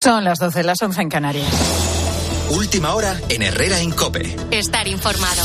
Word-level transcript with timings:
Son 0.00 0.22
las 0.22 0.38
12, 0.38 0.62
las 0.62 0.80
11 0.80 1.02
en 1.02 1.08
Canarias. 1.08 1.48
Última 2.50 2.94
hora 2.94 3.20
en 3.30 3.42
Herrera 3.42 3.80
en 3.80 3.90
Cope. 3.90 4.36
Estar 4.52 4.86
informado. 4.86 5.42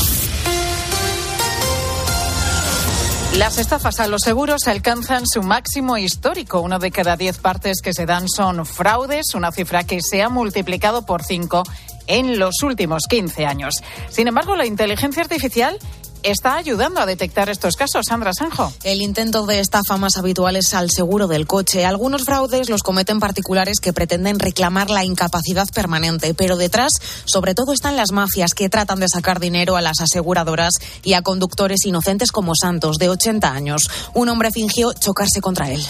Las 3.36 3.58
estafas 3.58 3.98
a 3.98 4.06
los 4.06 4.22
seguros 4.22 4.68
alcanzan 4.68 5.26
su 5.26 5.42
máximo 5.42 5.98
histórico. 5.98 6.60
Uno 6.60 6.78
de 6.78 6.92
cada 6.92 7.16
diez 7.16 7.38
partes 7.38 7.82
que 7.82 7.92
se 7.92 8.06
dan 8.06 8.28
son 8.28 8.64
fraudes, 8.64 9.34
una 9.34 9.50
cifra 9.50 9.82
que 9.82 10.00
se 10.00 10.22
ha 10.22 10.28
multiplicado 10.28 11.04
por 11.04 11.24
cinco 11.24 11.64
en 12.06 12.38
los 12.38 12.62
últimos 12.62 13.06
15 13.08 13.46
años. 13.46 13.82
Sin 14.08 14.28
embargo, 14.28 14.54
la 14.54 14.66
inteligencia 14.66 15.24
artificial 15.24 15.78
está 16.24 16.56
ayudando 16.56 17.00
a 17.00 17.06
detectar 17.06 17.48
estos 17.48 17.76
casos. 17.76 18.06
Sandra 18.08 18.32
Sanjo. 18.32 18.72
El 18.82 19.02
intento 19.02 19.46
de 19.46 19.60
estafa 19.60 19.96
más 19.96 20.16
habitual 20.16 20.56
es 20.56 20.74
al 20.74 20.90
seguro 20.90 21.26
del 21.28 21.46
coche. 21.46 21.84
Algunos 21.84 22.24
fraudes 22.24 22.68
los 22.68 22.82
cometen 22.82 23.20
particulares 23.20 23.78
que 23.80 23.92
pretenden 23.92 24.38
reclamar 24.38 24.90
la 24.90 25.04
incapacidad 25.04 25.66
permanente, 25.74 26.34
pero 26.34 26.56
detrás, 26.56 26.92
sobre 27.24 27.54
todo, 27.54 27.72
están 27.72 27.96
las 27.96 28.12
mafias 28.12 28.54
que 28.54 28.68
tratan 28.68 29.00
de 29.00 29.08
sacar 29.08 29.40
dinero 29.40 29.76
a 29.76 29.82
las 29.82 30.00
aseguradoras 30.00 30.74
y 31.02 31.12
a 31.12 31.22
conductores 31.22 31.84
inocentes 31.84 32.32
como 32.32 32.54
Santos, 32.54 32.98
de 32.98 33.08
80 33.08 33.52
años. 33.52 33.90
Un 34.14 34.28
hombre 34.28 34.50
fingió 34.50 34.92
chocarse 34.92 35.40
contra 35.40 35.70
él. 35.70 35.84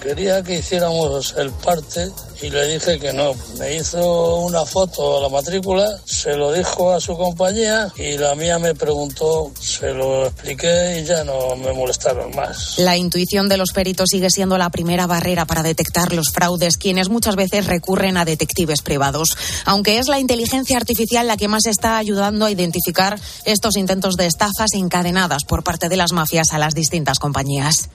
Quería 0.00 0.42
que 0.42 0.58
hiciéramos 0.58 1.34
el 1.36 1.50
parte 1.50 2.10
y 2.42 2.50
le 2.50 2.74
dije 2.74 2.98
que 2.98 3.12
no. 3.12 3.34
Me 3.58 3.76
hizo 3.76 4.36
una 4.36 4.64
foto 4.64 5.18
a 5.18 5.22
la 5.22 5.28
matrícula, 5.28 5.98
se 6.04 6.36
lo 6.36 6.52
dijo 6.52 6.92
a 6.92 7.00
su 7.00 7.16
compañía 7.16 7.90
y 7.96 8.18
la 8.18 8.34
mía 8.34 8.58
me 8.58 8.74
preguntó, 8.74 9.52
se 9.58 9.92
lo 9.92 10.26
expliqué 10.26 11.00
y 11.00 11.04
ya 11.04 11.24
no 11.24 11.56
me 11.56 11.72
molestaron 11.72 12.34
más. 12.36 12.78
La 12.78 12.96
intuición 12.96 13.48
de 13.48 13.56
los 13.56 13.72
peritos 13.72 14.08
sigue 14.10 14.30
siendo 14.30 14.58
la 14.58 14.70
primera 14.70 15.06
barrera 15.06 15.46
para 15.46 15.62
detectar 15.62 16.12
los 16.12 16.30
fraudes, 16.30 16.76
quienes 16.76 17.08
muchas 17.08 17.36
veces 17.36 17.66
recurren 17.66 18.16
a 18.16 18.24
detectives 18.24 18.82
privados. 18.82 19.36
Aunque 19.64 19.98
es 19.98 20.08
la 20.08 20.20
inteligencia 20.20 20.76
artificial 20.76 21.26
la 21.26 21.36
que 21.36 21.48
más 21.48 21.66
está 21.66 21.96
ayudando 21.96 22.46
a 22.46 22.50
identificar 22.50 23.18
estos 23.44 23.76
intentos 23.76 24.16
de 24.16 24.26
estafas 24.26 24.74
encadenadas 24.74 25.44
por 25.44 25.64
parte 25.64 25.88
de 25.88 25.96
las 25.96 26.12
mafias 26.12 26.52
a 26.52 26.58
las 26.58 26.74
distintas 26.74 27.18
compañías. 27.18 27.88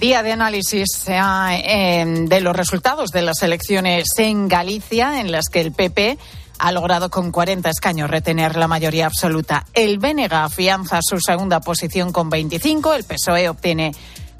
Día 0.00 0.22
de 0.22 0.32
análisis 0.32 0.88
eh, 1.06 2.04
de 2.06 2.40
los 2.40 2.54
resultados 2.54 3.10
de 3.10 3.22
las 3.22 3.42
elecciones 3.42 4.04
en 4.18 4.48
Galicia, 4.48 5.20
en 5.20 5.32
las 5.32 5.48
que 5.48 5.60
el 5.60 5.72
PP 5.72 6.18
ha 6.58 6.72
logrado 6.72 7.10
con 7.10 7.30
40 7.30 7.70
escaños 7.70 8.10
retener 8.10 8.56
la 8.56 8.68
mayoría 8.68 9.06
absoluta. 9.06 9.66
El 9.72 9.98
BNG 9.98 10.32
afianza 10.32 11.00
su 11.02 11.20
segunda 11.20 11.60
posición 11.60 12.12
con 12.12 12.28
25, 12.28 12.94
el 12.94 13.04
PSOE 13.04 13.48
obtiene 13.48 13.92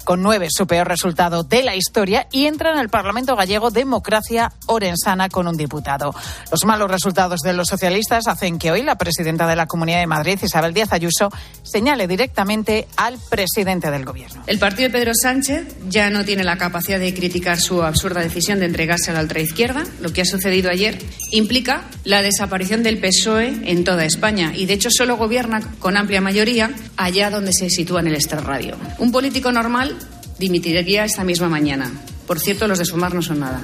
con 0.05 0.21
nueve 0.21 0.47
su 0.49 0.67
peor 0.67 0.87
resultado 0.87 1.43
de 1.43 1.63
la 1.63 1.75
historia 1.75 2.27
y 2.31 2.45
entra 2.45 2.71
en 2.71 2.79
el 2.79 2.87
Parlamento 2.89 3.35
gallego 3.35 3.71
Democracia 3.71 4.53
Orensana 4.67 5.27
con 5.27 5.47
un 5.47 5.57
diputado. 5.57 6.15
Los 6.51 6.63
malos 6.63 6.89
resultados 6.89 7.41
de 7.41 7.53
los 7.53 7.67
socialistas 7.67 8.27
hacen 8.27 8.57
que 8.57 8.71
hoy 8.71 8.83
la 8.83 8.97
presidenta 8.97 9.47
de 9.47 9.55
la 9.55 9.65
Comunidad 9.65 9.99
de 9.99 10.07
Madrid, 10.07 10.39
Isabel 10.41 10.73
Díaz 10.73 10.93
Ayuso, 10.93 11.29
señale 11.63 12.07
directamente 12.07 12.87
al 12.95 13.17
presidente 13.29 13.91
del 13.91 14.05
Gobierno. 14.05 14.43
El 14.47 14.59
partido 14.59 14.89
de 14.89 14.97
Pedro 14.97 15.11
Sánchez 15.13 15.75
ya 15.89 16.09
no 16.09 16.23
tiene 16.23 16.43
la 16.43 16.57
capacidad 16.57 16.99
de 16.99 17.13
criticar 17.13 17.59
su 17.59 17.83
absurda 17.83 18.21
decisión 18.21 18.59
de 18.59 18.67
entregarse 18.67 19.11
a 19.11 19.15
la 19.15 19.21
ultraizquierda. 19.21 19.83
Lo 19.99 20.13
que 20.13 20.21
ha 20.21 20.25
sucedido 20.25 20.69
ayer 20.69 20.99
implica 21.31 21.83
la 22.03 22.21
desaparición 22.21 22.83
del 22.83 22.99
PSOE 22.99 23.71
en 23.71 23.83
toda 23.83 24.05
España 24.05 24.53
y, 24.55 24.67
de 24.67 24.73
hecho, 24.73 24.89
solo 24.91 25.17
gobierna 25.17 25.61
con 25.79 25.97
amplia 25.97 26.21
mayoría 26.21 26.71
allá 26.95 27.31
donde 27.31 27.51
se 27.51 27.69
sitúa 27.69 28.01
en 28.01 28.07
el 28.07 28.15
extrarradio. 28.15 28.75
Un 28.99 29.11
político 29.11 29.51
normal 29.51 29.94
dimitiría 30.37 31.05
esta 31.05 31.23
misma 31.23 31.49
mañana. 31.49 31.91
Por 32.27 32.39
cierto, 32.39 32.67
los 32.67 32.79
de 32.79 32.85
Sumar 32.85 33.13
no 33.13 33.21
son 33.21 33.39
nada. 33.39 33.61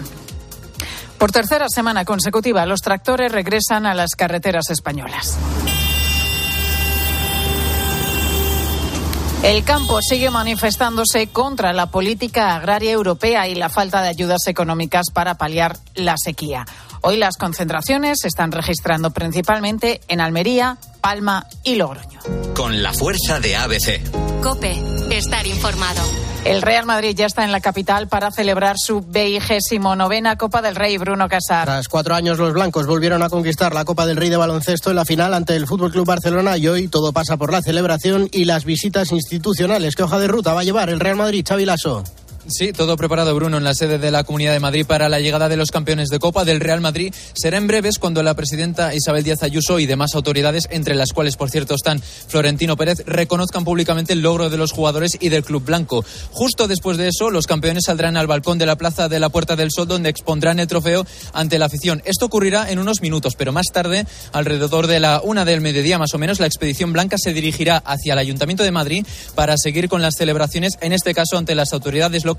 Por 1.18 1.32
tercera 1.32 1.68
semana 1.70 2.04
consecutiva, 2.04 2.66
los 2.66 2.82
tractores 2.82 3.32
regresan 3.32 3.86
a 3.86 3.94
las 3.94 4.16
carreteras 4.16 4.70
españolas. 4.70 5.38
El 9.44 9.64
campo 9.64 10.00
sigue 10.02 10.30
manifestándose 10.30 11.28
contra 11.28 11.74
la 11.74 11.88
política 11.88 12.56
agraria 12.56 12.92
europea 12.92 13.48
y 13.48 13.56
la 13.56 13.70
falta 13.70 14.04
de 14.04 14.10
ayudas 14.10 14.46
económicas 14.46 15.08
para 15.12 15.36
paliar 15.36 15.78
la 15.96 16.16
sequía. 16.16 16.66
Hoy 17.02 17.18
las 17.18 17.38
concentraciones 17.38 18.20
se 18.22 18.28
están 18.28 18.52
registrando 18.52 19.10
principalmente 19.10 20.02
en 20.08 20.22
Almería, 20.22 20.78
Palma 21.02 21.48
y 21.64 21.76
Logroño. 21.76 22.20
Con 22.56 22.84
la 22.84 22.94
fuerza 22.94 23.40
de 23.40 23.56
ABC. 23.56 24.42
Cope, 24.44 24.80
estar 25.10 25.48
informado. 25.48 26.31
El 26.44 26.64
Real 26.64 26.88
Madrid 26.88 27.14
ya 27.16 27.28
está 27.28 27.44
en 27.44 27.52
la 27.52 27.60
capital 27.62 28.08
para 28.08 28.32
celebrar 28.32 28.76
su 28.80 29.02
vigésimo 29.02 29.96
novena 29.96 30.38
Copa 30.38 30.64
del 30.64 30.76
Rey, 30.76 30.98
Bruno 30.98 31.30
Casar. 31.30 31.66
Tras 31.66 31.88
cuatro 31.88 32.16
años, 32.16 32.40
los 32.40 32.54
blancos 32.54 32.88
volvieron 32.88 33.22
a 33.22 33.30
conquistar 33.30 33.76
la 33.76 33.86
Copa 33.86 34.08
del 34.08 34.18
Rey 34.18 34.30
de 34.30 34.38
baloncesto 34.38 34.90
en 34.90 34.96
la 34.96 35.06
final 35.06 35.36
ante 35.36 35.56
el 35.56 35.68
Fútbol 35.68 35.92
Club 35.92 36.08
Barcelona 36.08 36.58
y 36.58 36.68
hoy 36.68 36.88
todo 36.88 37.14
pasa 37.14 37.38
por 37.38 37.52
la 37.52 37.62
celebración 37.62 38.28
y 38.32 38.46
las 38.46 38.66
visitas 38.66 39.12
institucionales. 39.12 39.96
¿Qué 39.96 40.02
hoja 40.02 40.18
de 40.18 40.28
ruta 40.28 40.56
va 40.56 40.62
a 40.62 40.64
llevar 40.64 40.90
el 40.90 41.00
Real 41.00 41.16
Madrid, 41.16 41.46
Xavi 41.48 41.66
Lasso? 41.66 42.04
Sí, 42.48 42.74
todo 42.74 42.98
preparado, 42.98 43.36
Bruno, 43.36 43.58
en 43.58 43.64
la 43.64 43.76
sede 43.76 44.00
de 44.00 44.10
la 44.10 44.24
Comunidad 44.24 44.54
de 44.54 44.60
Madrid 44.60 44.84
para 44.88 45.10
la 45.10 45.20
llegada 45.20 45.48
de 45.48 45.58
los 45.58 45.70
campeones 45.70 46.10
de 46.10 46.18
Copa 46.18 46.44
del 46.44 46.60
Real 46.60 46.82
Madrid. 46.82 47.14
Será 47.34 47.58
en 47.58 47.68
breves 47.68 48.00
cuando 48.00 48.24
la 48.24 48.34
presidenta 48.34 48.96
Isabel 48.96 49.24
Díaz 49.24 49.44
Ayuso 49.44 49.78
y 49.78 49.86
demás 49.86 50.16
autoridades, 50.16 50.68
entre 50.72 50.96
las 50.96 51.14
cuales, 51.14 51.36
por 51.38 51.52
cierto, 51.52 51.76
están 51.76 52.02
Florentino 52.02 52.76
Pérez, 52.76 53.04
reconozcan 53.06 53.64
públicamente 53.64 54.14
el 54.14 54.22
logro 54.22 54.50
de 54.50 54.58
los 54.58 54.72
jugadores 54.72 55.18
y 55.20 55.30
del 55.30 55.44
Club 55.44 55.66
Blanco. 55.66 56.04
Justo 56.32 56.68
después 56.68 56.98
de 56.98 57.10
eso, 57.10 57.30
los 57.30 57.46
campeones 57.46 57.84
saldrán 57.86 58.18
al 58.18 58.26
balcón 58.26 58.58
de 58.58 58.66
la 58.66 58.76
Plaza 58.76 59.08
de 59.08 59.20
la 59.20 59.30
Puerta 59.30 59.56
del 59.56 59.70
Sol, 59.72 59.88
donde 59.88 60.10
expondrán 60.10 60.60
el 60.60 60.68
trofeo 60.68 61.06
ante 61.34 61.60
la 61.60 61.68
afición. 61.68 62.02
Esto 62.06 62.26
ocurrirá 62.26 62.72
en 62.72 62.80
unos 62.80 63.02
minutos, 63.02 63.36
pero 63.38 63.52
más 63.52 63.68
tarde, 63.72 64.08
alrededor 64.34 64.88
de 64.88 65.00
la 65.00 65.22
una 65.24 65.46
del 65.46 65.62
mediodía 65.62 66.00
más 66.00 66.16
o 66.16 66.18
menos, 66.18 66.40
la 66.40 66.48
expedición 66.48 66.92
blanca 66.92 67.18
se 67.20 67.34
dirigirá 67.34 67.78
hacia 67.78 68.14
el 68.14 68.20
Ayuntamiento 68.20 68.64
de 68.64 68.72
Madrid 68.72 69.06
para 69.36 69.58
seguir 69.58 69.90
con 69.90 70.02
las 70.02 70.16
celebraciones, 70.16 70.74
en 70.82 70.92
este 70.92 71.14
caso 71.14 71.38
ante 71.38 71.54
las 71.54 71.72
autoridades 71.72 72.26
locales 72.26 72.31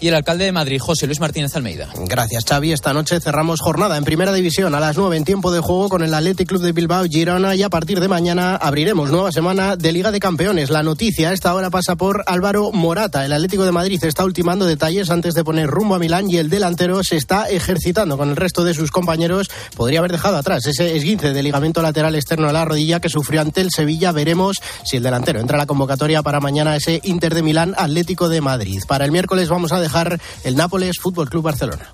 y 0.00 0.08
el 0.08 0.14
alcalde 0.14 0.44
de 0.44 0.52
Madrid, 0.52 0.80
José 0.80 1.06
Luis 1.06 1.20
Martínez 1.20 1.54
Almeida. 1.54 1.88
Gracias, 2.06 2.44
Xavi. 2.44 2.72
Esta 2.72 2.92
noche 2.92 3.20
cerramos 3.20 3.60
jornada 3.60 3.96
en 3.96 4.04
Primera 4.04 4.32
División 4.32 4.74
a 4.74 4.80
las 4.80 4.96
9 4.96 5.16
en 5.16 5.24
tiempo 5.24 5.52
de 5.52 5.60
juego 5.60 5.88
con 5.88 6.02
el 6.02 6.14
Athletic 6.14 6.48
Club 6.48 6.62
de 6.62 6.72
Bilbao 6.72 7.04
Girona 7.04 7.54
y 7.54 7.62
a 7.62 7.68
partir 7.68 8.00
de 8.00 8.08
mañana 8.08 8.56
abriremos 8.56 9.10
nueva 9.10 9.32
semana 9.32 9.76
de 9.76 9.92
Liga 9.92 10.10
de 10.10 10.20
Campeones. 10.20 10.70
La 10.70 10.82
noticia 10.82 11.30
a 11.30 11.32
esta 11.32 11.54
hora 11.54 11.70
pasa 11.70 11.96
por 11.96 12.24
Álvaro 12.26 12.72
Morata. 12.72 13.24
El 13.24 13.32
Atlético 13.32 13.64
de 13.64 13.72
Madrid 13.72 14.02
está 14.04 14.24
ultimando 14.24 14.66
detalles 14.66 15.10
antes 15.10 15.34
de 15.34 15.44
poner 15.44 15.68
rumbo 15.68 15.94
a 15.94 15.98
Milán 15.98 16.30
y 16.30 16.38
el 16.38 16.48
delantero 16.48 17.02
se 17.04 17.16
está 17.16 17.48
ejercitando 17.48 18.16
con 18.16 18.30
el 18.30 18.36
resto 18.36 18.64
de 18.64 18.74
sus 18.74 18.90
compañeros. 18.90 19.50
Podría 19.76 19.98
haber 19.98 20.12
dejado 20.12 20.36
atrás 20.36 20.66
ese 20.66 20.96
esguince 20.96 21.32
de 21.32 21.42
ligamento 21.42 21.82
lateral 21.82 22.14
externo 22.14 22.46
de 22.46 22.52
la 22.52 22.64
rodilla 22.64 23.00
que 23.00 23.08
sufrió 23.08 23.40
ante 23.40 23.60
el 23.60 23.70
Sevilla. 23.70 24.12
Veremos 24.12 24.56
si 24.84 24.96
el 24.96 25.02
delantero 25.02 25.40
entra 25.40 25.56
a 25.56 25.60
la 25.60 25.66
convocatoria 25.66 26.22
para 26.22 26.40
mañana 26.40 26.76
ese 26.76 27.00
Inter 27.04 27.34
de 27.34 27.42
Milán 27.42 27.74
Atlético 27.76 28.28
de 28.28 28.40
Madrid. 28.40 28.82
Para 28.86 29.04
el 29.04 29.12
miércoles 29.12 29.33
vamos 29.48 29.72
a 29.72 29.80
dejar 29.80 30.20
el 30.44 30.56
Nápoles 30.56 30.98
Fútbol 31.00 31.28
Club 31.28 31.42
Barcelona. 31.42 31.90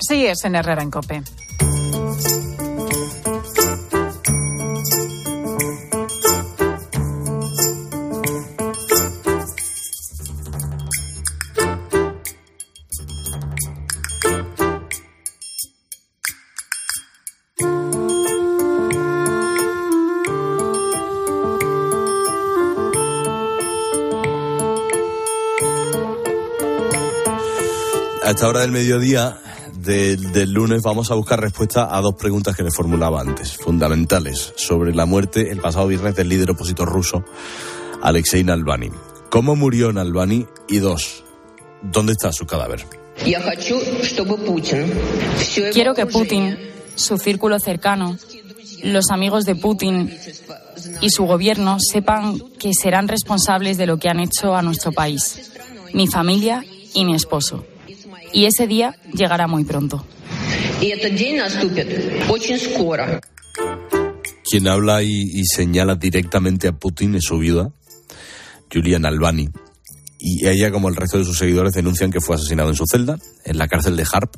Sí, 0.00 0.26
es 0.26 0.44
en 0.44 0.54
Herrera 0.54 0.82
en 0.82 0.90
Cope. 0.90 1.22
A 28.30 28.32
esta 28.32 28.46
hora 28.46 28.60
del 28.60 28.70
mediodía 28.70 29.40
del, 29.74 30.30
del 30.30 30.52
lunes 30.52 30.82
vamos 30.82 31.10
a 31.10 31.14
buscar 31.14 31.40
respuesta 31.40 31.88
a 31.90 32.00
dos 32.00 32.14
preguntas 32.14 32.54
que 32.54 32.62
le 32.62 32.70
formulaba 32.70 33.20
antes, 33.20 33.56
fundamentales, 33.56 34.52
sobre 34.54 34.94
la 34.94 35.04
muerte 35.04 35.50
el 35.50 35.58
pasado 35.58 35.88
viernes 35.88 36.14
del 36.14 36.28
líder 36.28 36.52
opositor 36.52 36.88
ruso, 36.88 37.24
Alexei 38.00 38.44
Navalny. 38.44 38.92
¿Cómo 39.30 39.56
murió 39.56 39.92
Navalny? 39.92 40.46
Y 40.68 40.78
dos, 40.78 41.24
¿dónde 41.82 42.12
está 42.12 42.32
su 42.32 42.46
cadáver? 42.46 42.86
Quiero 45.72 45.94
que 45.94 46.06
Putin, 46.06 46.56
su 46.94 47.18
círculo 47.18 47.58
cercano, 47.58 48.16
los 48.84 49.10
amigos 49.10 49.44
de 49.44 49.56
Putin 49.56 50.16
y 51.00 51.10
su 51.10 51.24
gobierno 51.24 51.78
sepan 51.80 52.38
que 52.60 52.70
serán 52.80 53.08
responsables 53.08 53.76
de 53.76 53.86
lo 53.86 53.98
que 53.98 54.08
han 54.08 54.20
hecho 54.20 54.54
a 54.54 54.62
nuestro 54.62 54.92
país, 54.92 55.50
mi 55.94 56.06
familia 56.06 56.64
y 56.94 57.04
mi 57.04 57.16
esposo. 57.16 57.64
Y 58.32 58.44
ese 58.46 58.66
día 58.66 58.94
llegará 59.12 59.46
muy 59.46 59.64
pronto. 59.64 60.04
Quien 64.50 64.68
habla 64.68 65.02
y, 65.02 65.08
y 65.10 65.44
señala 65.44 65.94
directamente 65.94 66.68
a 66.68 66.72
Putin 66.72 67.14
es 67.14 67.24
su 67.24 67.38
viuda, 67.38 67.70
Julian 68.72 69.04
Albani. 69.06 69.48
y 70.18 70.46
ella, 70.46 70.70
como 70.70 70.88
el 70.88 70.96
resto 70.96 71.18
de 71.18 71.24
sus 71.24 71.38
seguidores, 71.38 71.72
denuncian 71.72 72.10
que 72.10 72.20
fue 72.20 72.36
asesinado 72.36 72.68
en 72.68 72.76
su 72.76 72.84
celda, 72.90 73.18
en 73.44 73.58
la 73.58 73.68
cárcel 73.68 73.96
de 73.96 74.06
Harp, 74.12 74.32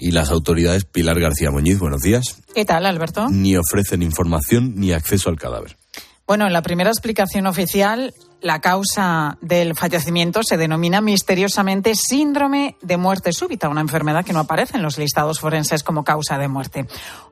y 0.00 0.10
las 0.10 0.30
autoridades, 0.30 0.84
Pilar 0.84 1.20
García 1.20 1.50
Muñiz, 1.50 1.78
buenos 1.78 2.00
días. 2.02 2.38
¿Qué 2.54 2.64
tal, 2.64 2.84
Alberto? 2.86 3.28
Ni 3.30 3.56
ofrecen 3.56 4.02
información 4.02 4.74
ni 4.76 4.92
acceso 4.92 5.30
al 5.30 5.36
cadáver. 5.38 5.76
Bueno, 6.26 6.46
en 6.46 6.52
la 6.52 6.62
primera 6.62 6.90
explicación 6.90 7.46
oficial, 7.46 8.12
la 8.44 8.60
causa 8.60 9.38
del 9.40 9.74
fallecimiento 9.74 10.42
se 10.42 10.58
denomina 10.58 11.00
misteriosamente 11.00 11.94
síndrome 11.94 12.76
de 12.82 12.98
muerte 12.98 13.32
súbita, 13.32 13.70
una 13.70 13.80
enfermedad 13.80 14.22
que 14.22 14.34
no 14.34 14.40
aparece 14.40 14.76
en 14.76 14.82
los 14.82 14.98
listados 14.98 15.40
forenses 15.40 15.82
como 15.82 16.04
causa 16.04 16.36
de 16.36 16.46
muerte. 16.46 16.86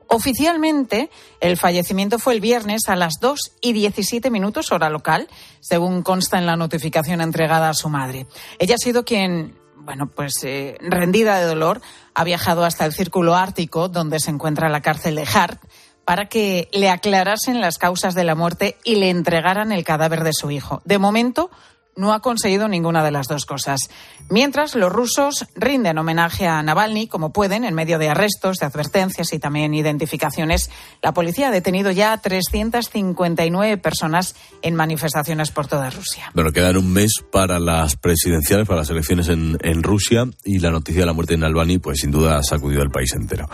Oficialmente, 0.07 1.11
el 1.39 1.55
fallecimiento 1.57 2.17
fue 2.17 2.33
el 2.33 2.41
viernes 2.41 2.81
a 2.87 2.95
las 2.95 3.19
2 3.21 3.57
y 3.61 3.73
17 3.73 4.31
minutos 4.31 4.71
hora 4.71 4.89
local, 4.89 5.27
según 5.59 6.01
consta 6.01 6.39
en 6.39 6.47
la 6.47 6.55
notificación 6.55 7.21
entregada 7.21 7.69
a 7.69 7.75
su 7.75 7.89
madre. 7.89 8.25
Ella 8.57 8.73
ha 8.73 8.79
sido 8.79 9.05
quien 9.05 9.53
bueno, 9.85 10.07
pues 10.07 10.43
eh, 10.43 10.77
rendida 10.79 11.37
de 11.37 11.45
dolor, 11.45 11.81
ha 12.13 12.23
viajado 12.23 12.63
hasta 12.63 12.85
el 12.85 12.93
Círculo 12.93 13.35
Ártico, 13.35 13.89
donde 13.89 14.19
se 14.19 14.31
encuentra 14.31 14.69
la 14.69 14.81
cárcel 14.81 15.15
de 15.15 15.27
Hart, 15.31 15.61
para 16.05 16.27
que 16.27 16.69
le 16.71 16.89
aclarasen 16.89 17.61
las 17.61 17.77
causas 17.77 18.13
de 18.13 18.23
la 18.23 18.35
muerte 18.35 18.77
y 18.83 18.95
le 18.95 19.09
entregaran 19.09 19.71
el 19.71 19.83
cadáver 19.83 20.23
de 20.23 20.33
su 20.33 20.51
hijo. 20.51 20.81
De 20.85 20.97
momento, 20.97 21.49
no 21.95 22.13
ha 22.13 22.21
conseguido 22.21 22.67
ninguna 22.67 23.03
de 23.03 23.11
las 23.11 23.27
dos 23.27 23.45
cosas. 23.45 23.89
Mientras, 24.29 24.75
los 24.75 24.91
rusos 24.91 25.45
rinden 25.55 25.97
homenaje 25.97 26.47
a 26.47 26.63
Navalny 26.63 27.07
como 27.07 27.31
pueden, 27.33 27.65
en 27.65 27.73
medio 27.73 27.99
de 27.99 28.09
arrestos, 28.09 28.57
de 28.57 28.65
advertencias 28.65 29.33
y 29.33 29.39
también 29.39 29.73
identificaciones. 29.73 30.69
La 31.01 31.13
policía 31.13 31.49
ha 31.49 31.51
detenido 31.51 31.91
ya 31.91 32.13
a 32.13 32.17
359 32.17 33.77
personas 33.77 34.35
en 34.61 34.75
manifestaciones 34.75 35.51
por 35.51 35.67
toda 35.67 35.89
Rusia. 35.89 36.31
Bueno, 36.33 36.51
quedan 36.51 36.77
un 36.77 36.91
mes 36.91 37.23
para 37.31 37.59
las 37.59 37.95
presidenciales, 37.95 38.67
para 38.67 38.81
las 38.81 38.89
elecciones 38.89 39.29
en, 39.29 39.83
Rusia 39.83 40.25
y 40.45 40.59
la 40.59 40.71
noticia 40.71 41.01
de 41.01 41.07
la 41.07 41.13
muerte 41.13 41.33
de 41.33 41.39
Navalny, 41.39 41.79
pues 41.79 41.99
sin 41.99 42.11
duda 42.11 42.37
ha 42.37 42.43
sacudido 42.43 42.81
al 42.81 42.89
país 42.89 43.13
entero. 43.13 43.49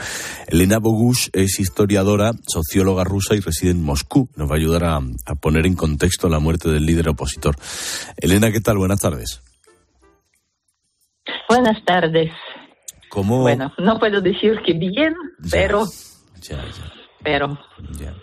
Elena 0.48 0.78
Bogush 0.78 1.30
es 1.34 1.60
historiadora, 1.60 2.34
socióloga 2.48 3.04
rusa 3.04 3.34
y 3.36 3.40
reside 3.40 3.72
en 3.72 3.82
Moscú. 3.82 4.30
Nos 4.36 4.48
va 4.48 4.54
a 4.54 4.58
ayudar 4.58 4.84
a 4.84 5.36
poner 5.36 5.66
en 5.66 5.76
contexto 5.76 6.30
la 6.30 6.40
muerte 6.40 6.70
del 6.70 6.86
líder 6.86 7.10
opositor. 7.10 7.56
Elena, 8.30 8.52
¿qué 8.52 8.60
tal? 8.60 8.78
Buenas 8.78 9.00
tardes. 9.02 9.42
Buenas 11.50 11.84
tardes. 11.84 12.32
¿Cómo? 13.10 13.42
Bueno, 13.42 13.74
no 13.80 13.98
puedo 13.98 14.22
decir 14.22 14.60
que 14.64 14.74
bien, 14.74 15.16
Ya, 15.40 15.50
pero, 15.50 15.84
ya, 16.40 16.58
ya, 16.58 16.94
pero 17.24 17.58
ya. 18.00 18.14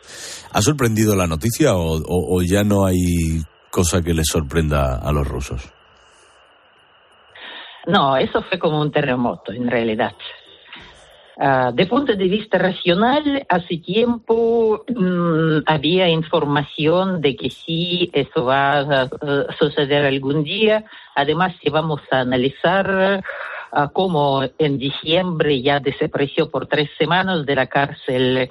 ¿Ha 0.53 0.63
sorprendido 0.63 1.17
la 1.17 1.27
noticia 1.27 1.75
o, 1.75 1.97
o- 1.97 2.37
o 2.37 2.43
ya 2.43 2.63
no 2.63 2.87
hay 2.87 3.43
cosa 3.73 4.01
que 4.01 4.15
les 4.15 4.29
sorprenda 4.29 4.97
a 4.99 5.11
los 5.11 5.27
rusos? 5.27 5.73
no, 7.89 8.17
eso 8.17 8.43
fue 8.49 8.59
como 8.61 8.81
un 8.81 8.93
terremoto 8.93 9.53
en 9.53 9.69
realidad. 9.69 10.13
Ah, 11.39 11.71
de 11.73 11.85
punto 11.85 12.15
de 12.15 12.29
vista 12.29 12.57
racional, 12.57 13.45
hace 13.51 13.77
tiempo 13.77 14.85
mm, 14.89 15.59
había 15.67 16.09
información 16.09 17.21
de 17.21 17.37
que 17.37 17.51
sí, 17.51 18.11
eso 18.15 18.47
va 18.47 18.81
a 18.81 19.09
suceder 19.59 20.07
algún 20.07 20.45
día. 20.45 20.85
Además, 21.15 21.55
si 21.61 21.69
vamos 21.69 22.01
a 22.11 22.21
analizar 22.21 23.23
cómo 23.93 24.43
en 24.59 24.79
diciembre 24.79 25.61
ya 25.61 25.81
desapareció 25.81 26.51
por 26.51 26.67
tres 26.67 26.89
semanas 26.97 27.45
de 27.45 27.55
la 27.55 27.67
cárcel 27.67 28.51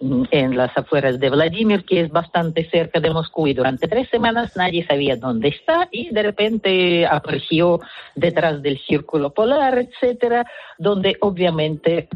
mm, 0.00 0.24
en 0.32 0.56
las 0.56 0.76
afueras 0.76 1.20
de 1.20 1.30
Vladimir, 1.30 1.84
que 1.84 2.00
es 2.00 2.10
bastante 2.10 2.68
cerca 2.68 2.98
de 2.98 3.10
Moscú, 3.10 3.46
y 3.46 3.54
durante 3.54 3.86
tres 3.86 4.08
semanas 4.08 4.56
nadie 4.56 4.84
sabía 4.84 5.16
dónde 5.16 5.48
está, 5.48 5.88
y 5.92 6.10
de 6.10 6.22
repente 6.22 7.06
apareció 7.06 7.80
detrás 8.16 8.62
del 8.62 8.80
círculo 8.80 9.32
polar, 9.32 9.78
etcétera, 9.78 10.44
donde 10.76 11.16
obviamente 11.20 12.08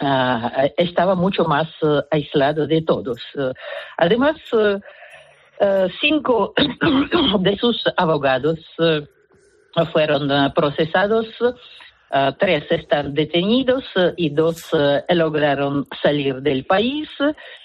ah, 0.00 0.66
estaba 0.76 1.14
mucho 1.14 1.44
más 1.44 1.68
eh, 1.82 2.02
aislado 2.10 2.66
de 2.66 2.82
todos. 2.82 3.20
Eh, 3.38 3.52
además, 3.96 4.36
eh, 5.60 5.88
cinco 5.98 6.52
de 7.40 7.56
sus 7.56 7.82
abogados 7.96 8.58
fueron 9.92 10.30
eh, 10.30 10.52
procesados. 10.54 11.26
eh, 12.12 12.32
tres 12.38 12.64
están 12.70 13.14
detenidos 13.14 13.84
y 14.16 14.30
dos 14.30 14.70
lograron 15.10 15.86
salir 16.02 16.42
del 16.42 16.64
país. 16.64 17.08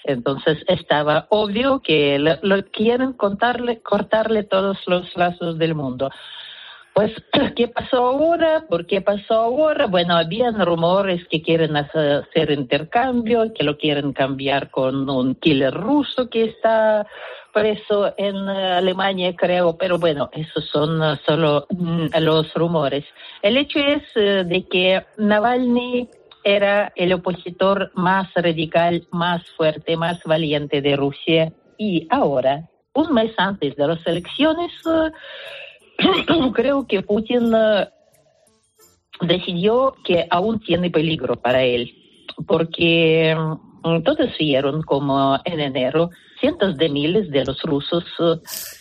Entonces 0.04 0.58
estaba 0.68 1.26
obvio 1.30 1.80
que 1.80 2.18
lo 2.18 2.64
quieren 2.66 3.12
contarle, 3.12 3.80
cortarle 3.82 4.44
todos 4.44 4.78
los 4.86 5.16
lazos 5.16 5.58
del 5.58 5.74
mundo. 5.74 6.10
Pues, 6.96 7.12
¿qué 7.56 7.68
pasó 7.68 7.98
ahora? 7.98 8.64
¿Por 8.66 8.86
qué 8.86 9.02
pasó 9.02 9.34
ahora? 9.34 9.86
Bueno, 9.86 10.16
habían 10.16 10.58
rumores 10.64 11.28
que 11.28 11.42
quieren 11.42 11.76
hacer, 11.76 12.50
intercambio, 12.50 13.52
que 13.52 13.64
lo 13.64 13.76
quieren 13.76 14.14
cambiar 14.14 14.70
con 14.70 15.08
un 15.10 15.34
killer 15.34 15.74
ruso 15.74 16.30
que 16.30 16.44
está 16.44 17.06
preso 17.52 18.14
en 18.16 18.34
eh, 18.48 18.72
Alemania, 18.78 19.36
creo, 19.36 19.76
pero 19.76 19.98
bueno, 19.98 20.30
esos 20.32 20.64
son 20.70 21.02
eh, 21.02 21.20
solo 21.26 21.66
mm, 21.68 22.06
los 22.20 22.54
rumores. 22.54 23.04
El 23.42 23.58
hecho 23.58 23.78
es 23.78 24.02
eh, 24.14 24.44
de 24.46 24.66
que 24.66 25.04
Navalny 25.18 26.08
era 26.44 26.94
el 26.96 27.12
opositor 27.12 27.90
más 27.92 28.32
radical, 28.34 29.06
más 29.10 29.42
fuerte, 29.50 29.98
más 29.98 30.24
valiente 30.24 30.80
de 30.80 30.96
Rusia 30.96 31.52
y 31.76 32.08
ahora, 32.08 32.70
un 32.94 33.12
mes 33.12 33.34
antes 33.36 33.76
de 33.76 33.86
las 33.86 34.06
elecciones, 34.06 34.72
creo 36.54 36.86
que 36.86 37.02
Putin 37.02 37.52
eh, 37.54 37.88
decidió 39.22 39.94
que 40.04 40.26
aún 40.30 40.60
tiene 40.60 40.90
peligro 40.90 41.36
para 41.36 41.62
él, 41.62 41.90
porque 42.46 43.36
mm, 43.82 44.02
todos 44.02 44.36
vieron 44.38 44.82
como 44.82 45.38
en 45.44 45.60
enero 45.60 46.10
cientos 46.38 46.76
de 46.76 46.90
miles 46.90 47.30
de 47.30 47.46
los 47.46 47.62
rusos 47.62 48.04
eh, 48.18 48.34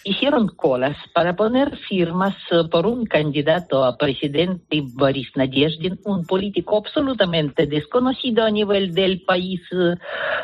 hicieron 0.03 0.49
colas 0.49 0.97
para 1.13 1.37
poner 1.37 1.77
firmas 1.87 2.35
eh, 2.51 2.63
por 2.69 2.85
un 2.85 3.05
candidato 3.05 3.85
a 3.85 3.97
presidente 3.97 4.81
Boris 4.83 5.29
Nadezhdin, 5.35 5.99
un 6.03 6.25
político 6.25 6.77
absolutamente 6.77 7.65
desconocido 7.65 8.43
a 8.43 8.51
nivel 8.51 8.93
del 8.93 9.21
país 9.21 9.61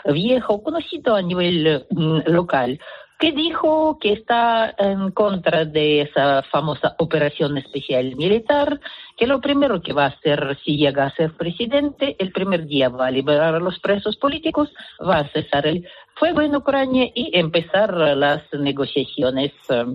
viejo, 0.06 0.64
conocido 0.64 1.16
a 1.16 1.22
nivel 1.22 1.86
mm, 1.90 2.20
local 2.28 2.80
que 3.22 3.32
dijo 3.32 4.00
que 4.00 4.14
está 4.14 4.74
en 4.80 5.12
contra 5.12 5.64
de 5.64 6.02
esa 6.02 6.42
famosa 6.42 6.96
operación 6.98 7.56
especial 7.56 8.16
militar, 8.16 8.82
que 9.16 9.28
lo 9.28 9.40
primero 9.40 9.80
que 9.80 9.94
va 9.94 10.06
a 10.06 10.08
hacer 10.08 10.58
si 10.66 10.76
llega 10.76 11.06
a 11.06 11.16
ser 11.16 11.38
presidente, 11.38 12.16
el 12.18 12.32
primer 12.32 12.66
día 12.66 12.90
va 12.90 13.06
a 13.06 13.12
liberar 13.12 13.54
a 13.54 13.60
los 13.60 13.78
presos 13.80 14.18
políticos, 14.18 14.74
va 15.08 15.20
a 15.20 15.30
cesar 15.30 15.68
el 15.68 15.88
fuego 16.16 16.42
en 16.42 16.56
Ucrania 16.56 17.12
y 17.14 17.38
empezar 17.38 17.96
las 17.96 18.42
negociaciones 18.54 19.52
eh, 19.70 19.86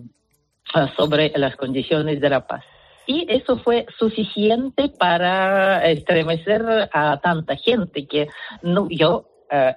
sobre 0.96 1.32
las 1.34 1.56
condiciones 1.56 2.20
de 2.20 2.30
la 2.30 2.46
paz. 2.46 2.62
Y 3.08 3.26
eso 3.28 3.58
fue 3.58 3.86
suficiente 3.98 4.88
para 4.88 5.84
estremecer 5.90 6.88
a 6.92 7.18
tanta 7.20 7.56
gente 7.56 8.06
que 8.06 8.28
no, 8.62 8.86
yo 8.88 9.26
eh, 9.50 9.74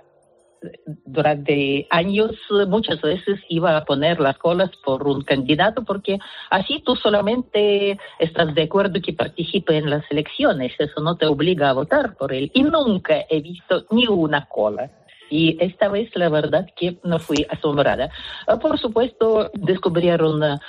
durante 1.06 1.88
años 1.90 2.32
muchas 2.68 3.02
veces 3.02 3.40
iba 3.50 3.78
a 3.78 3.86
poner 3.86 4.20
las 4.20 4.38
colas 4.38 4.72
por 4.84 5.08
un 5.08 5.22
candidato 5.24 5.84
porque 5.84 6.20
así 6.50 6.82
tú 6.86 6.96
solamente 6.96 7.98
estás 8.20 8.54
de 8.54 8.64
acuerdo 8.64 9.02
que 9.02 9.14
participe 9.14 9.78
en 9.78 9.90
las 9.90 10.04
elecciones, 10.10 10.74
eso 10.78 11.02
no 11.02 11.16
te 11.16 11.26
obliga 11.26 11.70
a 11.70 11.74
votar 11.74 12.16
por 12.16 12.34
él. 12.34 12.52
Y 12.54 12.64
nunca 12.64 13.26
he 13.30 13.42
visto 13.42 13.86
ni 13.92 14.08
una 14.08 14.46
cola. 14.46 14.92
Y 15.30 15.58
esta 15.64 15.90
vez 15.90 16.10
la 16.16 16.30
verdad 16.30 16.68
que 16.76 16.98
no 17.04 17.20
fui 17.20 17.46
asombrada. 17.50 18.10
Ah, 18.48 18.58
Por 18.58 18.80
supuesto, 18.80 19.52
descubrieron 19.54 20.42
ah, 20.44 20.60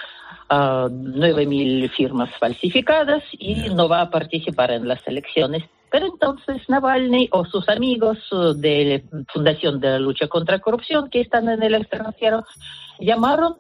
ah, 0.51 0.89
9.000 0.91 1.91
firmas 1.91 2.31
falsificadas 2.39 3.23
y 3.33 3.71
no 3.71 3.89
va 3.89 4.03
a 4.03 4.11
participar 4.11 4.71
en 4.71 4.87
las 4.87 5.07
elecciones. 5.07 5.65
Pero 5.91 6.07
entonces 6.07 6.63
Navalny 6.69 7.29
o 7.33 7.45
sus 7.45 7.69
amigos 7.69 8.19
eh, 8.33 8.53
de 8.57 9.05
la 9.13 9.25
Fundación 9.33 9.81
de 9.81 9.89
la 9.89 9.99
Lucha 9.99 10.29
contra 10.29 10.57
la 10.57 10.63
Corrupción 10.63 11.11
que 11.11 11.21
están 11.21 11.49
en 11.49 11.63
el 11.63 11.75
extranjero 11.75 12.45
llamaron 13.01 13.57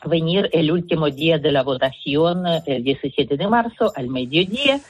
a 0.00 0.08
venir 0.08 0.48
el 0.52 0.72
último 0.72 1.08
día 1.10 1.38
de 1.38 1.52
la 1.52 1.62
votación, 1.62 2.46
eh, 2.46 2.62
el 2.66 2.82
17 2.82 3.36
de 3.36 3.46
marzo, 3.46 3.92
al 3.94 4.08
mediodía, 4.08 4.80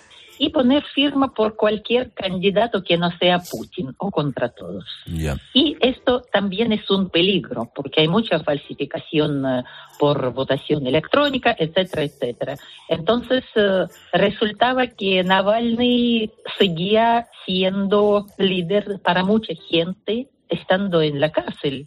y 0.43 0.51
poner 0.51 0.83
firma 0.93 1.33
por 1.33 1.55
cualquier 1.55 2.11
candidato 2.15 2.83
que 2.83 2.99
no 2.99 3.17
sea 3.19 3.39
Putin 3.39 3.95
o 3.97 4.11
contra 4.11 4.49
todos. 4.49 4.85
Y 5.55 5.77
esto 5.79 6.23
también 6.33 6.73
es 6.73 6.91
un 6.91 7.11
peligro, 7.11 7.71
porque 7.73 8.01
hay 8.01 8.09
mucha 8.09 8.41
falsificación 8.41 9.47
eh, 9.47 9.63
por 10.01 10.33
votación 10.33 10.85
electrónica, 10.85 11.55
etcétera, 11.57 12.03
etcétera. 12.03 12.57
Entonces, 12.89 13.45
eh, 13.55 13.87
resultaba 14.13 14.89
que 14.89 15.23
Navalny 15.23 16.33
seguía 16.59 17.29
siendo 17.47 18.27
líder 18.37 18.99
para 19.01 19.23
mucha 19.23 19.55
gente 19.71 20.27
estando 20.49 21.03
en 21.03 21.21
la 21.21 21.31
cárcel. 21.31 21.87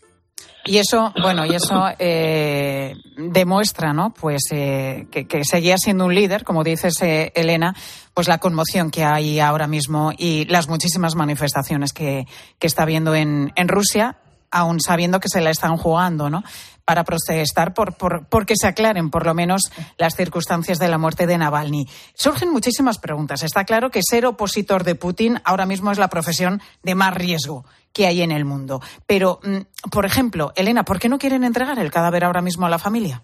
Y 0.68 0.80
eso, 0.80 1.14
bueno, 1.22 1.46
y 1.46 1.54
eso 1.54 1.86
eh, 2.00 2.96
demuestra, 3.18 3.94
¿no? 3.94 4.12
Pues 4.12 4.42
eh, 4.52 5.08
que, 5.12 5.44
seguía 5.44 5.78
siendo 5.78 6.06
un 6.06 6.16
líder, 6.16 6.44
como 6.44 6.64
dices, 6.64 7.00
eh, 7.04 7.32
Elena, 7.36 7.76
pues 8.16 8.28
la 8.28 8.40
conmoción 8.40 8.90
que 8.90 9.04
hay 9.04 9.40
ahora 9.40 9.68
mismo 9.68 10.12
y 10.18 10.46
las 10.46 10.68
muchísimas 10.68 11.14
manifestaciones 11.14 11.94
que, 11.94 12.26
que 12.58 12.66
está 12.66 12.82
habiendo 12.82 13.14
en, 13.14 13.54
en 13.56 13.68
Rusia, 13.68 14.18
aún 14.50 14.80
sabiendo 14.82 15.20
que 15.20 15.30
se 15.30 15.42
la 15.42 15.52
están 15.52 15.78
jugando, 15.78 16.32
¿no? 16.32 16.44
Para 16.86 17.04
protestar 17.04 17.74
por, 17.74 17.98
por, 17.98 18.28
por, 18.28 18.46
que 18.46 18.56
se 18.56 18.68
aclaren 18.68 19.10
por 19.10 19.26
lo 19.26 19.34
menos 19.34 19.72
las 19.98 20.16
circunstancias 20.16 20.78
de 20.78 20.88
la 20.88 21.00
muerte 21.00 21.26
de 21.26 21.38
Navalny. 21.38 21.88
Surgen 22.14 22.52
muchísimas 22.52 23.00
preguntas. 23.00 23.44
Está 23.44 23.66
claro 23.66 23.90
que 23.90 24.02
ser 24.04 24.26
opositor 24.26 24.84
de 24.84 24.96
Putin 24.96 25.40
ahora 25.44 25.66
mismo 25.66 25.92
es 25.92 25.98
la 25.98 26.10
profesión 26.10 26.62
de 26.84 26.96
más 26.96 27.14
riesgo 27.14 27.66
que 27.92 28.06
hay 28.06 28.22
en 28.22 28.32
el 28.32 28.46
mundo. 28.46 28.82
Pero, 29.08 29.40
mm, 29.44 29.90
por 29.90 30.06
ejemplo, 30.06 30.52
Elena, 30.56 30.84
¿por 30.84 31.00
qué 31.00 31.10
no 31.10 31.18
quieren 31.18 31.44
entregar 31.44 31.80
el 31.80 31.92
cadáver 31.92 32.24
ahora 32.24 32.42
mismo 32.42 32.66
a 32.66 32.70
la 32.70 32.80
familia? 32.80 33.24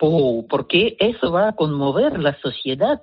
Oh, 0.00 0.44
porque 0.48 0.96
eso 0.98 1.30
va 1.30 1.50
a 1.50 1.52
conmover 1.52 2.18
la 2.18 2.36
sociedad 2.40 3.00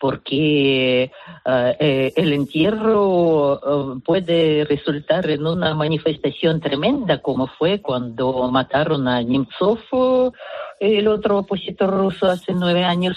porque 0.00 1.02
eh, 1.04 1.76
eh, 1.78 2.12
el 2.16 2.32
entierro 2.32 3.54
eh, 3.54 4.00
puede 4.02 4.64
resultar 4.64 5.28
en 5.28 5.46
una 5.46 5.74
manifestación 5.74 6.58
tremenda, 6.58 7.20
como 7.20 7.46
fue 7.46 7.82
cuando 7.82 8.50
mataron 8.50 9.06
a 9.06 9.22
Nemtsov, 9.22 10.32
el 10.80 11.06
otro 11.06 11.40
opositor 11.40 11.90
ruso, 11.90 12.26
hace 12.26 12.54
nueve 12.54 12.82
años. 12.82 13.16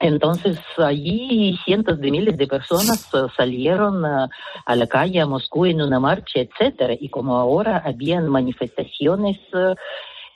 Entonces 0.00 0.58
allí 0.78 1.58
cientos 1.64 2.00
de 2.00 2.10
miles 2.10 2.38
de 2.38 2.46
personas 2.46 3.10
salieron 3.36 4.06
a, 4.06 4.30
la 4.66 4.86
calle 4.86 5.20
a 5.20 5.26
Moscú 5.26 5.66
en 5.66 5.82
una 5.82 6.00
marcha, 6.00 6.40
etcétera. 6.40 6.94
Y 6.98 7.10
como 7.10 7.36
ahora 7.36 7.82
habían 7.84 8.28
manifestaciones 8.28 9.38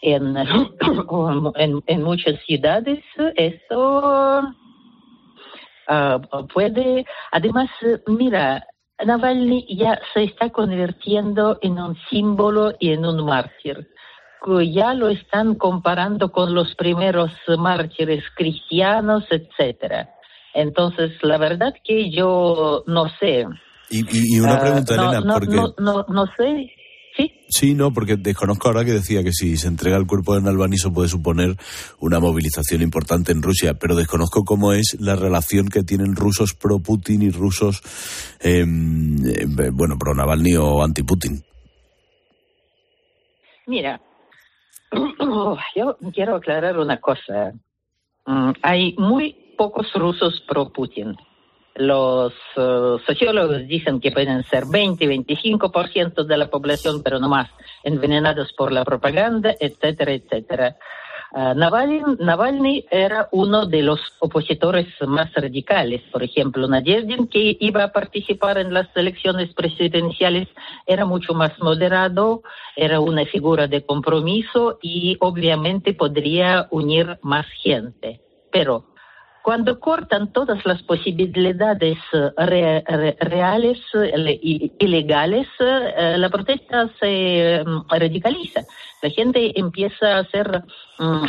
en, 0.02 0.36
en, 1.56 1.82
en 1.86 2.02
muchas 2.02 2.44
ciudades, 2.44 3.02
eso 3.36 4.52
Ah, 5.94 6.18
puede, 6.54 7.04
además, 7.32 7.68
mira, 8.06 8.66
Navalny 9.04 9.66
ya 9.76 10.00
se 10.14 10.24
está 10.24 10.48
convirtiendo 10.48 11.58
en 11.60 11.78
un 11.78 11.98
símbolo 12.08 12.72
y 12.80 12.92
en 12.92 13.04
un 13.04 13.22
mártir. 13.26 13.90
Ya 14.72 14.94
lo 14.94 15.10
están 15.10 15.54
comparando 15.56 16.32
con 16.32 16.54
los 16.54 16.74
primeros 16.76 17.30
mártires 17.58 18.24
cristianos, 18.34 19.24
etcétera. 19.28 20.08
Entonces, 20.54 21.12
la 21.20 21.36
verdad 21.36 21.74
que 21.84 22.10
yo 22.10 22.84
no 22.86 23.10
sé. 23.20 23.46
Y, 23.90 24.40
una 24.40 24.58
pregunta, 24.60 24.94
ah, 24.98 25.16
Elena, 25.18 25.34
porque... 25.34 25.56
no, 25.78 26.06
no 26.08 26.26
sé 26.38 26.72
Sí. 27.16 27.30
Sí, 27.48 27.74
no, 27.74 27.92
porque 27.92 28.16
desconozco 28.16 28.68
ahora 28.68 28.84
que 28.84 28.92
decía 28.92 29.22
que 29.22 29.32
si 29.32 29.56
se 29.58 29.68
entrega 29.68 29.98
el 29.98 30.06
cuerpo 30.06 30.34
de 30.34 30.40
Navalny 30.40 30.76
eso 30.76 30.92
puede 30.92 31.08
suponer 31.08 31.56
una 32.00 32.20
movilización 32.20 32.80
importante 32.80 33.32
en 33.32 33.42
Rusia, 33.42 33.74
pero 33.74 33.94
desconozco 33.94 34.44
cómo 34.44 34.72
es 34.72 34.96
la 34.98 35.14
relación 35.14 35.68
que 35.68 35.82
tienen 35.82 36.16
rusos 36.16 36.54
pro 36.54 36.78
Putin 36.78 37.22
y 37.22 37.30
rusos, 37.30 37.82
em, 38.40 39.16
bueno, 39.72 39.98
pro 39.98 40.14
Navalny 40.14 40.56
o 40.56 40.82
anti 40.82 41.02
Putin. 41.02 41.42
Mira, 43.66 44.00
yo 45.76 45.96
quiero 46.14 46.36
aclarar 46.36 46.78
una 46.78 46.98
cosa. 46.98 47.52
Mm, 48.26 48.52
hay 48.62 48.94
muy 48.96 49.54
pocos 49.58 49.92
rusos 49.94 50.42
pro 50.48 50.72
Putin. 50.72 51.16
Los 51.74 52.32
uh, 52.56 52.98
sociólogos 53.06 53.66
dicen 53.66 54.00
que 54.00 54.10
pueden 54.10 54.44
ser 54.44 54.64
20, 54.66 55.06
25% 55.06 56.24
de 56.24 56.36
la 56.36 56.48
población, 56.48 57.02
pero 57.02 57.18
no 57.18 57.28
más, 57.28 57.48
envenenados 57.82 58.52
por 58.52 58.72
la 58.72 58.84
propaganda, 58.84 59.54
etcétera, 59.58 60.12
etcétera. 60.12 60.76
Navalny, 61.34 62.02
Navalny, 62.18 62.84
era 62.90 63.28
uno 63.32 63.64
de 63.64 63.82
los 63.82 64.00
opositores 64.18 64.86
más 65.06 65.32
radicales. 65.32 66.02
Por 66.12 66.22
ejemplo, 66.22 66.68
Nadezhdin, 66.68 67.26
que 67.26 67.56
iba 67.58 67.84
a 67.84 67.92
participar 67.92 68.58
en 68.58 68.74
las 68.74 68.94
elecciones 68.94 69.52
presidenciales, 69.54 70.48
era 70.86 71.06
mucho 71.06 71.32
más 71.32 71.58
moderado, 71.58 72.42
era 72.76 73.00
una 73.00 73.24
figura 73.24 73.66
de 73.66 73.84
compromiso 73.84 74.78
y 74.82 75.16
obviamente 75.20 75.94
podría 75.94 76.68
unir 76.70 77.18
más 77.22 77.46
gente. 77.62 78.20
Pero 78.50 78.91
cuando 79.42 79.80
cortan 79.80 80.32
todas 80.32 80.64
las 80.64 80.82
posibilidades 80.82 81.98
eh, 82.12 83.16
reales 83.20 83.78
y 84.40 84.72
ilegales, 84.78 85.48
eh, 85.58 86.14
la 86.16 86.28
protesta 86.30 86.88
se 87.00 87.62
mm, 87.66 87.88
radicaliza. 87.88 88.62
La 89.02 89.10
gente 89.10 89.58
empieza 89.58 90.16
a 90.16 90.20
hacer 90.20 90.62
mm, 90.98 91.24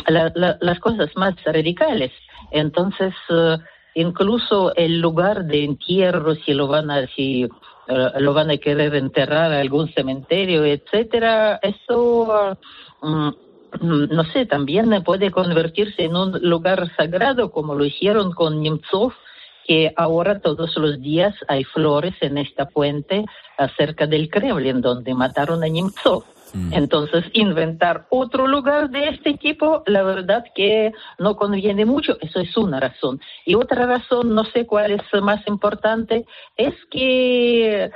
las 0.60 0.78
cosas 0.80 1.10
más 1.16 1.34
radicales. 1.44 2.12
Entonces, 2.52 3.12
eh, 3.30 3.58
incluso 3.94 4.74
el 4.76 5.00
lugar 5.00 5.44
de 5.44 5.64
entierro, 5.64 6.36
si 6.36 6.54
lo 6.54 6.68
van 6.68 6.90
a, 6.90 7.06
si, 7.08 7.48
lo 8.18 8.32
van 8.32 8.50
a 8.50 8.56
querer 8.58 8.94
enterrar 8.94 9.52
a 9.52 9.60
algún 9.60 9.92
cementerio, 9.92 10.64
etcétera, 10.64 11.58
eso 11.62 12.56
mm, 13.02 13.30
no 13.80 14.24
sé, 14.32 14.46
también 14.46 15.02
puede 15.02 15.30
convertirse 15.30 16.04
en 16.04 16.16
un 16.16 16.32
lugar 16.42 16.90
sagrado 16.96 17.50
como 17.50 17.74
lo 17.74 17.84
hicieron 17.84 18.32
con 18.32 18.62
Nemtsov, 18.62 19.12
que 19.66 19.92
ahora 19.96 20.40
todos 20.40 20.76
los 20.76 21.00
días 21.00 21.34
hay 21.48 21.64
flores 21.64 22.14
en 22.20 22.38
esta 22.38 22.66
puente 22.66 23.24
acerca 23.56 24.06
del 24.06 24.28
Kremlin, 24.28 24.80
donde 24.80 25.14
mataron 25.14 25.64
a 25.64 25.68
Nemtsov. 25.68 26.24
Mm. 26.52 26.72
Entonces, 26.72 27.24
inventar 27.32 28.06
otro 28.10 28.46
lugar 28.46 28.90
de 28.90 29.08
este 29.08 29.34
tipo, 29.34 29.82
la 29.86 30.02
verdad 30.02 30.44
que 30.54 30.92
no 31.18 31.36
conviene 31.36 31.84
mucho, 31.84 32.16
eso 32.20 32.40
es 32.40 32.56
una 32.56 32.78
razón. 32.78 33.20
Y 33.44 33.56
otra 33.56 33.86
razón, 33.86 34.34
no 34.34 34.44
sé 34.44 34.66
cuál 34.66 34.92
es 34.92 35.22
más 35.22 35.44
importante, 35.48 36.24
es 36.56 36.74
que 36.90 37.90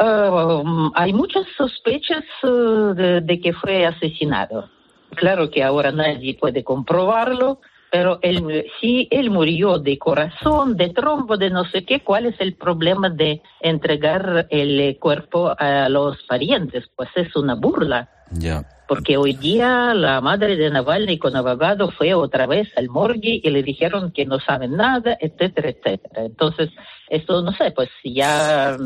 Uh, 0.00 0.90
hay 0.94 1.12
muchas 1.12 1.46
sospechas 1.56 2.24
uh, 2.42 2.94
de, 2.94 3.40
que 3.42 3.52
fue 3.52 3.84
asesinado. 3.84 4.68
Claro 5.14 5.50
que 5.50 5.62
ahora 5.62 5.92
nadie 5.92 6.34
puede 6.34 6.64
comprobarlo, 6.64 7.60
pero 7.90 8.18
él, 8.22 8.64
si 8.80 9.06
él 9.10 9.30
murió 9.30 9.78
de 9.78 9.98
corazón, 9.98 10.76
de 10.78 10.88
trombo, 10.88 11.36
de 11.36 11.50
no 11.50 11.64
sé 11.66 11.84
qué, 11.84 12.00
¿cuál 12.00 12.24
es 12.24 12.40
el 12.40 12.54
problema 12.54 13.10
de 13.10 13.42
entregar 13.60 14.46
el 14.48 14.96
cuerpo 14.98 15.54
a 15.58 15.90
los 15.90 16.22
parientes? 16.22 16.88
Pues 16.96 17.10
es 17.14 17.36
una 17.36 17.54
burla. 17.54 18.08
Ya 18.34 18.66
porque 18.92 19.16
hoy 19.16 19.32
día 19.32 19.94
la 19.94 20.20
madre 20.20 20.54
de 20.54 20.68
Navalny 20.68 21.18
con 21.18 21.34
abogado 21.34 21.90
fue 21.92 22.12
otra 22.12 22.46
vez 22.46 22.68
al 22.76 22.90
morgue 22.90 23.40
y 23.42 23.48
le 23.48 23.62
dijeron 23.62 24.12
que 24.12 24.26
no 24.26 24.38
saben 24.38 24.72
nada, 24.72 25.16
etcétera, 25.18 25.70
etcétera. 25.70 26.26
Entonces, 26.26 26.68
esto 27.08 27.40
no 27.40 27.52
sé, 27.52 27.70
pues 27.74 27.88
ya... 28.04 28.76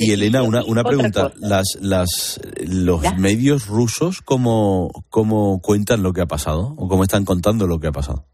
Y, 0.00 0.10
Elena, 0.10 0.42
una, 0.42 0.64
una 0.64 0.82
pregunta. 0.82 1.32
Las, 1.38 1.78
las, 1.80 2.40
¿Los 2.66 3.02
medios 3.16 3.68
rusos 3.68 4.20
cómo, 4.20 4.90
cómo 5.10 5.60
cuentan 5.60 6.02
lo 6.02 6.12
que 6.12 6.22
ha 6.22 6.26
pasado 6.26 6.74
o 6.76 6.88
cómo 6.88 7.04
están 7.04 7.24
contando 7.24 7.68
lo 7.68 7.78
que 7.78 7.86
ha 7.86 7.92
pasado? 7.92 8.26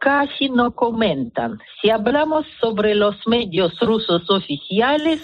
Casi 0.00 0.48
no 0.48 0.72
comentan. 0.72 1.60
Si 1.80 1.90
hablamos 1.90 2.44
sobre 2.60 2.96
los 2.96 3.14
medios 3.28 3.78
rusos 3.78 4.28
oficiales, 4.28 5.20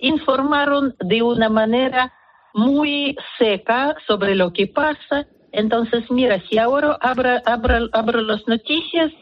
informaron 0.00 0.94
de 1.00 1.22
una 1.22 1.48
manera 1.48 2.12
muy 2.54 3.16
seca 3.38 3.96
sobre 4.06 4.34
lo 4.34 4.52
que 4.52 4.66
pasa. 4.66 5.26
Entonces, 5.52 6.10
mira, 6.10 6.42
si 6.48 6.58
ahora 6.58 6.98
abro, 7.00 7.30
abro, 7.44 7.88
abro 7.92 8.20
las 8.20 8.46
noticias 8.46 9.12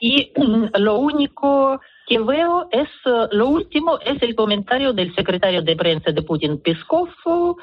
y 0.00 0.32
lo 0.78 0.98
único 0.98 1.80
que 2.06 2.18
veo 2.18 2.68
es, 2.72 2.88
uh, 3.06 3.28
lo 3.30 3.48
último 3.48 3.98
es 4.04 4.20
el 4.22 4.34
comentario 4.34 4.92
del 4.92 5.14
secretario 5.14 5.62
de 5.62 5.76
prensa 5.76 6.10
de 6.10 6.22
Putin, 6.22 6.60
Peskov, 6.60 7.08
uh, 7.24 7.54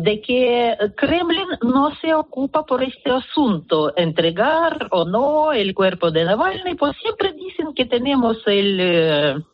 de 0.00 0.20
que 0.20 0.76
Kremlin 0.96 1.48
no 1.62 1.94
se 1.96 2.14
ocupa 2.14 2.64
por 2.64 2.82
este 2.82 3.10
asunto, 3.10 3.92
entregar 3.96 4.88
o 4.92 5.04
no 5.04 5.52
el 5.52 5.74
cuerpo 5.74 6.10
de 6.10 6.24
Navalny, 6.24 6.76
pues 6.76 6.96
siempre 6.98 7.32
dicen 7.32 7.74
que 7.74 7.86
tenemos 7.86 8.38
el... 8.46 9.44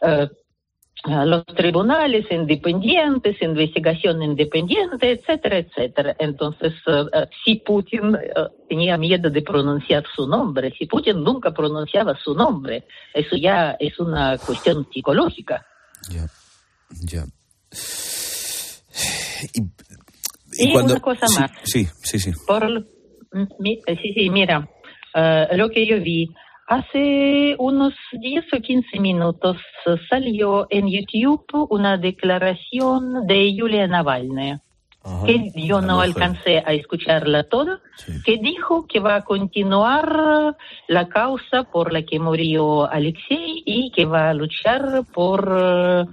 Uh, 0.00 0.43
los 1.04 1.44
tribunales 1.46 2.24
independientes, 2.30 3.40
investigación 3.42 4.22
independiente, 4.22 5.12
etcétera, 5.12 5.58
etcétera. 5.58 6.16
Entonces, 6.18 6.72
uh, 6.86 7.06
si 7.44 7.56
Putin 7.56 8.14
uh, 8.14 8.18
tenía 8.68 8.96
miedo 8.96 9.28
de 9.28 9.42
pronunciar 9.42 10.04
su 10.14 10.26
nombre, 10.26 10.72
si 10.78 10.86
Putin 10.86 11.22
nunca 11.22 11.52
pronunciaba 11.52 12.16
su 12.16 12.34
nombre, 12.34 12.86
eso 13.12 13.36
ya 13.36 13.76
es 13.78 13.98
una 14.00 14.38
cuestión 14.38 14.88
psicológica. 14.90 15.66
Ya, 16.10 16.26
ya. 17.02 17.24
Y, 20.56 20.74
una 20.74 21.00
cosa 21.00 21.26
más. 21.38 21.50
Sí, 21.64 21.86
sí, 22.02 22.18
sí. 22.18 22.32
Por, 22.46 22.86
sí, 23.66 24.14
sí, 24.14 24.30
mira, 24.30 24.68
uh, 25.14 25.56
lo 25.56 25.68
que 25.68 25.86
yo 25.86 26.00
vi, 26.00 26.30
Hace 26.66 27.56
unos 27.58 27.92
10 28.12 28.44
o 28.54 28.60
15 28.60 28.98
minutos 28.98 29.58
salió 30.08 30.66
en 30.70 30.88
YouTube 30.88 31.66
una 31.68 31.98
declaración 31.98 33.26
de 33.26 33.54
Yulia 33.54 33.86
Navalny, 33.86 34.58
que 35.26 35.52
yo 35.54 35.82
no 35.82 36.00
alcancé 36.00 36.62
a 36.64 36.72
escucharla 36.72 37.44
toda, 37.44 37.80
que 38.24 38.38
dijo 38.38 38.86
que 38.86 38.98
va 38.98 39.16
a 39.16 39.24
continuar 39.24 40.56
la 40.88 41.08
causa 41.08 41.64
por 41.64 41.92
la 41.92 42.02
que 42.02 42.18
murió 42.18 42.90
Alexei 42.90 43.62
y 43.66 43.90
que 43.90 44.06
va 44.06 44.30
a 44.30 44.34
luchar 44.34 45.02
por 45.12 45.46
eh, 45.54 46.04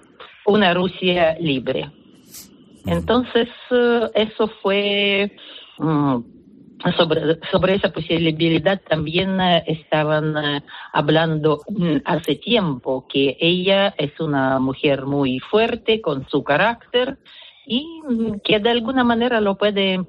una 0.45 0.73
Rusia 0.73 1.37
libre. 1.39 1.89
Entonces, 2.85 3.47
eh, 3.71 4.09
eso 4.15 4.49
fue... 4.61 5.31
sobre, 6.97 7.39
sobre 7.51 7.75
esa 7.75 7.91
posibilidad 7.91 8.79
también 8.89 9.39
eh, 9.39 9.63
estaban 9.67 10.35
eh, 10.37 10.63
hablando 10.93 11.61
mm, 11.69 11.97
hace 12.05 12.35
tiempo 12.35 13.05
que 13.07 13.37
ella 13.39 13.93
es 13.97 14.19
una 14.19 14.59
mujer 14.59 15.05
muy 15.05 15.39
fuerte 15.39 16.01
con 16.01 16.27
su 16.29 16.43
carácter 16.43 17.17
y 17.65 17.85
mm, 18.07 18.39
que 18.43 18.59
de 18.59 18.69
alguna 18.69 19.03
manera 19.03 19.41
lo 19.41 19.57
puede 19.57 19.99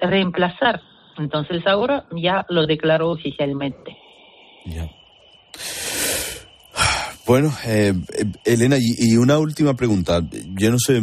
reemplazar. 0.00 0.80
Entonces 1.18 1.66
ahora 1.66 2.06
ya 2.12 2.46
lo 2.48 2.66
declaró 2.66 3.10
oficialmente. 3.10 3.96
Bueno, 7.30 7.54
eh, 7.64 7.94
eh, 8.18 8.24
Elena, 8.44 8.76
y, 8.80 9.16
una 9.16 9.38
última 9.38 9.74
pregunta. 9.74 10.20
Yo 10.58 10.72
no 10.72 10.78
sé 10.80 11.00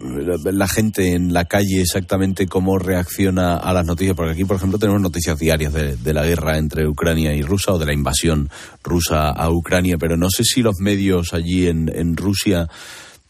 la, 0.00 0.68
gente 0.68 1.12
en 1.12 1.32
la 1.32 1.44
calle 1.44 1.80
exactamente 1.80 2.46
cómo 2.46 2.78
reacciona 2.78 3.56
a 3.56 3.72
las 3.72 3.86
noticias, 3.86 4.16
porque 4.16 4.32
aquí, 4.32 4.44
por 4.44 4.56
ejemplo, 4.56 4.78
tenemos 4.78 5.00
noticias 5.00 5.38
diarias 5.38 5.72
de, 5.72 5.96
de 5.96 6.14
la 6.14 6.24
guerra 6.24 6.58
entre 6.58 6.86
Ucrania 6.86 7.34
y 7.34 7.42
Rusia 7.42 7.74
o 7.74 7.78
de 7.78 7.86
la 7.86 7.92
invasión 7.92 8.48
rusa 8.82 9.30
a 9.30 9.50
Ucrania, 9.50 9.96
pero 9.98 10.16
no 10.16 10.28
sé 10.30 10.44
si 10.44 10.62
los 10.62 10.76
medios 10.80 11.34
allí 11.34 11.66
en, 11.68 11.90
en 11.94 12.16
Rusia 12.16 12.68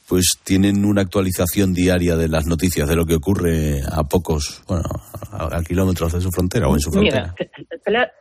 pues 0.08 0.38
tienen 0.44 0.84
una 0.84 1.00
actualización 1.02 1.72
diaria 1.72 2.16
de 2.16 2.28
las 2.28 2.46
noticias 2.46 2.86
de 2.88 2.96
lo 2.96 3.06
que 3.06 3.14
ocurre 3.14 3.80
a 3.90 4.04
pocos, 4.04 4.62
bueno, 4.68 4.84
a, 5.30 5.56
a 5.56 5.62
kilómetros 5.62 6.12
de 6.12 6.20
su 6.20 6.30
frontera 6.30 6.68
o 6.68 6.74
en 6.74 6.80
su 6.80 6.90
frontera. 6.90 7.34
Mira, 7.38 8.12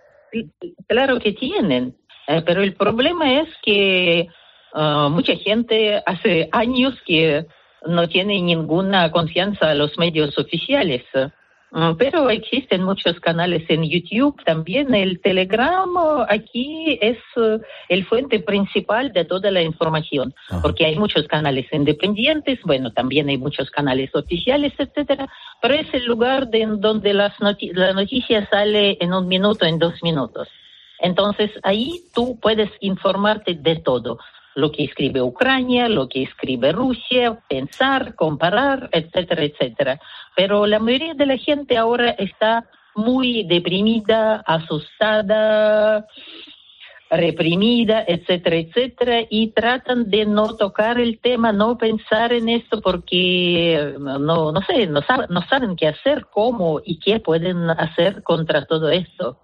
claro 0.88 1.20
que 1.20 1.34
tienen, 1.34 1.96
eh, 2.28 2.42
pero 2.46 2.62
el 2.64 2.76
problema 2.76 3.42
es 3.42 3.50
que 3.64 4.28
ah, 4.74 5.10
mucha 5.12 5.36
gente 5.36 6.02
hace 6.06 6.48
años 6.52 6.94
que 7.06 7.46
no 7.88 8.08
tiene 8.08 8.42
ninguna 8.42 9.12
confianza 9.12 9.72
a 9.72 9.76
los 9.76 9.98
medios 9.98 10.38
oficiales. 10.38 11.04
Mm, 11.74 11.94
Pero 11.98 12.30
existen 12.30 12.84
muchos 12.84 13.18
canales 13.22 13.64
en 13.70 13.84
YouTube 13.84 14.36
también. 14.44 14.94
El 14.94 15.22
Telegram 15.22 15.90
aquí 16.28 17.00
es 17.02 17.18
eh, 17.38 17.60
el 17.88 18.04
fuente 18.06 18.40
principal 18.42 19.14
de 19.14 19.24
toda 19.24 19.50
la 19.52 19.62
información, 19.62 20.34
porque 20.62 20.86
hay 20.86 20.98
muchos 20.98 21.28
canales 21.28 21.68
independientes, 21.72 22.60
bueno, 22.66 22.92
también 22.92 23.30
hay 23.30 23.38
muchos 23.38 23.72
canales 23.72 24.14
oficiales, 24.14 24.74
etcétera, 24.78 25.30
pero 25.62 25.76
es 25.76 25.88
el 25.94 26.04
lugar 26.06 26.50
de, 26.50 26.66
donde 26.68 27.14
las 27.14 27.34
noti- 27.40 27.72
la 27.74 27.94
noticia 27.94 28.46
sale 28.50 28.98
en 29.00 29.14
un 29.14 29.30
minuto, 29.30 29.66
en 29.66 29.80
dos 29.80 29.94
minutos. 30.04 30.50
Entonces 31.00 31.52
ahí 31.64 32.02
tú 32.14 32.38
puedes 32.42 32.70
informarte 32.82 33.54
de 33.56 33.78
todo, 33.78 34.20
lo 34.56 34.72
que 34.72 34.84
escribe 34.84 35.22
Ucrania, 35.22 35.88
lo 35.90 36.08
que 36.10 36.24
escribe 36.24 36.72
Rusia, 36.72 37.40
pensar, 37.50 38.16
comparar, 38.16 38.90
etcétera, 38.92 39.44
etcétera. 39.44 40.00
Pero 40.36 40.66
la 40.68 40.80
mayoría 40.80 41.14
de 41.14 41.26
la 41.26 41.38
gente 41.38 41.78
ahora 41.78 42.12
está 42.12 42.66
muy 42.96 43.44
deprimida, 43.46 44.44
asustada, 44.46 46.06
reprimida, 47.10 48.06
etcétera, 48.08 48.56
etcétera, 48.56 49.22
y 49.30 49.48
tratan 49.50 50.10
de 50.10 50.26
no 50.26 50.56
tocar 50.56 51.00
el 51.00 51.20
tema, 51.20 51.52
no 51.52 51.78
pensar 51.78 52.32
en 52.32 52.48
esto 52.48 52.80
porque 52.82 53.96
no, 54.00 54.52
no 54.52 54.62
sé, 54.62 54.88
no, 54.88 55.02
sab- 55.02 55.28
no 55.30 55.42
saben 55.48 55.76
qué 55.76 55.88
hacer, 55.90 56.28
cómo 56.32 56.80
y 56.84 57.00
qué 57.00 57.20
pueden 57.20 57.70
hacer 57.70 58.24
contra 58.24 58.66
todo 58.66 58.90
esto. 58.90 59.38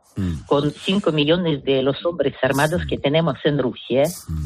Con 0.48 0.72
5 0.72 1.12
millones 1.12 1.64
de 1.64 1.84
los 1.84 2.04
hombres 2.06 2.34
armados 2.42 2.86
que 2.88 2.98
tenemos 2.98 3.38
en 3.44 3.60
Rusia, 3.60 4.04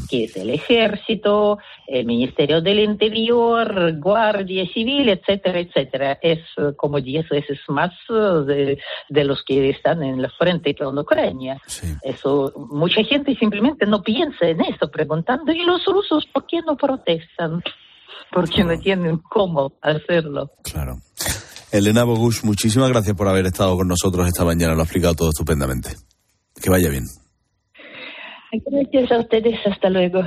que 0.10 0.26
es 0.26 0.36
el 0.36 0.50
ejército, 0.50 1.60
el 1.88 2.06
Ministerio 2.06 2.62
del 2.62 2.80
Interior, 2.80 3.98
Guardia 3.98 4.66
Civil, 4.74 5.10
etcétera, 5.10 5.60
etcétera. 5.60 6.20
Es 6.22 6.40
eh, 6.58 6.74
como 6.76 7.00
10 7.00 7.30
veces 7.30 7.60
más 7.70 7.92
eh, 8.10 8.14
de, 8.14 8.80
de 9.10 9.24
los 9.24 9.44
que 9.44 9.70
están 9.70 10.04
en 10.04 10.22
la 10.22 10.30
frente 10.30 10.76
con 10.76 10.98
Ucrania. 10.98 11.58
Eso, 12.04 12.54
mucha 12.72 13.04
gente 13.04 13.36
simplemente 13.36 13.86
no 13.86 14.02
piensa 14.02 14.48
en 14.48 14.62
eso, 14.62 14.90
preguntando, 14.90 15.52
¿y 15.52 15.64
los 15.64 15.86
rusos 15.86 16.26
por 16.34 16.46
qué 16.48 16.62
no 16.62 16.76
protestan? 16.76 17.64
Porque 18.32 18.64
no 18.64 18.80
tienen 18.80 19.18
cómo 19.18 19.74
hacerlo. 19.82 20.52
Claro. 20.64 20.98
Elena 21.72 22.04
Bogus, 22.04 22.44
muchísimas 22.44 22.90
gracias 22.90 23.16
por 23.16 23.28
haber 23.28 23.46
estado 23.46 23.78
con 23.78 23.88
nosotros 23.88 24.28
esta 24.28 24.44
mañana. 24.44 24.74
Lo 24.74 24.82
ha 24.82 24.84
explicado 24.84 25.16
todo 25.16 25.30
estupendamente. 25.30 25.96
Que 26.62 26.70
vaya 26.70 26.90
bien. 26.90 27.06
Gracias 28.66 29.12
a 29.12 29.20
ustedes, 29.20 29.56
hasta 29.66 29.90
luego. 29.90 30.22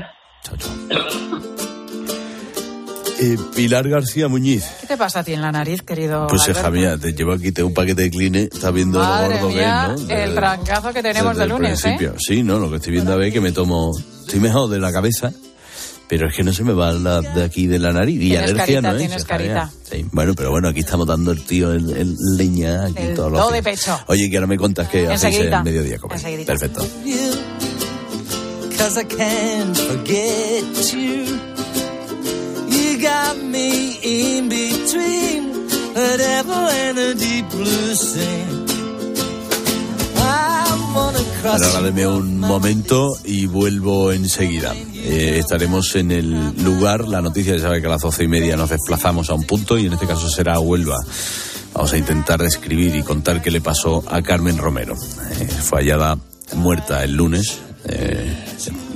Eh, 3.20 3.37
Pilar 3.54 3.88
García 3.88 4.26
Muñiz. 4.28 4.64
¿Qué 4.80 4.87
te 4.87 4.96
pasa 4.96 5.20
a 5.20 5.24
ti 5.24 5.35
en 5.35 5.42
la 5.42 5.52
nariz, 5.52 5.83
querido? 5.83 6.26
Pues 6.28 6.42
Alberto? 6.42 6.61
hija 6.61 6.70
mía, 6.70 6.98
te 6.98 7.12
llevo 7.12 7.33
aquí 7.33 7.52
tengo 7.52 7.68
un 7.68 7.74
paquete 7.74 8.02
de 8.02 8.11
cline, 8.11 8.38
estás 8.52 8.72
viendo 8.72 8.98
Madre 8.98 9.35
lo 9.37 9.40
gordo 9.42 9.48
que 9.50 9.54
mía, 9.54 9.90
es, 9.94 10.00
¿no? 10.00 10.07
De- 10.07 10.24
el 10.24 10.35
trancazo 10.35 10.92
que 10.92 11.02
tenemos 11.02 11.37
desde 11.37 11.38
de 11.38 11.44
el 11.44 11.50
lunes, 11.50 11.78
¿eh? 11.80 11.83
principio. 11.83 12.14
Sí, 12.18 12.42
no, 12.42 12.59
lo 12.59 12.70
que 12.70 12.76
estoy 12.76 12.92
viendo 12.92 13.12
a 13.12 13.16
ver 13.16 13.33
que 13.33 13.40
me 13.40 13.52
tomo, 13.52 13.90
estoy 14.26 14.40
mejor 14.40 14.68
de 14.70 14.80
la 14.80 14.90
cabeza, 14.90 15.30
pero 16.08 16.28
es 16.28 16.36
que 16.36 16.42
no 16.44 16.52
se 16.52 16.62
me 16.64 16.72
va 16.72 16.92
la 16.92 17.20
de 17.20 17.42
aquí 17.44 17.66
de 17.66 17.78
la 17.78 17.92
nariz 17.92 18.16
y 18.16 18.28
Tienes 18.30 18.50
alergia 18.50 18.64
carita, 18.64 18.80
no 18.82 18.92
es. 18.92 18.98
tienes 18.98 19.24
carita. 19.24 19.70
Sí, 19.90 20.06
bueno, 20.12 20.34
pero 20.34 20.50
bueno, 20.50 20.68
aquí 20.68 20.80
estamos 20.80 21.06
dando 21.06 21.32
el 21.32 21.42
tío 21.44 21.72
el, 21.72 21.90
el 21.96 22.16
leña 22.36 22.84
aquí 22.86 23.02
El 23.02 23.14
todos 23.14 23.32
los 23.32 23.40
do 23.40 23.50
de 23.50 23.62
pecho. 23.62 23.98
Oye, 24.08 24.28
que 24.30 24.36
ahora 24.36 24.46
me 24.46 24.56
contas 24.58 24.88
que 24.88 25.06
hacéis 25.06 25.36
el 25.38 25.62
mediodía 25.62 25.98
comer. 25.98 26.20
Perfecto. 26.46 26.86
Cause 28.76 29.00
I 29.00 29.04
can't 29.04 29.76
forget 29.76 30.92
you. 30.92 31.24
You 32.68 32.98
got 33.00 33.36
me 33.42 33.98
in 34.02 34.48
between 34.48 35.66
a 35.96 36.16
devil 36.18 36.54
and 36.54 36.98
a 36.98 37.14
deep 37.14 37.48
blue 37.50 37.94
sea. 37.94 38.44
I 40.16 40.92
wanna 40.94 41.18
cross 41.40 41.62
Ahora 41.62 42.08
un 42.08 42.40
momento 42.40 43.16
y 43.24 43.46
vuelvo 43.46 44.12
enseguida. 44.12 44.74
Eh, 45.06 45.38
estaremos 45.38 45.94
en 45.96 46.10
el 46.10 46.54
lugar, 46.64 47.06
la 47.06 47.20
noticia 47.20 47.54
ya 47.56 47.62
sabe 47.62 47.80
que 47.80 47.86
a 47.86 47.90
las 47.90 48.00
doce 48.00 48.24
y 48.24 48.28
media 48.28 48.56
nos 48.56 48.70
desplazamos 48.70 49.28
a 49.28 49.34
un 49.34 49.44
punto 49.44 49.76
y 49.78 49.86
en 49.86 49.92
este 49.92 50.06
caso 50.06 50.30
será 50.30 50.54
a 50.54 50.60
Huelva. 50.60 50.96
Vamos 51.74 51.92
a 51.92 51.98
intentar 51.98 52.40
describir 52.40 52.96
y 52.96 53.02
contar 53.02 53.42
qué 53.42 53.50
le 53.50 53.60
pasó 53.60 54.02
a 54.08 54.22
Carmen 54.22 54.56
Romero. 54.56 54.94
Eh, 54.94 55.46
fue 55.46 55.80
hallada 55.80 56.16
muerta 56.54 57.04
el 57.04 57.14
lunes. 57.14 57.58
Eh, 57.86 58.44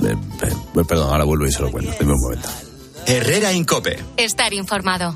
eh, 0.03 0.15
eh, 0.43 0.83
perdón, 0.87 1.11
ahora 1.11 1.25
vuelvo 1.25 1.45
y 1.45 1.51
se 1.51 1.61
lo 1.61 1.71
cuento. 1.71 1.91
Deme 1.99 2.13
un 2.13 2.21
momento. 2.21 2.49
Herrera 3.05 3.53
Incope. 3.53 3.99
Estar 4.17 4.53
informado. 4.53 5.15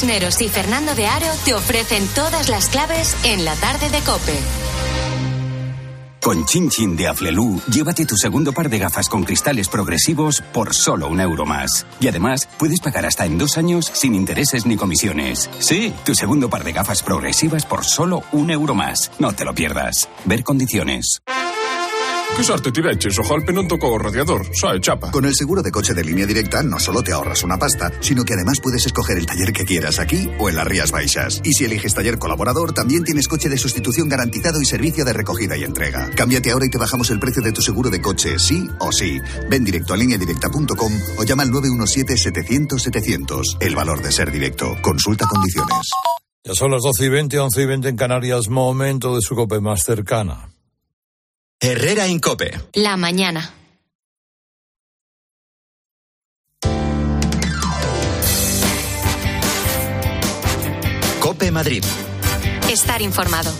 Cisneros 0.00 0.40
y 0.40 0.48
Fernando 0.48 0.94
de 0.94 1.06
Aro 1.06 1.26
te 1.44 1.52
ofrecen 1.52 2.06
todas 2.14 2.48
las 2.48 2.70
claves 2.70 3.14
en 3.22 3.44
la 3.44 3.54
tarde 3.56 3.90
de 3.90 4.00
Cope. 4.00 4.32
Con 6.22 6.46
Chin 6.46 6.70
Chin 6.70 6.96
de 6.96 7.06
Aflelu, 7.06 7.60
llévate 7.70 8.06
tu 8.06 8.16
segundo 8.16 8.54
par 8.54 8.70
de 8.70 8.78
gafas 8.78 9.10
con 9.10 9.24
cristales 9.24 9.68
progresivos 9.68 10.42
por 10.54 10.74
solo 10.74 11.06
un 11.06 11.20
euro 11.20 11.44
más. 11.44 11.84
Y 12.00 12.08
además, 12.08 12.48
puedes 12.58 12.80
pagar 12.80 13.04
hasta 13.04 13.26
en 13.26 13.36
dos 13.36 13.58
años 13.58 13.90
sin 13.92 14.14
intereses 14.14 14.64
ni 14.64 14.76
comisiones. 14.76 15.50
Sí, 15.58 15.92
tu 16.06 16.14
segundo 16.14 16.48
par 16.48 16.64
de 16.64 16.72
gafas 16.72 17.02
progresivas 17.02 17.66
por 17.66 17.84
solo 17.84 18.22
un 18.32 18.50
euro 18.50 18.74
más. 18.74 19.10
No 19.18 19.34
te 19.34 19.44
lo 19.44 19.54
pierdas. 19.54 20.08
Ver 20.24 20.44
condiciones. 20.44 21.20
Que 22.36 22.44
sorte 22.44 22.70
tiveches, 22.72 23.18
o 23.18 23.22
golpe 23.22 23.52
non 23.52 23.68
tocou 23.68 23.92
o 23.92 23.98
radiador, 24.00 24.48
é 24.48 24.80
chapa. 24.80 25.12
Con 25.12 25.28
el 25.28 25.36
seguro 25.36 25.60
de 25.60 25.68
coche 25.70 25.92
de 25.92 26.02
línea 26.02 26.24
directa 26.24 26.62
no 26.62 26.80
solo 26.80 27.02
te 27.02 27.12
ahorras 27.12 27.44
una 27.44 27.58
pasta, 27.58 27.92
sino 28.00 28.24
que 28.24 28.32
además 28.32 28.60
puedes 28.62 28.86
escoger 28.86 29.18
el 29.18 29.26
taller 29.26 29.52
que 29.52 29.66
quieras 29.68 29.98
aquí 29.98 30.30
o 30.40 30.48
en 30.48 30.56
las 30.56 30.66
Rías 30.66 30.90
Baixas. 30.90 31.42
Y 31.44 31.52
si 31.52 31.66
eliges 31.66 31.92
taller 31.92 32.18
colaborador, 32.18 32.72
también 32.72 33.04
tienes 33.04 33.28
coche 33.28 33.50
de 33.50 33.58
sustitución 33.58 34.08
garantizado 34.08 34.58
y 34.62 34.64
servicio 34.64 35.04
de 35.04 35.12
recogida 35.12 35.58
y 35.58 35.64
entrega. 35.64 36.08
Cámbiate 36.16 36.50
ahora 36.50 36.64
y 36.64 36.70
te 36.70 36.78
bajamos 36.78 37.10
el 37.10 37.20
precio 37.20 37.42
de 37.42 37.52
tu 37.52 37.60
seguro 37.60 37.90
de 37.90 38.00
coche, 38.00 38.38
sí 38.38 38.66
o 38.78 38.90
sí. 38.90 39.20
Ven 39.50 39.64
directo 39.64 39.92
a 39.92 39.98
lineadirecta.com 39.98 40.92
o 41.18 41.24
llama 41.24 41.42
al 41.42 41.50
917-700-700. 41.50 43.58
El 43.60 43.76
valor 43.76 44.00
de 44.02 44.12
ser 44.12 44.30
directo. 44.30 44.78
Consulta 44.80 45.26
condiciones. 45.26 45.90
Ya 46.42 46.54
son 46.54 46.70
las 46.70 46.80
12 46.82 47.04
y 47.04 47.08
20, 47.10 47.38
11 47.38 47.60
y 47.60 47.66
20 47.66 47.88
en 47.90 47.96
Canarias, 47.96 48.48
momento 48.48 49.14
de 49.14 49.20
su 49.20 49.36
cope 49.36 49.60
más 49.60 49.82
cercana. 49.82 50.49
Herrera 51.62 52.08
Incope. 52.08 52.58
La 52.72 52.96
mañana. 52.96 53.52
Cope 61.20 61.50
Madrid. 61.50 61.84
Estar 62.70 63.02
informado. 63.02 63.52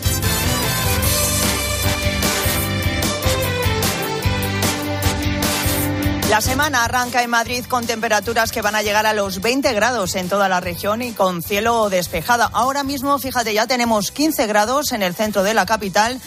La 6.31 6.41
semana 6.41 6.85
arranca 6.85 7.23
en 7.23 7.29
Madrid 7.29 7.67
con 7.69 7.87
temperaturas 7.87 8.51
que 8.51 8.63
van 8.63 8.77
a 8.77 8.83
llegar 8.83 9.05
a 9.05 9.13
los 9.13 9.43
20 9.43 9.75
grados 9.75 10.15
en 10.15 10.31
toda 10.31 10.49
la 10.49 10.61
región 10.61 11.03
y 11.03 11.13
con 11.13 11.43
cielo 11.43 11.91
despejado. 11.91 12.49
Ahora 12.55 12.83
mismo, 12.83 13.19
fíjate, 13.19 13.53
ya 13.53 13.67
tenemos 13.67 14.11
15 14.11 14.47
grados 14.47 14.93
en 14.93 15.03
el 15.03 15.15
centro 15.15 15.43
de 15.43 15.53
la 15.53 15.67
capital. 15.67 16.19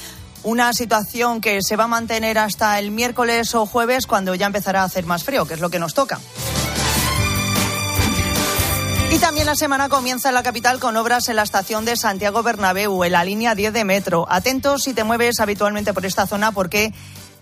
Una 0.44 0.74
situación 0.74 1.40
que 1.40 1.62
se 1.62 1.76
va 1.76 1.86
a 1.86 1.88
mantener 1.88 2.38
hasta 2.38 2.78
el 2.80 2.92
miércoles 2.92 3.56
o 3.56 3.66
jueves 3.66 4.08
cuando 4.08 4.36
ya 4.36 4.46
empezará 4.46 4.82
a 4.82 4.86
hacer 4.86 5.06
más 5.06 5.24
frío, 5.24 5.46
que 5.46 5.54
es 5.54 5.60
lo 5.60 5.70
que 5.70 5.80
nos 5.80 5.94
toca. 5.94 6.20
Y 9.14 9.20
también 9.20 9.46
la 9.46 9.56
semana 9.56 9.90
comienza 9.90 10.30
en 10.30 10.34
la 10.34 10.42
capital 10.42 10.80
con 10.80 10.98
obras 10.98 11.30
en 11.30 11.36
la 11.36 11.44
estación 11.44 11.86
de 11.86 11.96
Santiago 11.96 12.42
Bernabéu, 12.42 13.04
en 13.04 13.12
la 13.12 13.24
línea 13.24 13.54
10 13.54 13.72
de 13.72 13.86
metro. 13.86 14.26
Atentos 14.28 14.82
si 14.84 14.94
te 14.96 15.04
mueves 15.04 15.40
habitualmente 15.40 15.94
por 15.94 16.04
esta 16.06 16.26
zona 16.26 16.52
porque 16.52 16.92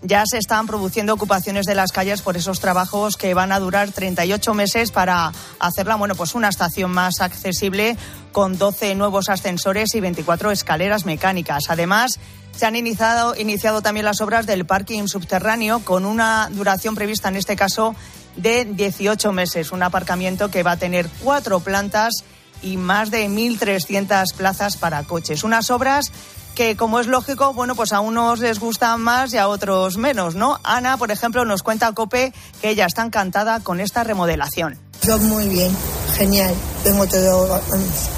ya 0.01 0.23
se 0.25 0.37
están 0.37 0.67
produciendo 0.67 1.13
ocupaciones 1.13 1.65
de 1.65 1.75
las 1.75 1.91
calles 1.91 2.21
por 2.21 2.35
esos 2.35 2.59
trabajos 2.59 3.17
que 3.17 3.33
van 3.33 3.51
a 3.51 3.59
durar 3.59 3.91
38 3.91 4.53
meses 4.53 4.91
para 4.91 5.31
hacerla, 5.59 5.95
bueno, 5.95 6.15
pues 6.15 6.33
una 6.33 6.49
estación 6.49 6.91
más 6.91 7.21
accesible 7.21 7.95
con 8.31 8.57
12 8.57 8.95
nuevos 8.95 9.29
ascensores 9.29 9.93
y 9.93 9.99
24 9.99 10.51
escaleras 10.51 11.05
mecánicas. 11.05 11.65
Además, 11.69 12.19
se 12.55 12.65
han 12.65 12.75
iniciado, 12.75 13.35
iniciado 13.35 13.81
también 13.81 14.05
las 14.05 14.21
obras 14.21 14.45
del 14.45 14.65
parking 14.65 15.07
subterráneo 15.07 15.79
con 15.79 16.05
una 16.05 16.49
duración 16.51 16.95
prevista 16.95 17.29
en 17.29 17.35
este 17.35 17.55
caso 17.55 17.95
de 18.35 18.65
18 18.65 19.31
meses. 19.31 19.71
Un 19.71 19.83
aparcamiento 19.83 20.49
que 20.49 20.63
va 20.63 20.71
a 20.71 20.77
tener 20.77 21.09
cuatro 21.23 21.59
plantas 21.59 22.23
y 22.61 22.77
más 22.77 23.11
de 23.11 23.27
1.300 23.27 24.33
plazas 24.35 24.77
para 24.77 25.03
coches. 25.03 25.43
Unas 25.43 25.69
obras 25.69 26.11
que, 26.55 26.75
como 26.75 26.99
es 26.99 27.07
lógico, 27.07 27.53
bueno, 27.53 27.75
pues 27.75 27.93
a 27.93 27.99
unos 27.99 28.39
les 28.39 28.59
gustan 28.59 29.01
más 29.01 29.33
y 29.33 29.37
a 29.37 29.47
otros 29.47 29.97
menos, 29.97 30.35
¿no? 30.35 30.59
Ana, 30.63 30.97
por 30.97 31.11
ejemplo, 31.11 31.45
nos 31.45 31.63
cuenta 31.63 31.87
a 31.87 31.93
Cope 31.93 32.33
que 32.61 32.69
ella 32.69 32.85
está 32.85 33.03
encantada 33.03 33.59
con 33.59 33.79
esta 33.79 34.03
remodelación. 34.03 34.79
Yo 35.03 35.17
muy 35.17 35.47
bien, 35.47 35.75
genial. 36.15 36.53
Vengo 36.83 37.07
todo, 37.07 37.59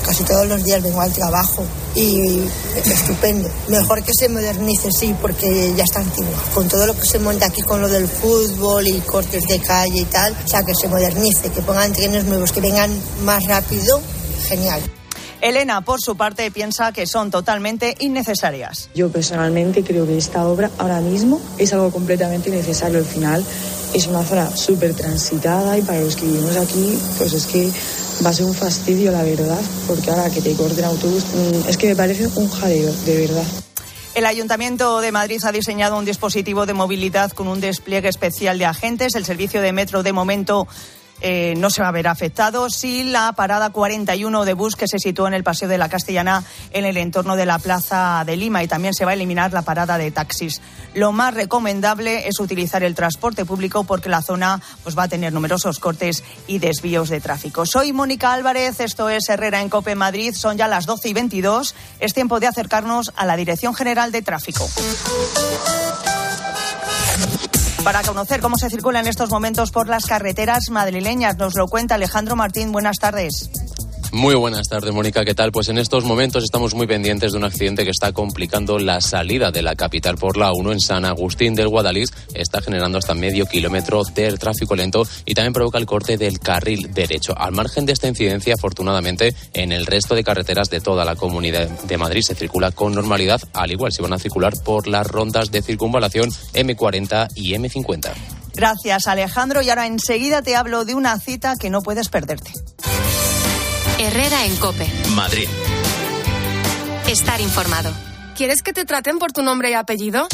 casi 0.05 0.23
todos 0.25 0.47
los 0.47 0.63
días 0.65 0.83
vengo 0.83 0.99
al 0.99 1.13
trabajo 1.13 1.63
y 1.95 2.41
estupendo. 2.85 3.49
Mejor 3.69 4.03
que 4.03 4.13
se 4.13 4.27
modernice, 4.27 4.91
sí, 4.91 5.15
porque 5.21 5.73
ya 5.77 5.85
está 5.85 6.01
antigua. 6.01 6.33
Con 6.53 6.67
todo 6.67 6.85
lo 6.85 6.93
que 6.93 7.05
se 7.05 7.19
monta 7.19 7.45
aquí 7.45 7.61
con 7.61 7.81
lo 7.81 7.87
del 7.87 8.09
fútbol 8.09 8.85
y 8.85 8.99
cortes 8.99 9.45
de 9.47 9.59
calle 9.61 10.01
y 10.01 10.05
tal, 10.05 10.35
o 10.43 10.47
sea, 10.47 10.63
que 10.63 10.75
se 10.75 10.89
modernice, 10.89 11.49
que 11.51 11.61
pongan 11.61 11.93
trenes 11.93 12.25
nuevos, 12.25 12.51
que 12.51 12.59
vengan 12.59 12.91
más 13.23 13.45
rápido, 13.45 14.01
genial. 14.49 14.81
Elena, 15.43 15.81
por 15.81 15.99
su 15.99 16.15
parte, 16.15 16.49
piensa 16.51 16.93
que 16.93 17.05
son 17.05 17.29
totalmente 17.29 17.97
innecesarias. 17.99 18.89
Yo 18.95 19.11
personalmente 19.11 19.83
creo 19.83 20.07
que 20.07 20.17
esta 20.17 20.47
obra 20.47 20.71
ahora 20.77 21.01
mismo 21.01 21.41
es 21.57 21.73
algo 21.73 21.91
completamente 21.91 22.47
innecesario. 22.47 22.99
Al 22.99 23.05
final 23.05 23.43
es 23.93 24.07
una 24.07 24.23
zona 24.23 24.49
súper 24.55 24.93
transitada 24.93 25.77
y 25.77 25.81
para 25.81 25.99
los 25.99 26.15
que 26.15 26.27
vivimos 26.27 26.55
aquí, 26.55 26.97
pues 27.17 27.33
es 27.33 27.45
que 27.47 27.69
va 28.25 28.29
a 28.29 28.33
ser 28.33 28.45
un 28.45 28.53
fastidio, 28.53 29.11
la 29.11 29.21
verdad, 29.23 29.59
porque 29.85 30.11
ahora 30.11 30.29
que 30.29 30.39
te 30.39 30.53
corten 30.53 30.85
autobús, 30.85 31.25
mm, 31.25 31.67
es 31.67 31.75
que 31.75 31.87
me 31.87 31.95
parece 31.97 32.25
un 32.35 32.49
jaleo, 32.49 32.93
de 33.05 33.27
verdad. 33.27 33.45
El 34.15 34.25
Ayuntamiento 34.25 35.01
de 35.01 35.11
Madrid 35.11 35.41
ha 35.43 35.51
diseñado 35.51 35.97
un 35.97 36.05
dispositivo 36.05 36.65
de 36.65 36.73
movilidad 36.73 37.33
con 37.33 37.49
un 37.49 37.59
despliegue 37.59 38.07
especial 38.07 38.59
de 38.59 38.65
agentes. 38.65 39.13
El 39.15 39.25
servicio 39.25 39.59
de 39.59 39.73
metro 39.73 40.03
de 40.03 40.13
momento 40.13 40.67
eh, 41.25 41.53
no 41.55 41.69
se 41.69 41.81
va 41.81 41.87
a 41.87 41.91
ver 41.91 42.09
afectado 42.09 42.69
si 42.69 43.05
la 43.05 43.31
parada 43.31 43.69
41 43.69 44.43
de 44.43 44.53
bus 44.53 44.75
que 44.75 44.89
se 44.89 44.99
sitúa 44.99 45.29
en 45.29 45.33
el 45.33 45.43
Paseo 45.45 45.69
de 45.69 45.77
la 45.77 45.87
Castellana 45.87 46.43
en 46.71 46.83
el 46.83 46.97
entorno 46.97 47.37
de 47.37 47.45
la 47.45 47.59
Plaza 47.59 48.23
de 48.25 48.35
Lima 48.35 48.61
y 48.61 48.67
también 48.67 48.93
se 48.93 49.05
va 49.05 49.11
a 49.11 49.13
eliminar 49.13 49.53
la 49.53 49.61
parada 49.61 49.97
de 49.97 50.11
taxis. 50.11 50.61
Lo 50.93 51.13
más 51.13 51.33
recomendable 51.33 52.27
es 52.27 52.41
utilizar 52.41 52.83
el 52.83 52.93
transporte 52.93 53.45
público 53.45 53.85
porque 53.85 54.09
la 54.09 54.21
zona 54.21 54.61
pues, 54.83 54.97
va 54.97 55.03
a 55.03 55.07
tener 55.07 55.31
numerosos 55.31 55.79
cortes 55.79 56.25
y 56.45 56.59
desvíos 56.59 57.07
de 57.07 57.21
tráfico. 57.21 57.65
Soy 57.65 57.93
Mónica 57.93 58.33
Álvarez, 58.33 58.81
esto 58.81 59.07
es 59.07 59.29
Herrera 59.29 59.61
en 59.61 59.69
Cope 59.69 59.95
Madrid, 59.95 60.35
son 60.35 60.57
ya 60.57 60.67
las 60.67 60.85
12 60.85 61.07
y 61.07 61.13
22. 61.13 61.73
Es 62.01 62.13
tiempo 62.13 62.41
de 62.41 62.47
acercarnos 62.47 63.13
a 63.15 63.25
la 63.25 63.37
Dirección 63.37 63.73
General 63.73 64.11
de 64.11 64.21
Tráfico. 64.23 64.67
Para 67.83 68.01
conocer 68.01 68.39
cómo 68.39 68.55
se 68.55 68.69
circula 68.69 69.01
en 69.01 69.07
estos 69.07 69.29
momentos 69.29 69.71
por 69.71 69.89
las 69.89 70.05
carreteras 70.05 70.69
madrileñas, 70.71 71.37
nos 71.37 71.53
lo 71.55 71.67
cuenta 71.67 71.95
Alejandro 71.95 72.37
Martín. 72.37 72.71
Buenas 72.71 72.95
tardes. 72.97 73.49
Muy 74.13 74.35
buenas 74.35 74.67
tardes, 74.67 74.93
Mónica. 74.93 75.25
¿Qué 75.25 75.33
tal? 75.33 75.51
Pues 75.51 75.69
en 75.69 75.79
estos 75.79 76.05
momentos 76.05 76.43
estamos 76.43 76.75
muy 76.75 76.85
pendientes 76.85 77.31
de 77.31 77.37
un 77.39 77.45
accidente 77.45 77.83
que 77.83 77.89
está 77.89 78.11
complicando 78.11 78.77
la 78.77 79.01
salida 79.01 79.49
de 79.49 79.63
la 79.63 79.73
capital 79.75 80.17
por 80.17 80.37
la 80.37 80.53
1 80.53 80.71
en 80.71 80.79
San 80.79 81.03
Agustín 81.03 81.55
del 81.55 81.67
Guadalís. 81.67 82.13
Está 82.35 82.61
generando 82.61 82.99
hasta 82.99 83.15
medio 83.15 83.47
kilómetro 83.47 84.03
de 84.03 84.37
tráfico 84.37 84.75
lento 84.75 85.01
y 85.25 85.33
también 85.33 85.53
provoca 85.53 85.79
el 85.79 85.87
corte 85.87 86.17
del 86.17 86.39
carril 86.39 86.93
derecho. 86.93 87.33
Al 87.35 87.53
margen 87.53 87.87
de 87.87 87.93
esta 87.93 88.07
incidencia, 88.07 88.53
afortunadamente, 88.53 89.33
en 89.51 89.71
el 89.71 89.87
resto 89.87 90.13
de 90.13 90.23
carreteras 90.23 90.69
de 90.69 90.79
toda 90.79 91.05
la 91.05 91.15
comunidad 91.15 91.67
de 91.67 91.97
Madrid 91.97 92.21
se 92.21 92.35
circula 92.35 92.69
con 92.69 92.93
normalidad, 92.93 93.41
al 93.53 93.71
igual 93.71 93.91
si 93.91 94.03
van 94.03 94.13
a 94.13 94.19
circular 94.19 94.53
por 94.63 94.85
las 94.85 95.07
rondas 95.07 95.49
de 95.49 95.63
circunvalación 95.63 96.29
M40 96.53 97.29
y 97.33 97.55
M50. 97.55 98.11
Gracias, 98.53 99.07
Alejandro. 99.07 99.63
Y 99.63 99.71
ahora 99.71 99.87
enseguida 99.87 100.43
te 100.43 100.55
hablo 100.55 100.85
de 100.85 100.93
una 100.93 101.19
cita 101.19 101.55
que 101.59 101.71
no 101.71 101.81
puedes 101.81 102.09
perderte. 102.09 102.51
Herrera 103.99 104.45
en 104.45 104.55
Cope. 104.57 104.91
Madrid. 105.15 105.47
Estar 107.07 107.39
informado. 107.41 107.91
¿Quieres 108.35 108.61
que 108.63 108.73
te 108.73 108.85
traten 108.85 109.19
por 109.19 109.31
tu 109.31 109.43
nombre 109.43 109.69
y 109.69 109.73
apellido? 109.73 110.27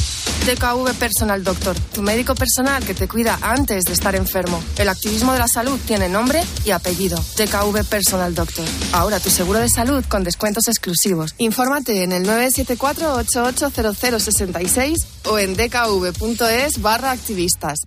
DKV 0.46 0.94
Personal 0.96 1.44
Doctor, 1.44 1.76
tu 1.94 2.02
médico 2.02 2.34
personal 2.34 2.82
que 2.86 2.94
te 2.94 3.10
cuida 3.10 3.38
antes 3.42 3.84
de 3.84 3.92
estar 3.94 4.16
enfermo. 4.16 4.64
El 4.78 4.88
activismo 4.90 5.34
de 5.34 5.40
la 5.40 5.48
salud 5.48 5.78
tiene 5.86 6.08
nombre 6.08 6.42
y 6.66 6.72
apellido. 6.72 7.18
DKV 7.38 7.84
Personal 7.86 8.34
Doctor. 8.34 8.66
Ahora 8.94 9.20
tu 9.20 9.30
seguro 9.30 9.60
de 9.60 9.70
salud 9.70 10.04
con 10.08 10.24
descuentos 10.24 10.68
exclusivos. 10.68 11.36
Infórmate 11.38 12.04
en 12.04 12.14
el 12.14 12.26
974-880066 12.26 14.96
o 15.26 15.38
en 15.38 15.56
dkv.es 15.56 16.82
barra 16.82 17.12
activistas. 17.12 17.80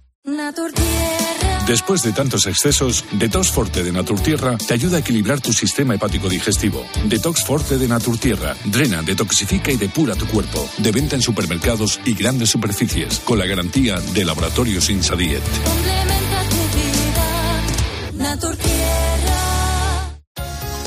Después 1.66 2.03
de 2.03 2.12
tantos 2.12 2.46
excesos, 2.46 3.05
Detox 3.12 3.51
Forte 3.51 3.85
de 3.85 3.92
Naturtierra 3.92 4.59
te 4.59 4.75
ayuda 4.75 4.96
a 4.96 5.01
equilibrar 5.01 5.40
tu 5.40 5.53
sistema 5.53 5.94
hepático 5.94 6.29
digestivo. 6.29 6.85
Detox 7.05 7.44
Forte 7.44 7.79
de 7.79 7.88
Naturtierra 7.88 8.57
drena, 8.64 9.03
detoxifica 9.03 9.70
y 9.70 9.77
depura 9.77 10.16
tu 10.16 10.27
cuerpo. 10.27 10.68
De 10.79 10.90
venta 10.90 11.16
en 11.16 11.22
supermercados 11.22 12.01
y 12.05 12.14
grandes 12.14 12.51
superficies, 12.51 13.20
con 13.20 13.38
la 13.38 13.46
garantía 13.46 14.01
de 14.12 14.25
Laboratorios 14.25 14.90
Insadiet. 14.90 15.42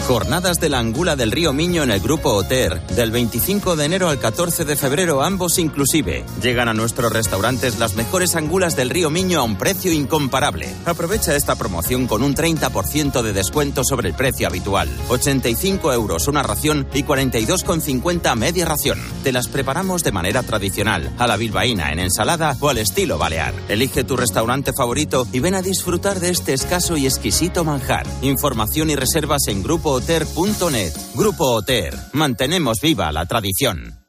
Jornadas 0.08 0.60
de 0.60 0.70
la 0.70 0.78
Angula 0.78 1.16
del 1.16 1.32
Río 1.32 1.52
Miño 1.52 1.82
en 1.82 1.90
el 1.90 2.00
Grupo 2.00 2.30
Oter, 2.30 2.80
del 2.90 3.10
25 3.10 3.76
de 3.76 3.86
enero 3.86 4.08
al 4.08 4.20
14 4.20 4.64
de 4.64 4.76
febrero, 4.76 5.24
ambos 5.24 5.58
inclusive. 5.58 6.24
Llegan 6.44 6.68
a 6.68 6.76
nuestros 6.76 7.12
restaurantes 7.12 7.80
las 7.80 7.96
mejores 7.96 8.36
angulas 8.36 8.76
del 8.76 8.92
Río 8.92 9.10
Miño 9.10 9.40
a 9.40 9.44
un 9.44 9.58
precio 9.58 9.92
incomparable. 9.92 10.72
Aprovecha 10.86 11.36
esta 11.36 11.56
promoción 11.56 12.06
con 12.06 12.22
un 12.22 12.36
30% 12.36 13.24
de 13.24 13.34
descuento 13.34 13.84
sobre 13.84 14.10
el 14.10 14.14
precio 14.14 14.48
habitual. 14.48 14.88
85 15.10 15.92
euros 15.92 16.28
una 16.28 16.44
ración 16.44 16.88
y 16.94 17.02
42,50 17.02 18.36
media 18.36 18.66
ración. 18.66 19.00
Te 19.24 19.32
las 19.32 19.48
preparamos 19.48 20.04
de 20.04 20.12
manera 20.12 20.44
tradicional, 20.44 21.16
a 21.18 21.26
la 21.26 21.36
bilbaína, 21.36 21.92
en 21.92 21.98
ensalada 21.98 22.56
o 22.60 22.70
al 22.70 22.78
estilo 22.78 23.18
balear. 23.18 23.56
Elige 23.70 24.04
tu 24.04 24.16
restaurante 24.16 24.72
favorito 24.72 25.28
y 25.34 25.40
ven 25.40 25.56
a 25.56 25.64
disfrutar 25.64 26.20
de 26.20 26.30
este 26.30 26.54
escaso 26.54 26.96
y 26.96 27.08
exquisito 27.08 27.64
manjar. 27.64 28.06
Información 28.22 28.92
y 28.92 28.96
reservas 28.96 29.48
en 29.48 29.64
Grupo 29.64 29.95
grupooter.net. 30.00 30.94
Grupo 31.14 31.46
Oter. 31.52 31.96
Mantenemos 32.14 32.80
viva 32.82 33.12
la 33.12 33.26
tradición. 33.26 34.02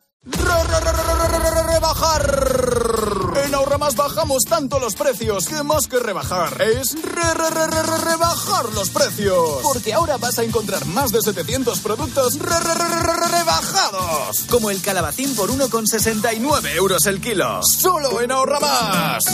Rebajar 1.67 3.43
en 3.45 3.55
Ahorramas 3.55 3.95
bajamos 3.95 4.45
tanto 4.45 4.79
los 4.81 4.95
precios 4.95 5.47
que 5.47 5.63
más 5.63 5.87
que 5.87 5.99
rebajar 5.99 6.61
es 6.63 6.95
re, 7.03 7.35
re, 7.35 7.51
re, 7.51 7.67
re, 7.67 7.83
re- 7.83 7.99
rebajar 8.05 8.73
los 8.75 8.91
precios. 8.91 9.61
Porque 9.63 9.93
ahora 9.93 10.17
vas 10.17 10.39
a 10.39 10.45
encontrar 10.45 10.85
más 10.87 11.13
de 11.13 11.21
700 11.23 11.79
productos 11.81 12.39
re, 12.39 12.49
re, 12.61 12.75
re, 12.75 12.89
re- 12.89 13.03
re- 13.03 13.29
rebajados. 13.39 14.41
Como 14.51 14.71
el 14.71 14.81
calabacín 14.81 15.35
por 15.37 15.51
1,69 15.51 16.75
euros 16.77 17.07
el 17.07 17.21
kilo. 17.21 17.61
Solo 17.63 18.21
en 18.21 18.33
Ahorramas. 18.33 19.25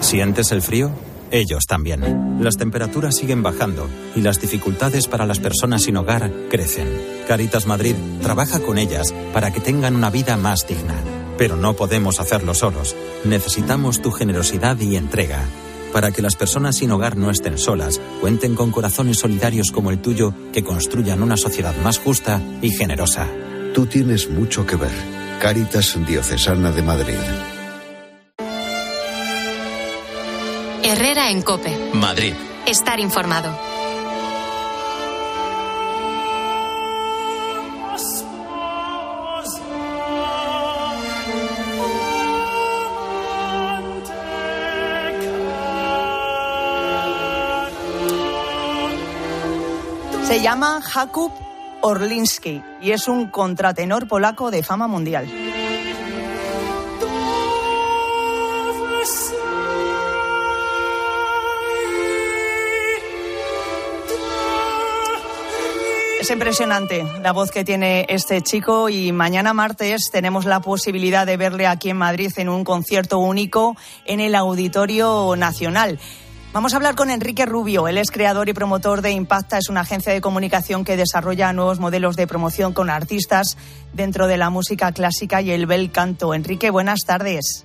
¿Sientes 0.00 0.50
el 0.50 0.62
frío? 0.62 0.90
Ellos 1.30 1.66
también. 1.66 2.42
Las 2.42 2.56
temperaturas 2.56 3.14
siguen 3.16 3.42
bajando 3.42 3.88
y 4.16 4.20
las 4.20 4.40
dificultades 4.40 5.06
para 5.06 5.26
las 5.26 5.38
personas 5.38 5.82
sin 5.82 5.96
hogar 5.96 6.30
crecen. 6.50 6.88
Caritas 7.28 7.66
Madrid 7.66 7.94
trabaja 8.22 8.60
con 8.60 8.78
ellas 8.78 9.14
para 9.32 9.52
que 9.52 9.60
tengan 9.60 9.94
una 9.94 10.10
vida 10.10 10.36
más 10.36 10.66
digna. 10.66 10.94
Pero 11.38 11.56
no 11.56 11.74
podemos 11.74 12.20
hacerlo 12.20 12.54
solos. 12.54 12.96
Necesitamos 13.24 14.02
tu 14.02 14.10
generosidad 14.10 14.78
y 14.80 14.96
entrega. 14.96 15.44
Para 15.92 16.10
que 16.10 16.22
las 16.22 16.36
personas 16.36 16.76
sin 16.76 16.90
hogar 16.90 17.16
no 17.16 17.30
estén 17.30 17.58
solas, 17.58 18.00
cuenten 18.20 18.54
con 18.54 18.70
corazones 18.70 19.18
solidarios 19.18 19.70
como 19.70 19.90
el 19.90 20.00
tuyo 20.00 20.34
que 20.52 20.64
construyan 20.64 21.22
una 21.22 21.36
sociedad 21.36 21.74
más 21.82 21.98
justa 21.98 22.40
y 22.60 22.70
generosa. 22.70 23.28
Tú 23.74 23.86
tienes 23.86 24.28
mucho 24.28 24.66
que 24.66 24.76
ver. 24.76 24.90
Cáritas 25.40 25.98
Diocesana 26.06 26.70
de 26.72 26.82
Madrid. 26.82 27.59
Herrera 30.90 31.30
en 31.30 31.42
Cope. 31.42 31.70
Madrid. 31.94 32.34
Estar 32.66 32.98
informado. 32.98 33.56
Se 50.24 50.42
llama 50.42 50.80
Jakub 50.82 51.30
Orlinski 51.82 52.64
y 52.80 52.90
es 52.90 53.06
un 53.06 53.28
contratenor 53.28 54.08
polaco 54.08 54.50
de 54.50 54.64
fama 54.64 54.88
mundial. 54.88 55.49
Es 66.20 66.30
impresionante 66.30 67.02
la 67.22 67.32
voz 67.32 67.50
que 67.50 67.64
tiene 67.64 68.04
este 68.10 68.42
chico 68.42 68.90
y 68.90 69.10
mañana 69.10 69.54
martes 69.54 70.10
tenemos 70.12 70.44
la 70.44 70.60
posibilidad 70.60 71.24
de 71.24 71.38
verle 71.38 71.66
aquí 71.66 71.88
en 71.88 71.96
Madrid 71.96 72.30
en 72.36 72.50
un 72.50 72.62
concierto 72.62 73.18
único 73.18 73.74
en 74.04 74.20
el 74.20 74.34
Auditorio 74.34 75.34
Nacional. 75.36 75.98
Vamos 76.52 76.74
a 76.74 76.76
hablar 76.76 76.94
con 76.94 77.08
Enrique 77.08 77.46
Rubio. 77.46 77.88
Él 77.88 77.96
es 77.96 78.10
creador 78.10 78.50
y 78.50 78.52
promotor 78.52 79.00
de 79.00 79.12
Impacta. 79.12 79.56
Es 79.56 79.70
una 79.70 79.80
agencia 79.80 80.12
de 80.12 80.20
comunicación 80.20 80.84
que 80.84 80.98
desarrolla 80.98 81.54
nuevos 81.54 81.80
modelos 81.80 82.16
de 82.16 82.26
promoción 82.26 82.74
con 82.74 82.90
artistas 82.90 83.56
dentro 83.94 84.26
de 84.26 84.36
la 84.36 84.50
música 84.50 84.92
clásica 84.92 85.40
y 85.40 85.52
el 85.52 85.64
bel 85.64 85.90
canto. 85.90 86.34
Enrique, 86.34 86.68
buenas 86.68 87.00
tardes. 87.06 87.64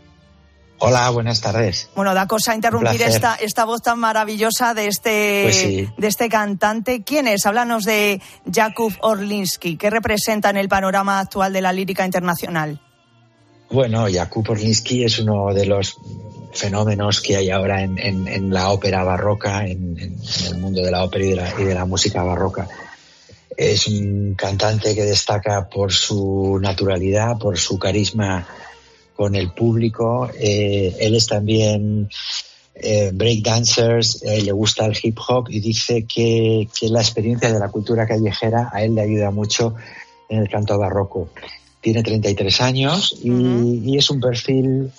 Hola, 0.77 1.09
buenas 1.09 1.39
tardes. 1.41 1.89
Bueno, 1.95 2.13
da 2.13 2.27
cosa 2.27 2.53
interrumpir 2.53 3.01
esta, 3.01 3.35
esta 3.35 3.63
voz 3.65 3.81
tan 3.81 3.97
maravillosa 3.97 4.73
de 4.73 4.88
este, 4.88 5.41
Pues 5.43 5.55
sí. 5.55 5.89
de 5.97 6.07
este 6.07 6.27
cantante. 6.29 7.01
¿Quién 7.03 7.27
es? 7.27 7.45
Háblanos 7.45 7.85
de 7.85 8.21
Jakub 8.53 8.93
Orlinski. 9.01 9.77
¿Qué 9.77 9.89
representa 9.89 10.49
en 10.49 10.57
el 10.57 10.67
panorama 10.67 11.19
actual 11.19 11.53
de 11.53 11.61
la 11.61 11.71
lírica 11.71 12.05
internacional? 12.05 12.81
Bueno, 13.71 14.05
Jakub 14.13 14.49
Orlinski 14.49 15.05
es 15.05 15.17
uno 15.19 15.53
de 15.53 15.65
los 15.65 15.97
fenómenos 16.53 17.21
que 17.21 17.38
hay 17.38 17.49
ahora 17.49 17.81
en, 17.81 17.97
en- 17.97 18.27
en 18.27 18.53
la 18.53 18.69
ópera 18.69 19.03
barroca, 19.03 19.65
en, 19.65 19.97
en- 19.97 20.17
en 20.39 20.45
el 20.47 20.57
mundo 20.57 20.81
de 20.81 20.91
la 20.91 21.03
ópera 21.05 21.23
y 21.25 21.29
de 21.29 21.35
la, 21.38 21.53
y 21.59 21.63
de 21.63 21.73
la 21.73 21.85
música 21.85 22.21
barroca. 22.21 22.67
Es 23.57 23.88
un 23.88 24.35
cantante 24.35 24.93
que 24.93 25.03
destaca 25.03 25.69
por 25.69 25.93
su 25.93 26.59
naturalidad, 26.61 27.38
por 27.38 27.57
su 27.57 27.79
carisma 27.79 28.45
con 29.15 29.36
el 29.36 29.51
público. 29.51 30.30
Eh, 30.39 30.95
él 30.99 31.15
es 31.15 31.28
también 31.28 32.10
eh, 32.75 33.12
breakdancers, 33.13 34.21
eh, 34.23 34.41
le 34.41 34.51
gusta 34.51 34.86
el 34.86 34.97
hip 35.01 35.17
hop 35.28 35.47
y 35.49 35.60
dice 35.60 36.06
que, 36.06 36.67
que 36.78 36.89
la 36.89 36.99
experiencia 37.01 37.51
de 37.51 37.60
la 37.60 37.69
cultura 37.69 38.06
callejera 38.06 38.69
a 38.71 38.84
él 38.84 38.95
le 38.95 39.01
ayuda 39.01 39.32
mucho 39.32 39.75
en 40.30 40.39
el 40.41 40.49
canto 40.49 40.78
barroco. 40.78 41.30
Tiene 41.82 42.04
33 42.04 42.62
años 42.62 43.15
y, 43.23 43.82
y 43.86 43.97
es 43.97 44.10
un 44.10 44.19
perfil 44.19 44.91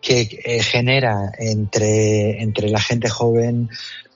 que 0.00 0.40
eh, 0.44 0.62
genera 0.62 1.32
entre, 1.38 2.42
entre 2.42 2.70
la 2.70 2.80
gente 2.80 3.08
joven 3.08 3.68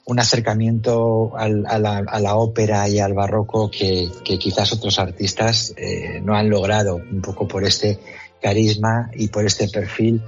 un 0.06 0.18
acercamiento 0.18 1.36
al- 1.36 1.66
a, 1.68 1.78
la, 1.78 1.98
a 1.98 2.20
la 2.20 2.34
ópera 2.36 2.88
y 2.88 2.98
al 2.98 3.12
barroco 3.12 3.70
que, 3.70 4.08
que 4.24 4.38
quizás 4.38 4.72
otros 4.72 4.98
artistas 4.98 5.72
eh, 5.76 6.20
no 6.24 6.34
han 6.34 6.48
logrado, 6.50 6.96
un 6.96 7.20
poco 7.20 7.46
por 7.46 7.64
este 7.64 7.98
carisma 8.40 9.10
y 9.14 9.28
por 9.28 9.44
este 9.44 9.68
perfil 9.68 10.22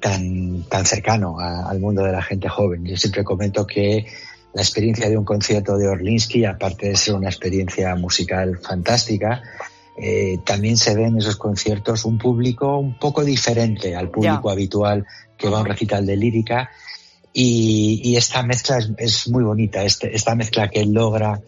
tan, 0.00 0.62
tan 0.68 0.84
cercano 0.86 1.38
a- 1.40 1.68
al 1.68 1.80
mundo 1.80 2.02
de 2.02 2.12
la 2.12 2.22
gente 2.22 2.48
joven. 2.48 2.84
Yo 2.84 2.96
siempre 2.96 3.24
comento 3.24 3.66
que 3.66 4.06
la 4.54 4.62
experiencia 4.62 5.08
de 5.08 5.18
un 5.18 5.24
concierto 5.24 5.76
de 5.76 5.88
Orlinsky, 5.88 6.44
aparte 6.44 6.88
de 6.88 6.96
ser 6.96 7.14
una 7.14 7.28
experiencia 7.28 7.94
musical 7.96 8.58
fantástica, 8.58 9.42
eh, 9.98 10.38
también 10.44 10.76
se 10.76 10.94
ve 10.94 11.06
en 11.06 11.16
esos 11.18 11.36
conciertos 11.36 12.04
un 12.04 12.18
público 12.18 12.78
un 12.78 12.98
poco 12.98 13.24
diferente 13.24 13.96
al 13.96 14.10
público 14.10 14.50
habitual 14.50 15.06
que 15.38 15.48
va 15.48 15.58
a 15.58 15.60
un 15.62 15.66
recital 15.66 16.04
de 16.06 16.16
lírica 16.16 16.70
y, 17.32 18.00
y 18.04 18.16
esta 18.16 18.42
mezcla 18.42 18.78
es, 18.78 18.90
es 18.98 19.28
muy 19.28 19.42
bonita, 19.42 19.82
este- 19.84 20.14
esta 20.14 20.34
mezcla 20.34 20.68
que 20.68 20.80
él 20.80 20.92
logra 20.92 21.40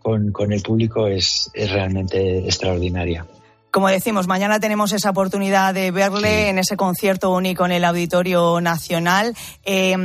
con, 0.00 0.32
con 0.32 0.52
el 0.52 0.60
público 0.62 1.06
es, 1.08 1.50
es 1.54 1.70
realmente 1.70 2.38
extraordinaria. 2.40 3.26
Como 3.74 3.88
decimos, 3.88 4.28
mañana 4.28 4.60
tenemos 4.60 4.92
esa 4.92 5.10
oportunidad 5.10 5.74
de 5.74 5.90
verle 5.90 6.48
en 6.48 6.60
ese 6.60 6.76
concierto 6.76 7.32
único 7.32 7.66
en 7.66 7.72
el 7.72 7.84
Auditorio 7.84 8.60
Nacional. 8.60 9.34
Eh, 9.64 9.96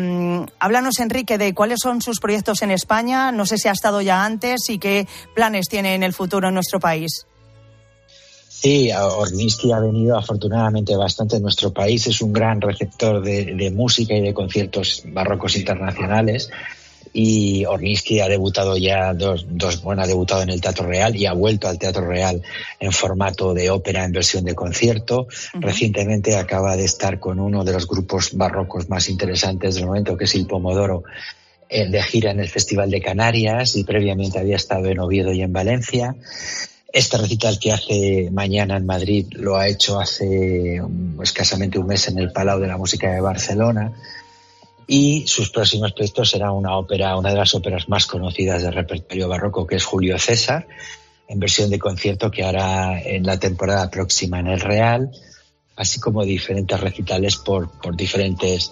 háblanos, 0.58 0.98
Enrique, 0.98 1.38
de 1.38 1.54
cuáles 1.54 1.78
son 1.84 2.02
sus 2.02 2.20
proyectos 2.20 2.64
en 2.64 2.72
España. 2.72 3.32
No 3.32 3.46
sé 3.46 3.60
si 3.60 3.68
ha 3.68 3.72
estado 3.72 4.02
ya 4.02 4.26
antes 4.26 4.68
y 4.70 4.80
qué 4.80 5.08
planes 5.36 5.68
tiene 5.70 5.94
en 5.94 6.02
el 6.02 6.14
futuro 6.14 6.48
en 6.48 6.56
nuestro 6.56 6.80
país. 6.80 7.28
Sí, 8.50 8.90
Orninsky 8.92 9.72
ha 9.72 9.80
venido 9.82 10.18
afortunadamente 10.18 10.96
bastante 10.96 11.36
en 11.36 11.44
nuestro 11.44 11.72
país, 11.72 12.08
es 12.08 12.24
un 12.24 12.34
gran 12.34 12.60
receptor 12.62 13.22
de, 13.22 13.54
de 13.54 13.70
música 13.70 14.16
y 14.16 14.22
de 14.22 14.34
conciertos 14.34 15.04
barrocos 15.06 15.56
internacionales. 15.56 16.50
Y 17.14 17.66
Orninsky 17.66 18.20
ha 18.20 18.28
debutado 18.28 18.78
ya 18.78 19.14
dos, 19.14 19.46
dos, 19.50 19.82
bueno, 19.82 20.02
ha 20.04 20.08
debutado 20.08 20.42
en 20.42 20.50
el 20.50 20.62
Teatro 20.62 20.86
Real 20.86 21.16
y 21.16 21.26
ha 21.26 21.34
vuelto 21.34 21.68
al 21.68 21.80
Teatro 21.80 22.06
Real 22.06 22.42
en 22.80 22.92
formato 22.92 23.54
de 23.54 23.70
ópera 23.70 24.04
en 24.04 24.12
versión 24.12 24.46
de 24.46 24.56
concierto. 24.56 25.28
Recientemente 25.54 26.36
acaba 26.36 26.76
de 26.76 26.86
estar 26.86 27.20
con 27.20 27.40
uno 27.40 27.64
de 27.64 27.74
los 27.74 27.88
grupos 27.88 28.32
barrocos 28.34 28.90
más 28.90 29.10
interesantes 29.10 29.76
del 29.76 29.88
momento, 29.88 30.18
que 30.18 30.26
es 30.26 30.36
el 30.36 30.46
Pomodoro, 30.46 31.04
eh, 31.72 31.88
de 31.88 32.02
gira 32.02 32.32
en 32.32 32.40
el 32.40 32.50
Festival 32.50 32.90
de 32.90 33.00
Canarias 33.00 33.76
y 33.76 33.84
previamente 33.84 34.40
había 34.40 34.56
estado 34.56 34.88
en 34.88 35.00
Oviedo 35.00 35.32
y 35.32 35.44
en 35.44 35.54
Valencia. 35.54 36.16
Este 36.92 37.18
recital 37.20 37.60
que 37.60 37.72
hace 37.72 38.30
mañana 38.32 38.78
en 38.78 38.88
Madrid 38.88 39.28
lo 39.34 39.56
ha 39.56 39.68
hecho 39.68 40.00
hace 40.00 40.82
um, 40.82 41.22
escasamente 41.22 41.78
un 41.78 41.86
mes 41.86 42.08
en 42.08 42.18
el 42.18 42.32
Palau 42.32 42.60
de 42.60 42.66
la 42.66 42.78
Música 42.78 43.12
de 43.12 43.22
Barcelona. 43.22 43.94
Y 44.92 45.28
sus 45.28 45.52
próximos 45.52 45.94
proyectos 45.94 46.32
será 46.32 46.52
una 46.52 46.76
ópera, 46.76 47.16
una 47.16 47.30
de 47.30 47.36
las 47.36 47.54
óperas 47.54 47.88
más 47.90 48.08
conocidas 48.08 48.64
del 48.64 48.74
repertorio 48.74 49.28
barroco, 49.28 49.68
que 49.68 49.76
es 49.76 49.86
Julio 49.86 50.18
César, 50.18 50.68
en 51.28 51.40
versión 51.40 51.70
de 51.70 51.78
concierto 51.78 52.32
que 52.32 52.44
hará 52.44 53.00
en 53.00 53.24
la 53.24 53.40
temporada 53.40 53.92
próxima 53.92 54.40
en 54.40 54.48
el 54.48 54.60
Real, 54.60 55.12
así 55.76 56.00
como 56.00 56.26
diferentes 56.26 56.80
recitales 56.80 57.36
por, 57.36 57.70
por 57.80 57.96
diferentes 57.96 58.72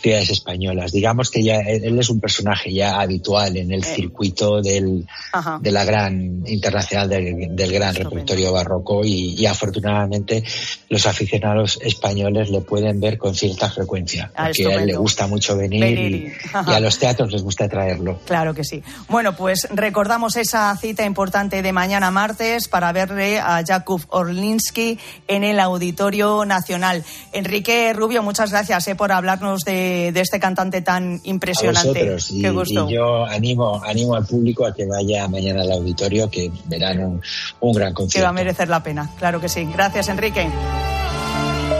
ciudades 0.00 0.30
españolas. 0.30 0.92
Digamos 0.92 1.30
que 1.30 1.42
ya 1.42 1.56
él 1.60 1.98
es 1.98 2.08
un 2.10 2.20
personaje 2.20 2.72
ya 2.72 3.00
habitual 3.00 3.56
en 3.56 3.72
el 3.72 3.82
circuito 3.84 4.60
del, 4.62 5.06
Ajá. 5.32 5.58
de 5.60 5.72
la 5.72 5.84
gran 5.84 6.42
internacional 6.46 7.08
del, 7.08 7.54
del 7.56 7.72
gran 7.72 7.94
repertorio 7.94 8.52
barroco 8.52 9.04
y, 9.04 9.34
y 9.34 9.46
afortunadamente 9.46 10.42
los 10.88 11.06
aficionados 11.06 11.78
españoles 11.82 12.50
le 12.50 12.60
pueden 12.60 13.00
ver 13.00 13.18
con 13.18 13.34
cierta 13.34 13.70
frecuencia 13.70 14.30
Ah, 14.34 14.46
porque 14.46 14.66
a 14.72 14.80
él 14.80 14.86
le 14.86 14.96
gusta 14.96 15.26
mucho 15.26 15.56
venir, 15.56 15.80
Venir 15.80 16.12
y, 16.12 16.16
y- 16.26 16.32
a 16.52 16.80
los 16.80 16.98
teatros 16.98 17.32
les 17.32 17.42
gusta 17.42 17.68
traerlo. 17.68 18.18
Claro 18.26 18.54
que 18.54 18.64
sí. 18.64 18.82
Bueno, 19.08 19.34
pues 19.36 19.66
recordamos 19.70 20.36
esa 20.36 20.76
cita 20.76 21.04
importante 21.04 21.62
de 21.62 21.72
mañana 21.72 22.10
martes 22.10 22.68
para 22.68 22.92
verle 22.92 23.38
a 23.38 23.62
Jakub 23.66 24.02
Orlinski 24.10 24.98
en 25.28 25.44
el 25.44 25.58
Auditorio 25.60 26.44
Nacional. 26.44 27.04
Enrique 27.32 27.92
Rubio, 27.92 28.22
muchas 28.22 28.50
gracias 28.50 28.86
eh, 28.88 28.94
por 28.94 29.12
hablarnos 29.12 29.62
de, 29.62 29.85
de 30.12 30.20
este 30.20 30.38
cantante 30.40 30.82
tan 30.82 31.14
A 31.14 31.20
impresionante. 31.24 31.88
vosotros 31.88 32.30
y, 32.30 32.42
Qué 32.42 32.50
gusto. 32.50 32.86
y 32.88 32.94
yo 32.94 33.24
animo 33.24 33.82
animo 33.84 34.14
al 34.14 34.26
público 34.26 34.66
a 34.66 34.74
que 34.74 34.86
vaya 34.86 35.26
mañana 35.28 35.62
al 35.62 35.72
auditorio 35.72 36.28
que 36.30 36.50
verán 36.66 37.00
un, 37.00 37.20
un 37.60 37.72
gran 37.72 37.88
Que 37.88 37.92
va 37.92 37.96
concierto. 37.96 38.28
a 38.28 38.32
merecer 38.32 38.68
la 38.68 38.82
pena. 38.82 39.10
Claro 39.18 39.40
que 39.40 39.48
sí. 39.48 39.64
Gracias, 39.72 40.08
Enrique. 40.08 40.48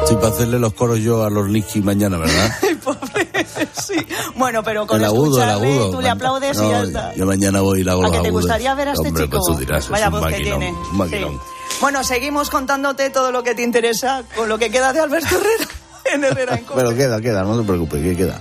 Sí, 0.06 0.14
para 0.16 0.28
hacerle 0.28 0.58
los 0.58 0.72
coros 0.74 1.00
yo 1.00 1.24
a 1.24 1.30
los 1.30 1.48
Licky 1.48 1.80
mañana, 1.80 2.16
¿verdad? 2.18 2.52
sí. 3.72 3.94
Bueno, 4.36 4.62
pero 4.62 4.86
con 4.86 4.98
el 5.00 5.04
agudo, 5.06 5.42
el 5.42 5.50
agudo. 5.50 5.90
tú 5.90 6.00
le 6.00 6.08
aplaudes 6.08 6.56
y 6.56 6.60
No, 6.60 6.70
ya 6.70 6.82
está. 6.82 7.14
Yo 7.14 7.26
mañana 7.26 7.60
voy 7.60 7.80
y 7.80 7.84
le 7.84 7.90
hago 7.90 8.02
¿A 8.02 8.04
los 8.04 8.12
que 8.12 8.20
te 8.22 8.28
agudos. 8.28 8.44
gustaría 8.44 8.74
ver 8.74 8.88
a 8.88 8.92
este 8.92 9.08
Hombre, 9.08 9.24
chico? 9.24 9.38
Pues 9.38 9.56
tú 9.58 9.58
dirás, 9.64 9.88
Vaya 9.88 10.06
es 10.06 10.12
un 10.12 10.20
voz 10.20 10.30
que 10.30 10.36
tiene. 10.42 10.70
un 10.72 10.96
maquinón. 10.96 11.40
Bueno, 11.80 12.04
seguimos 12.04 12.50
contándote 12.50 13.10
todo 13.10 13.32
lo 13.32 13.42
que 13.42 13.54
te 13.54 13.62
interesa 13.62 14.22
con 14.36 14.48
lo 14.48 14.58
que 14.58 14.70
queda 14.70 14.92
de 14.92 15.00
Alberto 15.00 15.34
Herrera 15.36 15.68
en 16.14 16.24
Herrera 16.24 16.54
en 16.58 16.64
Cope. 16.64 16.80
Pero 16.80 16.96
queda, 16.96 17.20
queda, 17.20 17.42
no 17.42 17.60
te 17.60 17.66
preocupes, 17.66 18.02
que 18.02 18.16
queda. 18.16 18.40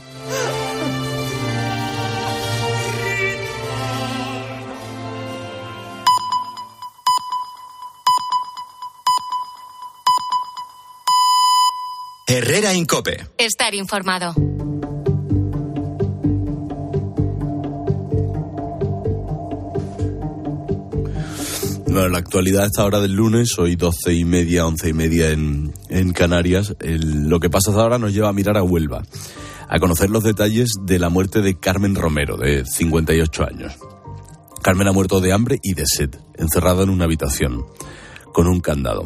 Herrera 12.28 12.74
Incope. 12.74 13.28
Estar 13.38 13.76
informado. 13.76 14.34
Bueno, 21.96 22.10
la 22.10 22.18
actualidad 22.18 22.64
a 22.64 22.66
esta 22.66 22.84
hora 22.84 23.00
del 23.00 23.14
lunes, 23.14 23.58
hoy 23.58 23.78
doce 23.78 24.14
y 24.14 24.26
media, 24.26 24.68
once 24.68 24.90
y 24.90 24.94
media 24.94 25.30
en, 25.30 25.74
en 25.88 26.12
Canarias. 26.12 26.76
Lo 26.82 27.40
que 27.40 27.50
pasa 27.50 27.72
hasta 27.72 27.84
ahora 27.84 27.98
nos 27.98 28.14
lleva 28.14 28.28
a 28.28 28.34
mirar 28.34 28.58
a 28.58 28.64
Huelva, 28.64 29.04
a 29.70 29.80
conocer 29.80 30.10
los 30.10 30.22
detalles 30.22 30.72
de 30.84 31.00
la 31.00 31.08
muerte 31.08 31.42
de 31.42 31.58
Carmen 31.58 31.96
Romero, 31.96 32.36
de 32.36 32.66
58 32.66 33.44
años. 33.46 33.78
Carmen 34.62 34.90
ha 34.90 34.92
muerto 34.92 35.22
de 35.22 35.32
hambre 35.32 35.58
y 35.64 35.74
de 35.74 35.86
sed, 35.88 36.10
encerrada 36.38 36.84
en 36.84 36.90
una 36.90 37.06
habitación, 37.06 37.64
con 38.34 38.48
un 38.48 38.60
candado, 38.60 39.06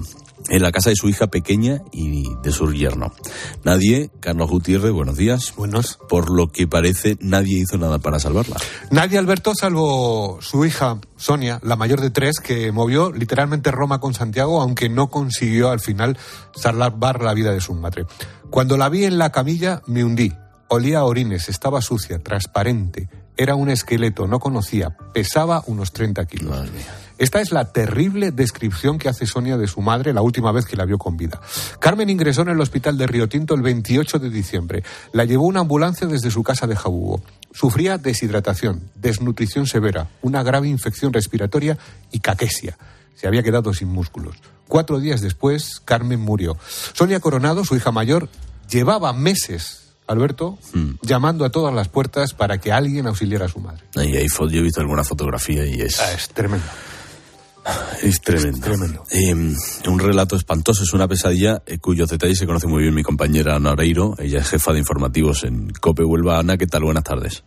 en 0.50 0.62
la 0.62 0.72
casa 0.72 0.90
de 0.90 0.96
su 0.96 1.10
hija 1.10 1.28
pequeña 1.28 1.82
y 1.92 2.34
de 2.44 2.52
su 2.52 2.72
yerno. 2.74 3.14
Nadie, 3.64 4.10
Carlos 4.20 4.50
Gutiérrez, 4.50 4.92
buenos 4.92 5.18
días. 5.18 5.54
Buenos. 5.56 6.00
Por 6.10 6.30
lo 6.30 6.52
que 6.52 6.68
parece, 6.68 7.18
nadie 7.22 7.60
hizo 7.60 7.78
nada 7.78 8.00
para 8.00 8.20
salvarla. 8.20 8.58
Nadie, 8.92 9.18
Alberto, 9.18 9.54
salvo 9.56 10.40
su 10.42 10.66
hija 10.66 11.00
Sonia, 11.18 11.60
la 11.64 11.76
mayor 11.76 12.02
de 12.02 12.10
tres, 12.10 12.40
que 12.40 12.72
movió 12.72 13.12
literalmente 13.12 13.72
Roma 13.72 14.00
con 14.00 14.14
Santiago, 14.14 14.62
aunque 14.62 14.90
no 14.90 15.10
consiguió 15.10 15.70
al 15.70 15.80
final 15.80 16.18
salvar 16.56 17.22
la 17.22 17.34
vida 17.34 17.52
de 17.52 17.62
su 17.62 17.74
madre. 17.74 18.06
Cuando 18.50 18.78
la 18.78 18.90
vi 18.90 19.06
en 19.06 19.18
la 19.18 19.32
camilla, 19.32 19.82
me 19.86 20.04
hundí. 20.04 20.34
Olía 20.70 21.00
a 21.00 21.06
orines, 21.06 21.50
estaba 21.50 21.82
sucia, 21.82 22.20
transparente. 22.20 23.10
Era 23.36 23.56
un 23.56 23.70
esqueleto, 23.70 24.28
no 24.28 24.40
conocía. 24.40 24.96
Pesaba 25.14 25.64
unos 25.66 25.92
30 25.94 26.26
kilos. 26.26 26.70
Esta 27.20 27.42
es 27.42 27.52
la 27.52 27.72
terrible 27.74 28.32
descripción 28.32 28.98
que 28.98 29.10
hace 29.10 29.26
Sonia 29.28 29.58
de 29.58 29.68
su 29.68 29.82
madre 29.82 30.14
la 30.14 30.22
última 30.22 30.52
vez 30.52 30.66
que 30.66 30.78
la 30.78 30.86
vio 30.86 30.98
con 30.98 31.18
vida. 31.18 31.40
Carmen 31.80 32.10
ingresó 32.10 32.42
en 32.44 32.50
el 32.50 32.62
hospital 32.62 32.98
de 32.98 33.06
Río 33.08 33.28
Tinto 33.30 33.54
el 33.54 33.62
28 33.62 34.20
de 34.20 34.30
diciembre. 34.30 34.84
La 35.12 35.26
llevó 35.26 35.46
una 35.46 35.60
ambulancia 35.60 36.08
desde 36.08 36.32
su 36.32 36.42
casa 36.44 36.66
de 36.66 36.76
Jabugo. 36.78 37.22
Sufría 37.54 37.98
deshidratación, 37.98 38.90
desnutrición 38.96 39.68
severa, 39.68 40.08
una 40.22 40.44
grave 40.44 40.70
infección 40.70 41.12
respiratoria 41.14 41.78
y 42.12 42.20
caquesia. 42.22 42.78
Se 43.16 43.28
había 43.28 43.44
quedado 43.44 43.74
sin 43.74 43.90
músculos. 43.90 44.38
Cuatro 44.70 45.00
días 45.00 45.20
después, 45.22 45.82
Carmen 45.84 46.22
murió. 46.22 46.58
Sonia 46.94 47.20
Coronado, 47.20 47.66
su 47.66 47.76
hija 47.76 47.92
mayor, 47.92 48.30
llevaba 48.70 49.12
meses, 49.12 49.90
Alberto, 50.08 50.58
llamando 51.02 51.44
a 51.44 51.50
todas 51.50 51.74
las 51.76 51.90
puertas 51.90 52.34
para 52.34 52.60
que 52.60 52.72
alguien 52.72 53.08
auxiliara 53.08 53.46
a 53.46 53.50
su 53.50 53.60
madre. 53.60 53.84
Ahí 53.98 54.16
hay 54.16 54.28
fo- 54.28 54.50
yo 54.50 54.60
he 54.60 54.64
visto 54.64 54.80
alguna 54.80 55.04
fotografía 55.04 55.66
y 55.66 55.82
es... 55.82 56.00
es 58.04 58.22
tremendo. 58.22 58.58
Es 58.58 58.64
tremendo. 58.64 59.06
Eh, 59.12 59.90
un 59.90 60.00
relato 60.00 60.36
espantoso, 60.36 60.84
es 60.84 60.94
una 60.94 61.08
pesadilla 61.08 61.62
eh, 61.66 61.80
cuyos 61.80 62.10
detalles 62.10 62.38
se 62.38 62.46
conoce 62.46 62.68
muy 62.68 62.84
bien 62.84 62.94
mi 62.94 63.04
compañera 63.04 63.56
Ana 63.56 63.72
Oreiro. 63.72 64.16
Ella 64.20 64.40
es 64.40 64.48
jefa 64.48 64.74
de 64.74 64.80
informativos 64.80 65.44
en 65.44 65.72
COPE 65.72 66.04
Huelva. 66.04 66.40
Ana, 66.40 66.58
¿qué 66.58 66.68
tal? 66.68 66.84
Buenas 66.84 67.04
tardes. 67.04 67.44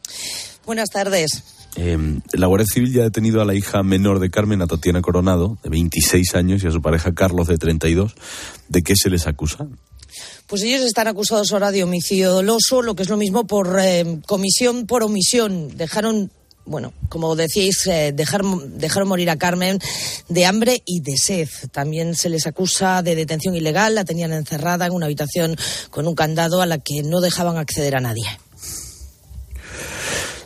Buenas 0.64 0.90
tardes. 0.90 1.44
Eh, 1.76 1.98
la 2.32 2.46
Guardia 2.46 2.66
Civil 2.66 2.92
ya 2.92 3.00
ha 3.00 3.04
detenido 3.04 3.40
a 3.40 3.44
la 3.44 3.54
hija 3.54 3.82
menor 3.82 4.20
de 4.20 4.30
Carmen, 4.30 4.62
a 4.62 4.66
Tatiana 4.66 5.00
Coronado, 5.00 5.58
de 5.62 5.70
26 5.70 6.34
años, 6.34 6.62
y 6.62 6.66
a 6.66 6.70
su 6.70 6.82
pareja 6.82 7.14
Carlos, 7.14 7.48
de 7.48 7.58
32. 7.58 8.14
¿De 8.68 8.82
qué 8.82 8.94
se 8.94 9.10
les 9.10 9.26
acusa? 9.26 9.66
Pues 10.46 10.62
ellos 10.62 10.82
están 10.82 11.08
acusados 11.08 11.52
ahora 11.52 11.70
de 11.70 11.82
homicidio 11.82 12.32
doloso, 12.32 12.82
lo 12.82 12.94
que 12.94 13.02
es 13.02 13.08
lo 13.08 13.16
mismo 13.16 13.46
por 13.46 13.78
eh, 13.80 14.20
comisión 14.26 14.86
por 14.86 15.02
omisión. 15.02 15.76
Dejaron, 15.76 16.30
bueno, 16.64 16.92
como 17.08 17.34
decíais, 17.34 17.86
eh, 17.86 18.12
dejar, 18.14 18.42
dejaron 18.44 19.08
morir 19.08 19.30
a 19.30 19.36
Carmen 19.36 19.78
de 20.28 20.46
hambre 20.46 20.82
y 20.86 21.00
de 21.00 21.16
sed. 21.16 21.48
También 21.72 22.14
se 22.14 22.28
les 22.28 22.46
acusa 22.46 23.02
de 23.02 23.14
detención 23.14 23.54
ilegal, 23.54 23.94
la 23.94 24.04
tenían 24.04 24.32
encerrada 24.32 24.86
en 24.86 24.92
una 24.92 25.06
habitación 25.06 25.56
con 25.90 26.06
un 26.06 26.14
candado 26.14 26.62
a 26.62 26.66
la 26.66 26.78
que 26.78 27.02
no 27.02 27.20
dejaban 27.20 27.56
acceder 27.56 27.96
a 27.96 28.00
nadie. 28.00 28.26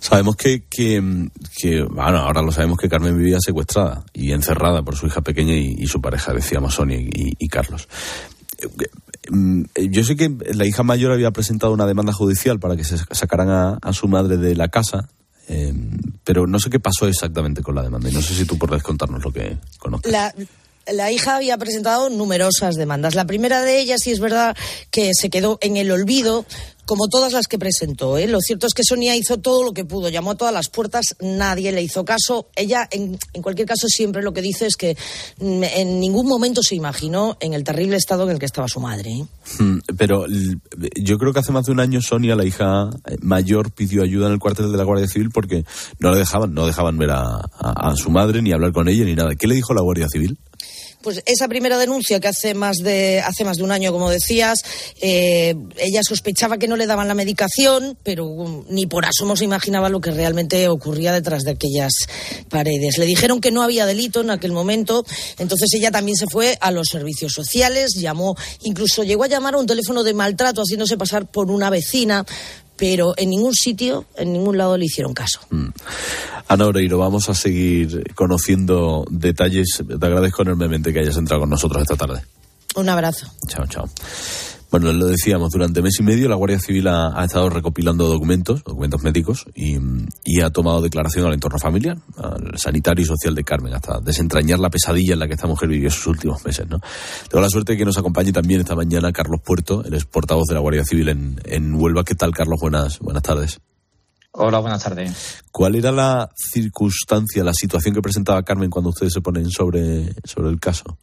Sabemos 0.00 0.36
que, 0.36 0.62
que, 0.70 1.00
bueno, 1.00 2.18
ahora 2.18 2.40
lo 2.40 2.52
sabemos 2.52 2.78
que 2.78 2.88
Carmen 2.88 3.18
vivía 3.18 3.38
secuestrada 3.40 4.04
y 4.12 4.30
encerrada 4.30 4.82
por 4.82 4.94
su 4.94 5.08
hija 5.08 5.20
pequeña 5.20 5.54
y, 5.54 5.84
su 5.88 6.00
pareja, 6.00 6.32
decíamos 6.32 6.74
Sonia 6.74 6.96
y, 7.00 7.48
Carlos. 7.48 7.88
Eh, 8.58 9.88
Yo 9.90 10.04
sé 10.04 10.14
que 10.14 10.30
la 10.54 10.64
hija 10.64 10.84
mayor 10.84 11.10
había 11.10 11.32
presentado 11.32 11.72
una 11.72 11.86
demanda 11.86 12.12
judicial 12.12 12.60
para 12.60 12.76
que 12.76 12.84
se 12.84 12.98
sacaran 13.10 13.78
a 13.82 13.92
su 13.92 14.06
madre 14.06 14.36
de 14.36 14.54
la 14.54 14.68
casa, 14.68 15.08
eh, 15.48 15.72
pero 16.24 16.46
no 16.46 16.58
sé 16.58 16.70
qué 16.70 16.80
pasó 16.80 17.06
exactamente 17.06 17.62
con 17.62 17.74
la 17.74 17.82
demanda 17.82 18.08
y 18.08 18.12
no 18.12 18.22
sé 18.22 18.34
si 18.34 18.44
tú 18.44 18.58
podrás 18.58 18.82
contarnos 18.82 19.24
lo 19.24 19.32
que 19.32 19.56
conoces. 19.78 20.10
La, 20.10 20.34
la 20.92 21.10
hija 21.10 21.36
había 21.36 21.58
presentado 21.58 22.10
numerosas 22.10 22.76
demandas. 22.76 23.14
La 23.14 23.26
primera 23.26 23.62
de 23.62 23.80
ellas, 23.80 24.00
sí 24.02 24.10
es 24.10 24.20
verdad, 24.20 24.56
que 24.90 25.10
se 25.18 25.30
quedó 25.30 25.58
en 25.60 25.76
el 25.76 25.90
olvido, 25.90 26.46
como 26.86 27.08
todas 27.08 27.32
las 27.32 27.46
que 27.48 27.58
presentó. 27.58 28.16
¿eh? 28.16 28.26
Lo 28.26 28.40
cierto 28.40 28.66
es 28.66 28.72
que 28.74 28.82
Sonia 28.84 29.14
hizo 29.16 29.36
todo 29.38 29.62
lo 29.64 29.72
que 29.72 29.84
pudo, 29.84 30.08
llamó 30.08 30.30
a 30.30 30.34
todas 30.36 30.54
las 30.54 30.68
puertas, 30.70 31.16
nadie 31.20 31.72
le 31.72 31.82
hizo 31.82 32.04
caso. 32.04 32.48
Ella, 32.56 32.88
en, 32.90 33.18
en 33.34 33.42
cualquier 33.42 33.66
caso, 33.68 33.88
siempre 33.88 34.22
lo 34.22 34.32
que 34.32 34.40
dice 34.40 34.66
es 34.66 34.76
que 34.76 34.96
mm, 35.40 35.62
en 35.64 36.00
ningún 36.00 36.26
momento 36.26 36.62
se 36.62 36.74
imaginó 36.76 37.36
en 37.40 37.52
el 37.54 37.64
terrible 37.64 37.96
estado 37.96 38.24
en 38.24 38.30
el 38.30 38.38
que 38.38 38.46
estaba 38.46 38.68
su 38.68 38.80
madre. 38.80 39.10
¿eh? 39.10 39.24
Mm, 39.58 39.78
Pero 39.98 40.24
yo 40.96 41.18
creo 41.18 41.32
que 41.32 41.40
hace 41.40 41.52
más 41.52 41.66
de 41.66 41.72
un 41.72 41.80
año 41.80 42.00
Sonia, 42.00 42.36
la 42.36 42.44
hija 42.44 42.88
eh, 43.06 43.16
mayor, 43.20 43.70
pidió 43.72 44.02
ayuda 44.02 44.26
en 44.28 44.32
el 44.34 44.38
cuartel 44.38 44.70
de 44.70 44.78
la 44.78 44.84
Guardia 44.84 45.08
Civil 45.08 45.30
porque 45.30 45.64
no 45.98 46.10
la 46.12 46.16
dejaban, 46.18 46.54
no 46.54 46.66
dejaban 46.66 46.96
ver 46.98 47.10
a- 47.10 47.40
a 47.60 47.94
su 47.96 48.10
madre 48.10 48.42
ni 48.42 48.52
hablar 48.52 48.72
con 48.72 48.88
ella 48.88 49.04
ni 49.04 49.14
nada. 49.14 49.34
¿Qué 49.34 49.46
le 49.48 49.56
dijo 49.56 49.74
la 49.74 49.82
Guardia 49.82 50.06
Civil? 50.08 50.38
Pues 51.06 51.22
esa 51.24 51.46
primera 51.46 51.78
denuncia 51.78 52.18
que 52.18 52.26
hace 52.26 52.52
más 52.52 52.78
de 52.78 53.20
hace 53.20 53.44
más 53.44 53.58
de 53.58 53.62
un 53.62 53.70
año, 53.70 53.92
como 53.92 54.10
decías, 54.10 54.58
eh, 55.00 55.54
ella 55.76 56.00
sospechaba 56.02 56.58
que 56.58 56.66
no 56.66 56.74
le 56.74 56.84
daban 56.88 57.06
la 57.06 57.14
medicación, 57.14 57.96
pero 58.02 58.26
um, 58.26 58.64
ni 58.70 58.86
por 58.86 59.04
asomo 59.06 59.36
se 59.36 59.44
imaginaba 59.44 59.88
lo 59.88 60.00
que 60.00 60.10
realmente 60.10 60.66
ocurría 60.66 61.12
detrás 61.12 61.44
de 61.44 61.52
aquellas 61.52 61.92
paredes. 62.48 62.98
Le 62.98 63.06
dijeron 63.06 63.40
que 63.40 63.52
no 63.52 63.62
había 63.62 63.86
delito 63.86 64.22
en 64.22 64.30
aquel 64.30 64.50
momento, 64.50 65.04
entonces 65.38 65.72
ella 65.74 65.92
también 65.92 66.16
se 66.16 66.26
fue 66.26 66.58
a 66.60 66.72
los 66.72 66.88
servicios 66.88 67.32
sociales, 67.32 67.92
llamó, 67.94 68.34
incluso 68.64 69.04
llegó 69.04 69.22
a 69.22 69.28
llamar 69.28 69.54
a 69.54 69.58
un 69.58 69.66
teléfono 69.68 70.02
de 70.02 70.12
maltrato 70.12 70.62
haciéndose 70.62 70.96
pasar 70.96 71.30
por 71.30 71.52
una 71.52 71.70
vecina, 71.70 72.26
pero 72.76 73.14
en 73.16 73.30
ningún 73.30 73.54
sitio, 73.54 74.06
en 74.16 74.32
ningún 74.32 74.58
lado 74.58 74.76
le 74.76 74.84
hicieron 74.84 75.14
caso. 75.14 75.40
Ana 76.48 76.66
Oreiro, 76.66 76.98
vamos 76.98 77.28
a 77.28 77.34
seguir 77.34 78.14
conociendo 78.14 79.04
detalles. 79.10 79.82
Te 79.86 80.06
agradezco 80.06 80.42
enormemente 80.42 80.92
que 80.92 81.00
hayas 81.00 81.16
entrado 81.16 81.40
con 81.40 81.50
nosotros 81.50 81.82
esta 81.82 81.96
tarde. 81.96 82.22
Un 82.76 82.88
abrazo. 82.88 83.26
Chao, 83.48 83.66
chao. 83.66 83.88
Bueno, 84.78 84.92
lo 84.92 85.06
decíamos, 85.06 85.52
durante 85.52 85.80
mes 85.80 85.98
y 86.00 86.02
medio 86.02 86.28
la 86.28 86.34
Guardia 86.34 86.60
Civil 86.60 86.86
ha, 86.88 87.18
ha 87.18 87.24
estado 87.24 87.48
recopilando 87.48 88.08
documentos, 88.08 88.62
documentos 88.62 89.02
médicos, 89.02 89.46
y, 89.54 89.78
y 90.22 90.42
ha 90.42 90.50
tomado 90.50 90.82
declaración 90.82 91.24
al 91.24 91.32
entorno 91.32 91.58
familiar, 91.58 91.96
al 92.18 92.58
sanitario 92.58 93.02
y 93.02 93.06
social 93.06 93.34
de 93.34 93.42
Carmen, 93.42 93.72
hasta 93.72 94.00
desentrañar 94.00 94.58
la 94.58 94.68
pesadilla 94.68 95.14
en 95.14 95.20
la 95.20 95.28
que 95.28 95.32
esta 95.32 95.46
mujer 95.46 95.70
vivió 95.70 95.90
sus 95.90 96.08
últimos 96.08 96.44
meses. 96.44 96.68
¿no? 96.68 96.78
Tengo 97.26 97.40
la 97.40 97.48
suerte 97.48 97.72
de 97.72 97.78
que 97.78 97.86
nos 97.86 97.96
acompañe 97.96 98.32
también 98.32 98.60
esta 98.60 98.74
mañana 98.74 99.12
Carlos 99.12 99.40
Puerto, 99.42 99.82
el 99.82 100.04
portavoz 100.04 100.46
de 100.46 100.52
la 100.52 100.60
Guardia 100.60 100.84
Civil 100.84 101.08
en, 101.08 101.40
en 101.46 101.74
Huelva. 101.74 102.04
¿Qué 102.04 102.14
tal, 102.14 102.32
Carlos? 102.32 102.60
Buenas, 102.60 102.98
buenas 102.98 103.22
tardes. 103.22 103.58
Hola, 104.32 104.58
buenas 104.58 104.84
tardes. 104.84 105.42
¿Cuál 105.50 105.76
era 105.76 105.90
la 105.90 106.28
circunstancia, 106.36 107.42
la 107.42 107.54
situación 107.54 107.94
que 107.94 108.02
presentaba 108.02 108.42
Carmen 108.42 108.68
cuando 108.68 108.90
ustedes 108.90 109.14
se 109.14 109.22
ponen 109.22 109.48
sobre, 109.48 110.12
sobre 110.24 110.50
el 110.50 110.60
caso? 110.60 110.98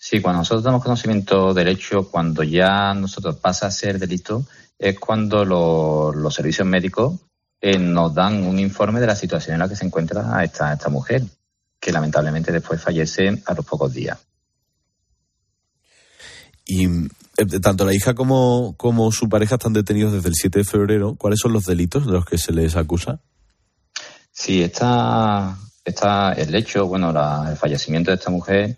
Sí, 0.00 0.20
cuando 0.20 0.38
nosotros 0.38 0.62
damos 0.62 0.82
conocimiento 0.82 1.52
del 1.52 1.68
hecho, 1.68 2.08
cuando 2.08 2.44
ya 2.44 2.94
nosotros 2.94 3.36
pasa 3.36 3.66
a 3.66 3.70
ser 3.72 3.98
delito, 3.98 4.46
es 4.78 4.98
cuando 4.98 5.44
lo- 5.44 6.12
los 6.14 6.32
servicios 6.34 6.66
médicos 6.66 7.18
eh, 7.60 7.76
nos 7.76 8.14
dan 8.14 8.44
un 8.44 8.60
informe 8.60 9.00
de 9.00 9.08
la 9.08 9.16
situación 9.16 9.54
en 9.54 9.58
la 9.60 9.68
que 9.68 9.74
se 9.74 9.84
encuentra 9.84 10.44
esta, 10.44 10.72
esta 10.72 10.88
mujer, 10.88 11.24
que 11.80 11.90
lamentablemente 11.90 12.52
después 12.52 12.80
fallece 12.80 13.42
a 13.44 13.54
los 13.54 13.66
pocos 13.66 13.92
días. 13.92 14.16
Y 16.64 16.84
eh, 16.86 17.46
tanto 17.60 17.84
la 17.84 17.92
hija 17.94 18.14
como, 18.14 18.74
como 18.76 19.10
su 19.10 19.28
pareja 19.28 19.56
están 19.56 19.72
detenidos 19.72 20.12
desde 20.12 20.28
el 20.28 20.34
7 20.36 20.60
de 20.60 20.64
febrero. 20.64 21.16
¿Cuáles 21.16 21.40
son 21.40 21.52
los 21.52 21.64
delitos 21.64 22.06
de 22.06 22.12
los 22.12 22.24
que 22.24 22.38
se 22.38 22.52
les 22.52 22.76
acusa? 22.76 23.18
Sí, 24.30 24.62
está, 24.62 25.56
está 25.84 26.32
el 26.34 26.54
hecho, 26.54 26.86
bueno, 26.86 27.12
la- 27.12 27.48
el 27.50 27.56
fallecimiento 27.56 28.12
de 28.12 28.18
esta 28.18 28.30
mujer 28.30 28.76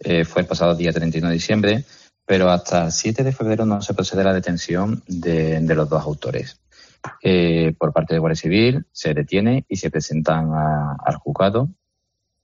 eh, 0.00 0.24
fue 0.24 0.42
el 0.42 0.48
pasado 0.48 0.74
día 0.74 0.92
31 0.92 1.28
de 1.28 1.34
diciembre, 1.34 1.84
pero 2.26 2.50
hasta 2.50 2.86
el 2.86 2.92
7 2.92 3.22
de 3.22 3.32
febrero 3.32 3.66
no 3.66 3.82
se 3.82 3.94
procede 3.94 4.22
a 4.22 4.24
la 4.24 4.34
detención 4.34 5.02
de, 5.06 5.60
los 5.74 5.88
dos 5.88 6.02
autores. 6.02 6.58
Eh, 7.22 7.72
por 7.78 7.92
parte 7.92 8.14
de 8.14 8.20
Guardia 8.20 8.36
Civil 8.36 8.84
se 8.92 9.14
detiene 9.14 9.64
y 9.68 9.76
se 9.76 9.90
presentan 9.90 10.50
a- 10.52 10.96
al 11.04 11.16
juzgado 11.16 11.70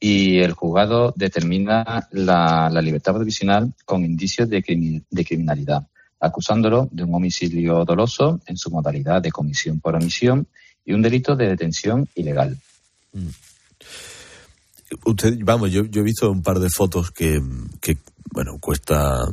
y 0.01 0.39
el 0.39 0.53
juzgado 0.53 1.13
determina 1.17 2.09
la, 2.11 2.69
libertad 2.83 3.15
provisional 3.15 3.73
con 3.85 4.05
indicios 4.05 4.49
de, 4.49 4.63
crimi- 4.63 5.05
de 5.11 5.25
criminalidad, 5.25 5.87
acusándolo 6.21 6.89
de 6.91 7.05
un 7.05 7.15
homicidio 7.15 7.85
doloso 7.85 8.41
en 8.47 8.57
su 8.57 8.71
modalidad 8.71 9.23
de 9.23 9.33
comisión 9.33 9.81
por 9.81 9.95
omisión 9.95 10.47
y 10.85 10.93
un 10.93 11.03
delito 11.03 11.35
de 11.37 11.49
detención 11.49 12.09
ilegal. 12.15 12.59
Usted, 15.05 15.37
vamos, 15.43 15.71
yo, 15.73 15.85
yo 15.85 16.01
he 16.01 16.05
visto 16.05 16.31
un 16.31 16.43
par 16.43 16.59
de 16.59 16.69
fotos 16.71 17.11
que, 17.11 17.41
bueno, 18.33 18.59
cuesta 18.61 19.25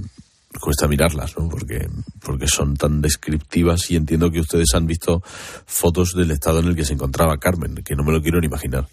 cuesta 0.60 0.88
mirarlas, 0.88 1.36
¿no? 1.38 1.49
Porque, 1.49 1.88
porque 2.22 2.47
son 2.47 2.76
tan 2.78 3.01
descriptivas 3.01 3.89
y 3.89 3.95
entiendo 3.95 4.32
que 4.32 4.39
ustedes 4.39 4.74
han 4.76 4.86
visto 4.86 5.22
fotos 5.66 6.14
del 6.16 6.32
estado 6.32 6.60
en 6.60 6.68
el 6.68 6.76
que 6.76 6.86
se 6.86 6.93
encontraba 6.93 7.39
Carmen, 7.39 7.76
que 7.84 7.95
no 7.95 8.04
me 8.04 8.12
lo 8.12 8.22
quiero 8.22 8.39
ni 8.39 8.45
imaginar. 8.45 8.88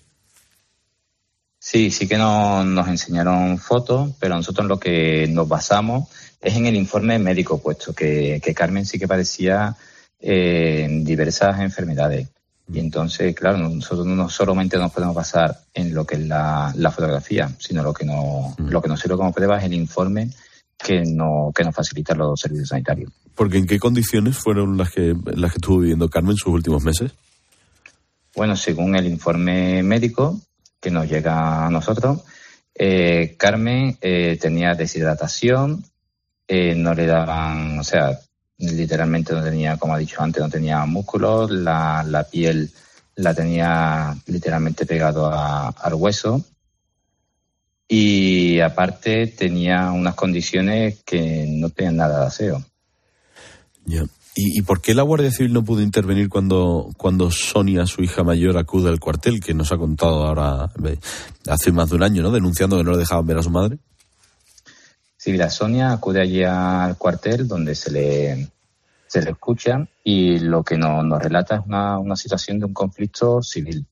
Sí, 1.59 1.91
sí 1.91 2.09
que 2.09 2.17
no- 2.17 2.65
nos 2.65 2.89
enseñaron 2.89 3.59
fotos, 3.59 4.13
pero 4.19 4.35
nosotros 4.37 4.65
en 4.65 4.69
lo 4.69 4.81
que 4.81 5.27
nos 5.29 5.47
basamos 5.47 6.09
es 6.41 6.57
en 6.57 6.65
el 6.67 6.77
informe 6.77 7.19
médico, 7.19 7.61
puesto 7.61 7.93
que, 7.93 8.41
que 8.43 8.55
Carmen 8.55 8.87
sí 8.87 8.99
que 8.99 9.07
padecía 9.07 9.77
eh, 10.19 10.89
diversas 11.03 11.61
enfermedades. 11.61 12.29
Y 12.73 12.79
entonces, 12.79 13.35
claro, 13.35 13.59
nosotros 13.59 14.07
no 14.07 14.29
solamente 14.29 14.79
nos 14.79 14.93
podemos 14.93 15.15
basar 15.15 15.59
en 15.75 15.93
lo 15.93 16.05
que 16.05 16.15
es 16.15 16.27
la, 16.27 16.73
la 16.77 16.91
fotografía, 16.91 17.51
sino 17.59 17.83
lo 17.83 17.93
que, 17.93 18.05
no, 18.05 18.55
lo 18.59 18.81
que 18.81 18.89
nos 18.89 19.01
sirve 19.01 19.17
como 19.17 19.33
prueba 19.33 19.59
es 19.59 19.65
el 19.65 19.75
informe 19.75 20.31
que, 20.79 21.03
no, 21.05 21.53
que 21.55 21.65
nos 21.65 21.75
facilitan 21.75 22.19
los 22.19 22.41
servicios 22.41 22.69
sanitarios. 22.69 23.13
Porque 23.35 23.59
¿en 23.59 23.67
qué 23.67 23.79
condiciones 23.79 24.37
fueron 24.37 24.77
las 24.77 24.91
que, 24.91 25.15
las 25.35 25.53
que 25.53 25.59
estuvo 25.59 25.79
viviendo 25.79 26.09
Carmen 26.09 26.37
sus 26.37 26.53
últimos 26.53 26.85
meses? 26.85 27.13
Bueno, 28.37 28.57
según 28.57 28.95
el 28.97 29.07
informe 29.07 29.83
médico 29.83 30.41
que 30.81 30.91
nos 30.91 31.09
llega 31.09 31.67
a 31.67 31.71
nosotros, 31.71 32.23
eh, 32.75 33.35
Carmen 33.37 33.97
eh, 34.01 34.39
tenía 34.41 34.75
deshidratación, 34.75 35.85
eh, 36.47 36.75
no 36.75 36.95
le 36.95 37.07
daban, 37.07 37.79
o 37.79 37.85
sea, 37.85 38.19
literalmente 38.61 39.33
no 39.33 39.43
tenía, 39.43 39.77
como 39.77 39.95
ha 39.95 39.99
dicho 39.99 40.23
antes, 40.23 40.43
no 40.43 40.49
tenía 40.49 40.85
músculos, 40.87 41.51
la, 41.51 42.05
la 42.07 42.25
piel 42.25 42.71
la 43.17 43.35
tenía 43.35 44.15
literalmente 44.27 44.87
pegado 44.87 45.27
a- 45.27 45.69
al 45.69 45.95
hueso 45.95 46.43
y 47.89 48.61
aparte 48.61 49.27
tenía 49.27 49.91
unas 49.91 50.15
condiciones 50.15 51.01
que 51.05 51.47
no 51.49 51.71
tenían 51.71 51.97
nada 51.97 52.21
de 52.21 52.27
aseo. 52.27 52.65
¿Y, 54.37 54.59
y 54.59 54.63
por 54.63 54.81
qué 54.81 54.95
la 54.95 55.03
Guardia 55.03 55.33
Civil 55.33 55.53
no 55.53 55.65
pudo 55.65 55.83
intervenir 55.83 56.29
cuando, 56.29 56.89
cuando 56.97 57.31
Sonia, 57.33 57.85
su 57.87 58.03
hija 58.03 58.23
mayor, 58.23 58.57
acude 58.57 58.89
al 58.89 59.01
cuartel, 59.01 59.41
que 59.41 59.55
nos 59.55 59.73
ha 59.73 59.77
contado 59.77 60.25
ahora 60.25 60.71
hace 61.49 61.73
más 61.73 61.91
de 61.91 61.97
un 61.97 62.05
año, 62.05 62.23
¿no? 62.23 62.31
Denunciando 62.31 62.77
que 62.77 62.85
no 62.85 62.93
le 62.93 62.99
dejaban 62.99 63.27
ver 63.27 63.39
a 63.39 63.43
su 63.43 63.51
madre. 63.51 63.79
Sí, 65.23 65.37
la 65.37 65.51
Sonia 65.51 65.93
acude 65.93 66.23
allí 66.23 66.43
al 66.45 66.97
cuartel 66.97 67.47
donde 67.47 67.75
se 67.75 67.91
le, 67.91 68.49
se 69.07 69.21
le 69.21 69.33
escucha 69.33 69.87
y 70.03 70.39
lo 70.39 70.65
que 70.65 70.79
no- 70.79 71.03
nos 71.03 71.23
relata 71.23 71.57
es 71.57 71.67
una, 71.67 71.99
una 71.99 72.17
situación 72.17 72.59
de 72.59 72.65
un 72.65 72.73
conflicto 72.73 73.43
civil. 73.43 73.85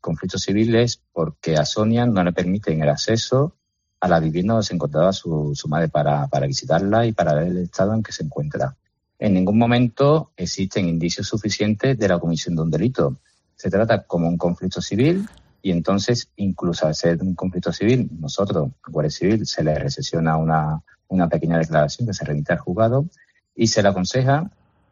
Conflicto 0.00 0.38
civil 0.38 0.76
es 0.76 1.00
porque 1.12 1.56
a 1.56 1.64
Sonia 1.64 2.06
no 2.06 2.22
le 2.22 2.32
permiten 2.32 2.80
el 2.82 2.88
acceso 2.88 3.56
a 3.98 4.06
la 4.06 4.20
vivienda 4.20 4.54
donde 4.54 4.68
se 4.68 4.74
encontraba 4.74 5.12
su, 5.12 5.56
su 5.56 5.66
madre 5.66 5.88
para, 5.88 6.28
para 6.28 6.46
visitarla 6.46 7.04
y 7.04 7.10
para 7.12 7.34
ver 7.34 7.48
el 7.48 7.58
estado 7.58 7.92
en 7.92 8.04
que 8.04 8.12
se 8.12 8.22
encuentra. 8.22 8.76
En 9.18 9.34
ningún 9.34 9.58
momento 9.58 10.30
existen 10.36 10.88
indicios 10.88 11.26
suficientes 11.26 11.98
de 11.98 12.06
la 12.06 12.20
comisión 12.20 12.54
de 12.54 12.62
un 12.62 12.70
delito. 12.70 13.16
Se 13.56 13.70
trata 13.70 14.04
como 14.04 14.28
un 14.28 14.38
conflicto 14.38 14.80
civil 14.80 15.28
y 15.62 15.70
entonces, 15.70 16.28
incluso 16.36 16.86
al 16.86 16.94
ser 16.94 17.22
un 17.22 17.34
conflicto 17.34 17.72
civil, 17.72 18.08
nosotros, 18.20 18.70
Guardia 18.86 19.10
Civil, 19.10 19.46
se 19.46 19.64
le 19.64 19.78
recesiona 19.78 20.36
una, 20.36 20.80
una 21.08 21.28
pequeña 21.28 21.58
declaración 21.58 22.06
que 22.06 22.14
se 22.14 22.24
remite 22.24 22.52
al 22.52 22.58
juzgado 22.58 23.06
y 23.54 23.66
se 23.66 23.82
le 23.82 23.88
aconseja 23.88 24.50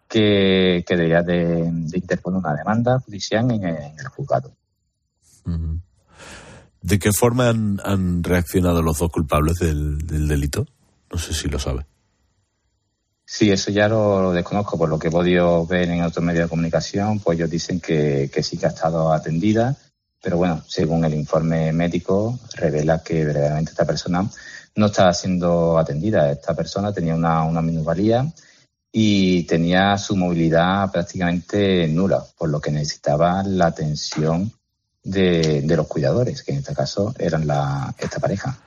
que, 0.08 0.84
que 0.86 0.96
debería 0.96 1.22
de, 1.22 1.70
de 1.70 1.98
interponer 1.98 2.38
una 2.38 2.54
demanda 2.54 3.00
judicial 3.00 3.50
en 3.50 3.64
el, 3.64 3.76
en 3.76 3.98
el 3.98 4.06
juzgado. 4.08 4.52
¿De 6.82 6.98
qué 6.98 7.12
forma 7.12 7.48
han, 7.48 7.80
han 7.84 8.22
reaccionado 8.22 8.82
los 8.82 8.98
dos 8.98 9.10
culpables 9.10 9.58
del, 9.58 9.98
del 10.06 10.28
delito? 10.28 10.66
No 11.10 11.18
sé 11.18 11.32
si 11.32 11.48
lo 11.48 11.58
sabe. 11.58 11.86
Sí, 13.26 13.50
eso 13.50 13.70
ya 13.70 13.88
lo, 13.88 14.20
lo 14.20 14.32
desconozco. 14.32 14.76
Por 14.76 14.88
lo 14.88 14.98
que 14.98 15.08
he 15.08 15.10
podido 15.10 15.66
ver 15.66 15.88
en 15.88 16.02
otros 16.02 16.24
medios 16.24 16.44
de 16.44 16.50
comunicación, 16.50 17.20
pues 17.20 17.38
ellos 17.38 17.50
dicen 17.50 17.80
que, 17.80 18.30
que 18.32 18.42
sí 18.42 18.58
que 18.58 18.66
ha 18.66 18.68
estado 18.68 19.12
atendida, 19.12 19.76
pero 20.25 20.39
bueno, 20.39 20.62
según 20.66 21.05
el 21.05 21.12
informe 21.12 21.70
médico, 21.70 22.39
revela 22.55 23.03
que 23.03 23.27
verdaderamente 23.27 23.72
esta 23.72 23.85
persona 23.85 24.27
no 24.75 24.87
estaba 24.87 25.12
siendo 25.12 25.77
atendida. 25.77 26.33
Esta 26.33 26.55
persona 26.55 26.95
tenía 26.95 27.14
una, 27.14 27.45
una 27.45 27.61
minusvalía 27.61 28.33
y 28.91 29.43
tenía 29.43 29.99
su 29.99 30.16
movilidad 30.16 30.91
prácticamente 30.91 31.87
nula, 31.89 32.25
por 32.39 32.49
lo 32.49 32.59
que 32.59 32.70
necesitaba 32.70 33.43
la 33.43 33.66
atención 33.66 34.51
de, 35.03 35.61
de 35.61 35.77
los 35.77 35.87
cuidadores, 35.87 36.43
que 36.43 36.53
en 36.53 36.59
este 36.59 36.75
caso 36.75 37.14
eran 37.18 37.47
la, 37.47 37.95
esta 37.99 38.18
pareja. 38.18 38.59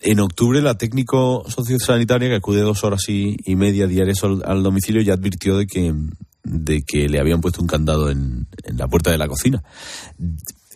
En 0.00 0.18
octubre, 0.18 0.60
la 0.62 0.76
técnico 0.76 1.44
sociosanitaria 1.48 2.28
que 2.28 2.36
acude 2.36 2.62
dos 2.62 2.82
horas 2.82 3.08
y, 3.08 3.36
media 3.54 3.86
diarias 3.86 4.24
al 4.24 4.62
domicilio 4.64 5.02
ya 5.02 5.12
advirtió 5.12 5.58
de 5.58 5.66
que, 5.66 5.94
de 6.42 6.82
que 6.82 7.08
le 7.08 7.20
habían 7.20 7.40
puesto 7.40 7.60
un 7.60 7.68
candado 7.68 8.10
en, 8.10 8.46
en 8.64 8.76
la 8.76 8.88
puerta 8.88 9.10
de 9.10 9.18
la 9.18 9.28
cocina. 9.28 9.62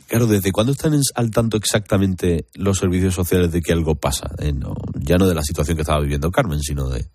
Claro, 0.07 0.27
¿desde 0.27 0.53
cuándo 0.53 0.73
están 0.73 1.01
al 1.15 1.31
tanto 1.31 1.57
exactamente 1.57 2.47
los 2.55 2.79
servicios 2.79 3.15
sociales 3.15 3.51
de 3.53 3.62
que 3.62 3.73
algo 3.73 3.95
pasa? 3.95 4.31
Eh, 4.39 4.53
ya 5.01 5.17
no 5.17 5.27
de 5.27 5.35
la 5.35 5.43
situación 5.43 5.77
que 5.77 5.83
estaba 5.83 6.01
viviendo 6.01 6.31
Carmen, 6.31 6.61
sino 6.61 6.89
de... 6.89 7.09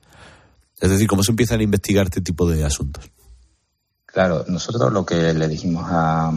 Es 0.81 0.89
decir, 0.89 1.07
¿cómo 1.07 1.23
se 1.23 1.31
empiezan 1.31 1.59
a 1.59 1.63
investigar 1.63 2.05
este 2.05 2.21
tipo 2.21 2.49
de 2.49 2.65
asuntos? 2.65 3.09
Claro, 4.05 4.45
nosotros 4.47 4.91
lo 4.91 5.05
que 5.05 5.33
le 5.33 5.47
dijimos 5.47 5.85
a, 5.87 6.33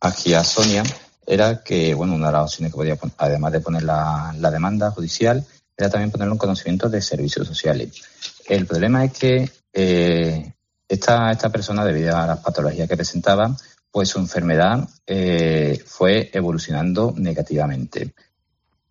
aquí 0.00 0.32
a 0.32 0.42
Sonia 0.42 0.84
era 1.26 1.62
que, 1.62 1.92
bueno, 1.94 2.14
una 2.14 2.28
de 2.28 2.32
las 2.32 2.44
opciones 2.44 2.72
que 2.72 2.76
podía 2.76 2.96
poner, 2.96 3.14
además 3.18 3.52
de 3.52 3.60
poner 3.60 3.82
la, 3.82 4.34
la 4.38 4.50
demanda 4.50 4.90
judicial, 4.90 5.44
era 5.76 5.90
también 5.90 6.10
ponerlo 6.10 6.34
en 6.34 6.38
conocimiento 6.38 6.88
de 6.88 7.02
servicios 7.02 7.46
sociales. 7.46 7.90
El 8.48 8.64
problema 8.64 9.04
es 9.04 9.12
que 9.12 9.50
eh, 9.72 10.54
esta, 10.88 11.32
esta 11.32 11.50
persona, 11.50 11.84
debido 11.84 12.16
a 12.16 12.26
las 12.26 12.40
patologías 12.40 12.88
que 12.88 12.96
presentaba, 12.96 13.56
pues 13.90 14.08
su 14.10 14.18
enfermedad 14.18 14.88
eh, 15.06 15.82
fue 15.86 16.30
evolucionando 16.32 17.14
negativamente. 17.16 18.14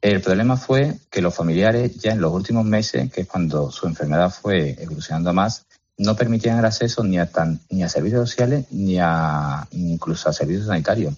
El 0.02 0.22
problema 0.22 0.58
fue 0.58 0.98
que 1.10 1.22
los 1.22 1.34
familiares 1.34 1.96
ya 1.98 2.12
en 2.12 2.22
los 2.22 2.32
últimos 2.34 2.66
meses, 2.66 3.12
que 3.12 3.22
es 3.22 3.28
cuando 3.28 3.72
su 3.72 3.88
enfermedad 3.88 4.30
fue 4.30 4.76
evolucionando 4.80 5.34
más, 5.34 5.66
no 5.98 6.16
permitían 6.16 6.60
el 6.60 6.66
acceso 6.66 7.04
ni 7.04 7.18
a, 7.18 7.32
tan- 7.32 7.60
ni 7.70 7.82
a 7.84 7.90
servicios 7.90 8.30
sociales 8.30 8.66
ni 8.72 8.98
a 9.00 9.66
incluso 9.72 10.30
a 10.30 10.34
servicios 10.34 10.68
sanitarios. 10.68 11.16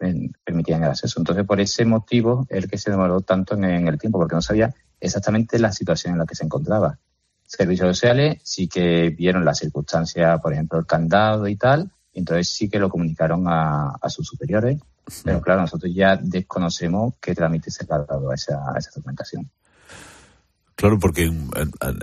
eh, 0.00 0.30
permitían 0.44 0.82
el 0.82 0.90
acceso. 0.90 1.18
Entonces, 1.20 1.46
por 1.46 1.60
ese 1.60 1.84
motivo, 1.86 2.46
el 2.50 2.68
que 2.68 2.76
se 2.76 2.90
demoró 2.90 3.20
tanto 3.22 3.54
en 3.54 3.64
el 3.88 3.98
tiempo, 3.98 4.18
porque 4.18 4.34
no 4.34 4.42
sabía 4.42 4.74
exactamente 5.00 5.58
la 5.58 5.72
situación 5.72 6.12
en 6.12 6.18
la 6.18 6.26
que 6.26 6.34
se 6.34 6.44
encontraba. 6.44 6.98
Servicios 7.46 7.88
sociales 7.96 8.40
sí 8.42 8.68
que 8.68 9.10
vieron 9.10 9.44
la 9.44 9.54
circunstancia, 9.54 10.38
por 10.38 10.52
ejemplo, 10.52 10.78
el 10.78 10.86
candado 10.86 11.46
y 11.46 11.56
tal, 11.56 11.90
entonces 12.12 12.52
sí 12.52 12.68
que 12.68 12.78
lo 12.78 12.88
comunicaron 12.88 13.46
a, 13.46 13.96
a 14.00 14.10
sus 14.10 14.26
superiores, 14.26 14.80
pero 15.22 15.40
claro, 15.40 15.60
nosotros 15.60 15.92
ya 15.94 16.16
desconocemos 16.16 17.14
qué 17.20 17.34
trámite 17.34 17.70
se 17.70 17.84
le 17.84 17.94
ha 17.94 17.98
dado 17.98 18.30
a 18.30 18.34
esa, 18.34 18.74
esa 18.76 18.90
documentación. 18.96 19.48
Claro, 20.76 20.98
porque 20.98 21.32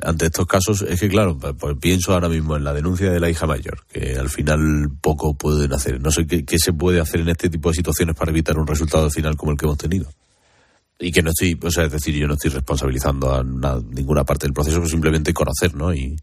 ante 0.01 0.25
estos 0.25 0.47
casos 0.47 0.81
es 0.81 0.99
que, 0.99 1.07
claro, 1.07 1.37
pues 1.37 1.77
pienso 1.79 2.11
ahora 2.11 2.27
mismo 2.27 2.57
en 2.57 2.63
la 2.63 2.73
denuncia 2.73 3.11
de 3.11 3.19
la 3.19 3.29
hija 3.29 3.45
mayor, 3.45 3.85
que 3.87 4.15
al 4.17 4.29
final 4.29 4.89
poco 4.99 5.35
pueden 5.35 5.73
hacer. 5.73 6.01
No 6.01 6.09
sé 6.09 6.25
qué, 6.25 6.43
qué 6.43 6.57
se 6.57 6.73
puede 6.73 6.99
hacer 6.99 7.19
en 7.21 7.29
este 7.29 7.51
tipo 7.51 7.69
de 7.69 7.75
situaciones 7.75 8.15
para 8.15 8.31
evitar 8.31 8.57
un 8.57 8.65
resultado 8.65 9.11
final 9.11 9.37
como 9.37 9.51
el 9.51 9.59
que 9.59 9.65
hemos 9.65 9.77
tenido. 9.77 10.09
Y 11.05 11.11
que 11.11 11.21
no 11.21 11.31
estoy, 11.31 11.59
o 11.61 11.69
sea, 11.71 11.85
es 11.85 11.91
decir, 11.91 12.15
yo 12.15 12.27
no 12.27 12.35
estoy 12.35 12.51
responsabilizando 12.51 13.33
a 13.33 13.43
na- 13.43 13.81
ninguna 13.89 14.23
parte 14.23 14.45
del 14.45 14.53
proceso, 14.53 14.77
pero 14.77 14.89
simplemente 14.89 15.33
conocer, 15.33 15.75
¿no? 15.75 15.93
Y 15.93 16.15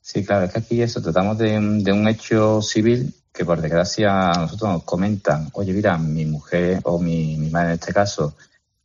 Sí, 0.00 0.24
claro, 0.24 0.46
es 0.46 0.52
que 0.52 0.58
aquí 0.60 0.80
eso, 0.80 1.02
tratamos 1.02 1.36
de, 1.38 1.50
de 1.60 1.92
un 1.92 2.08
hecho 2.08 2.62
civil 2.62 3.12
que 3.32 3.44
por 3.44 3.60
desgracia 3.60 4.30
a 4.30 4.38
nosotros 4.38 4.70
nos 4.72 4.82
comentan, 4.84 5.50
oye, 5.52 5.72
mira, 5.72 5.98
mi 5.98 6.24
mujer 6.24 6.80
o 6.84 6.98
mi, 6.98 7.36
mi 7.36 7.50
madre 7.50 7.68
en 7.68 7.74
este 7.74 7.92
caso 7.92 8.34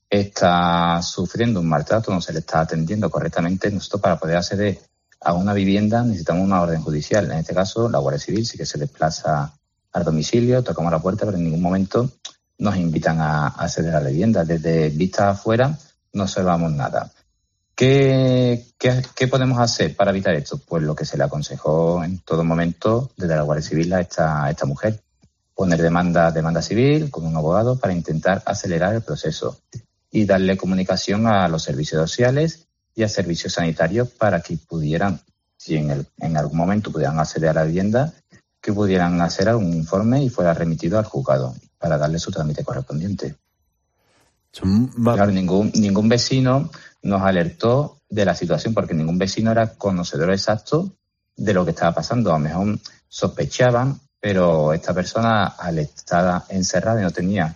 está 0.10 1.02
sufriendo 1.02 1.60
un 1.60 1.70
maltrato, 1.70 2.12
no 2.14 2.22
se 2.22 2.34
le 2.34 2.40
está 2.40 2.62
atendiendo 2.62 3.10
correctamente. 3.10 3.72
Nosotros 3.72 4.02
para 4.02 4.20
poder 4.20 4.38
acceder 4.38 4.80
a 5.22 5.34
una 5.34 5.54
vivienda 5.54 6.04
necesitamos 6.04 6.44
una 6.44 6.62
orden 6.62 6.82
judicial. 6.82 7.32
En 7.32 7.38
este 7.40 7.54
caso, 7.54 7.90
la 7.90 8.00
Guardia 8.00 8.20
Civil 8.20 8.46
sí 8.46 8.58
que 8.58 8.66
se 8.66 8.78
desplaza 8.78 9.54
al 9.94 10.04
domicilio, 10.04 10.62
tocamos 10.64 10.92
la 10.92 11.00
puerta, 11.02 11.26
pero 11.26 11.38
en 11.38 11.46
ningún 11.46 11.62
momento 11.62 12.12
nos 12.58 12.78
invitan 12.78 13.20
a, 13.20 13.48
acceder 13.48 13.96
a 13.96 14.02
la 14.02 14.10
vivienda. 14.10 14.46
Desde 14.46 14.90
vista 14.90 15.30
afuera 15.32 15.78
no 16.14 16.24
observamos 16.24 16.72
nada. 16.72 17.12
¿Qué, 17.76 18.66
qué, 18.78 19.28
podemos 19.28 19.60
hacer 19.60 19.96
para 19.96 20.12
evitar 20.12 20.36
esto? 20.36 20.60
Pues 20.60 20.84
lo 20.84 20.96
que 20.96 21.06
se 21.06 21.18
le 21.18 21.24
aconsejó 21.24 22.04
en 22.04 22.20
todo 22.20 22.44
momento 22.44 23.12
desde 23.18 23.36
la 23.36 23.42
Guardia 23.42 23.68
Civil 23.68 23.94
a 23.94 24.02
esta, 24.02 24.50
esta 24.50 24.66
mujer. 24.66 25.02
Poner 25.56 25.82
demanda, 25.82 26.32
demanda 26.32 26.62
civil 26.62 27.10
con 27.10 27.26
un 27.26 27.36
abogado 27.36 27.78
para 27.78 27.94
intentar 27.94 28.42
acelerar 28.46 28.94
el 28.94 29.02
proceso 29.02 29.60
y 30.12 30.26
darle 30.26 30.58
comunicación 30.58 31.28
a 31.28 31.48
los 31.48 31.64
servicios 31.64 32.10
sociales 32.10 32.68
y 32.96 33.04
a 33.04 33.10
servicios 33.10 33.54
sanitarios 33.54 34.10
para 34.10 34.42
que 34.42 34.58
pudieran, 34.58 35.20
si 35.58 35.76
en, 35.76 35.90
el, 35.90 36.08
en 36.20 36.38
algún 36.38 36.58
momento 36.58 36.92
pudieran 36.92 37.20
acceder 37.20 37.50
a 37.50 37.54
la 37.54 37.64
vivienda, 37.64 38.14
que 38.62 38.72
pudieran 38.72 39.20
hacer 39.22 39.50
algún 39.50 39.74
informe 39.74 40.24
y 40.24 40.30
fuera 40.30 40.54
remitido 40.54 40.98
al 41.00 41.06
juzgado 41.06 41.56
para 41.84 41.98
darle 41.98 42.18
su 42.18 42.32
trámite 42.32 42.64
correspondiente. 42.64 43.36
Claro, 45.04 45.32
ningún, 45.32 45.70
ningún 45.76 46.08
vecino 46.08 46.72
nos 47.02 47.22
alertó 47.22 47.98
de 48.10 48.24
la 48.24 48.36
situación 48.36 48.74
porque 48.74 48.94
ningún 48.94 49.18
vecino 49.18 49.52
era 49.52 49.74
conocedor 49.74 50.32
exacto 50.32 50.94
de 51.36 51.54
lo 51.54 51.66
que 51.66 51.72
estaba 51.72 51.94
pasando. 51.94 52.30
A 52.30 52.40
lo 52.40 52.40
mejor 52.40 52.80
sospechaban, 53.10 54.00
pero 54.18 54.72
esta 54.72 54.94
persona 54.94 55.48
al 55.48 55.80
estar 55.80 56.44
encerrada 56.48 57.02
y 57.02 57.04
no 57.04 57.12
tenía 57.12 57.54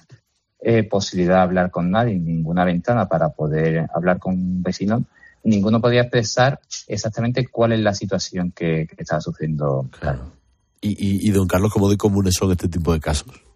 eh, 0.59 0.83
posibilidad 0.83 1.35
de 1.35 1.41
hablar 1.43 1.71
con 1.71 1.89
nadie, 1.89 2.19
ninguna 2.19 2.65
ventana 2.65 3.07
para 3.07 3.29
poder 3.29 3.87
hablar 3.95 4.19
con 4.19 4.33
un 4.33 4.61
vecino, 4.61 5.05
ninguno 5.45 5.79
podía 5.79 6.01
expresar 6.01 6.59
exactamente 6.85 7.47
cuál 7.47 7.71
es 7.71 7.79
la 7.79 7.93
situación 7.93 8.51
que, 8.51 8.89
estaba 8.97 9.21
sufriendo. 9.21 9.87
Claro. 9.97 10.33
¿Y, 10.81 11.25
y, 11.25 11.31
don 11.31 11.47
Carlos, 11.47 11.71
cómo 11.71 11.89
de 11.89 11.95
comunes 11.95 12.35
son 12.37 12.51
este 12.51 12.67
tipo 12.67 12.91
de 12.91 12.99
casos? 12.99 13.46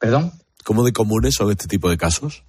¿Perdón? 0.00 0.32
¿Cómo 0.64 0.82
de 0.82 0.92
comunes 0.92 1.34
son 1.34 1.52
este 1.52 1.68
tipo 1.68 1.88
de 1.88 1.96
casos? 1.96 2.42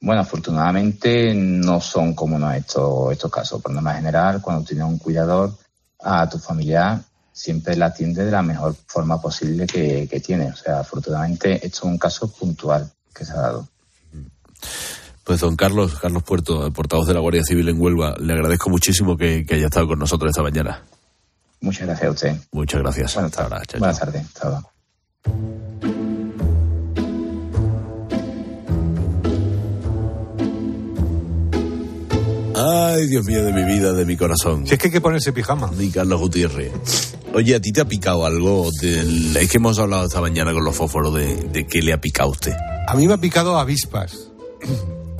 Bueno, 0.00 0.20
afortunadamente 0.20 1.34
no 1.34 1.80
son 1.80 2.14
comunes 2.14 2.58
estos, 2.58 3.10
estos 3.10 3.30
casos. 3.30 3.62
Por 3.62 3.72
norma 3.72 3.94
general, 3.94 4.40
cuando 4.40 4.64
tienes 4.64 4.84
un 4.84 4.98
cuidador 4.98 5.56
a 6.00 6.28
tu 6.28 6.38
familiar, 6.38 7.00
siempre 7.32 7.74
la 7.76 7.86
atiende 7.86 8.24
de 8.24 8.30
la 8.30 8.42
mejor 8.42 8.76
forma 8.86 9.20
posible 9.20 9.66
que, 9.66 10.22
tiene. 10.24 10.50
O 10.50 10.56
sea, 10.56 10.80
afortunadamente 10.80 11.54
esto 11.54 11.78
es 11.78 11.84
un 11.84 11.98
caso 11.98 12.30
puntual 12.30 12.90
que 13.14 13.24
se 13.24 13.32
ha 13.32 13.40
dado. 13.40 13.68
Pues 15.24 15.40
don 15.40 15.56
Carlos, 15.56 15.94
Carlos 16.00 16.22
Puerto, 16.24 16.70
portavoz 16.72 17.06
de 17.06 17.14
la 17.14 17.20
Guardia 17.20 17.44
Civil 17.44 17.68
en 17.68 17.80
Huelva, 17.80 18.16
le 18.18 18.32
agradezco 18.32 18.68
muchísimo 18.68 19.16
que, 19.16 19.46
haya 19.48 19.66
estado 19.66 19.86
con 19.86 19.98
nosotros 19.98 20.30
esta 20.30 20.42
mañana. 20.42 20.82
Muchas 21.60 21.86
gracias 21.86 22.08
a 22.08 22.10
usted. 22.10 22.36
Muchas 22.50 22.82
gracias. 22.82 23.14
Buenas 23.14 23.32
tardes. 23.32 23.78
Buenas 23.78 24.00
tardes. 24.00 24.26
Ay, 32.64 33.06
Dios 33.06 33.24
mío, 33.24 33.44
de 33.44 33.52
mi 33.52 33.64
vida, 33.64 33.92
de 33.92 34.04
mi 34.04 34.16
corazón. 34.16 34.66
Si 34.66 34.74
es 34.74 34.78
que 34.78 34.88
hay 34.88 34.92
que 34.92 35.00
ponerse 35.00 35.32
pijama. 35.32 35.70
Mi 35.72 35.90
Carlos 35.90 36.20
Gutiérrez. 36.20 36.72
Oye, 37.34 37.54
¿a 37.54 37.60
ti 37.60 37.72
te 37.72 37.80
ha 37.80 37.84
picado 37.86 38.24
algo? 38.24 38.68
Del... 38.80 39.36
Es 39.36 39.50
que 39.50 39.56
hemos 39.56 39.78
hablado 39.78 40.06
esta 40.06 40.20
mañana 40.20 40.52
con 40.52 40.64
los 40.64 40.76
fósforos 40.76 41.14
de, 41.14 41.36
de 41.36 41.66
qué 41.66 41.82
le 41.82 41.92
ha 41.92 42.00
picado 42.00 42.28
a 42.28 42.32
usted. 42.32 42.54
A 42.86 42.94
mí 42.94 43.06
me 43.06 43.14
ha 43.14 43.18
picado 43.18 43.58
avispas. 43.58 44.28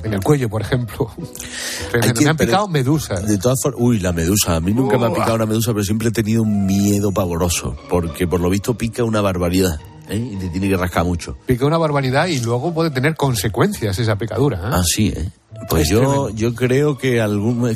En 0.03 0.13
el 0.13 0.21
cuello, 0.21 0.49
por 0.49 0.61
ejemplo. 0.61 1.11
me 2.21 2.29
han 2.29 2.37
picado 2.37 2.67
medusas. 2.67 3.25
De 3.25 3.37
todas 3.37 3.59
formas, 3.61 3.81
uy, 3.81 3.99
la 3.99 4.11
medusa. 4.11 4.55
A 4.55 4.59
mí 4.59 4.73
nunca 4.73 4.97
me 4.97 5.07
ha 5.07 5.13
picado 5.13 5.35
una 5.35 5.45
medusa, 5.45 5.71
pero 5.71 5.83
siempre 5.83 6.09
he 6.09 6.11
tenido 6.11 6.43
un 6.43 6.65
miedo 6.65 7.11
pavoroso. 7.11 7.77
Porque 7.89 8.27
por 8.27 8.41
lo 8.41 8.49
visto 8.49 8.77
pica 8.77 9.03
una 9.03 9.21
barbaridad. 9.21 9.79
¿eh? 10.09 10.17
Y 10.17 10.35
te 10.35 10.49
tiene 10.49 10.69
que 10.69 10.77
rascar 10.77 11.05
mucho. 11.05 11.37
Pica 11.45 11.65
una 11.65 11.77
barbaridad 11.77 12.27
y 12.27 12.39
luego 12.39 12.73
puede 12.73 12.91
tener 12.91 13.15
consecuencias 13.15 13.97
esa 13.97 14.17
picadura. 14.17 14.57
¿eh? 14.57 14.71
Ah, 14.73 14.83
sí, 14.85 15.13
¿eh? 15.15 15.29
Pues 15.69 15.89
yo, 15.89 16.29
yo 16.29 16.53
creo 16.53 16.97
que 16.97 17.21
algún. 17.21 17.67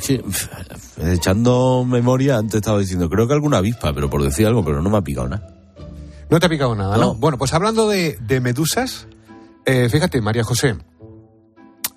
echando 1.04 1.86
memoria, 1.86 2.38
antes 2.38 2.56
estaba 2.56 2.80
diciendo, 2.80 3.10
creo 3.10 3.28
que 3.28 3.34
alguna 3.34 3.58
avispa, 3.58 3.94
pero 3.94 4.10
por 4.10 4.24
decir 4.24 4.48
algo, 4.48 4.64
pero 4.64 4.82
no 4.82 4.90
me 4.90 4.98
ha 4.98 5.02
picado 5.02 5.28
nada. 5.28 5.56
No 6.30 6.40
te 6.40 6.46
ha 6.46 6.50
picado 6.50 6.76
nada, 6.76 6.98
¿no? 6.98 7.16
Bueno, 7.16 7.38
pues 7.38 7.54
hablando 7.54 7.88
de, 7.88 8.18
medusas, 8.42 9.08
eh, 9.66 9.88
fíjate, 9.90 10.22
María 10.22 10.44
José, 10.44 10.76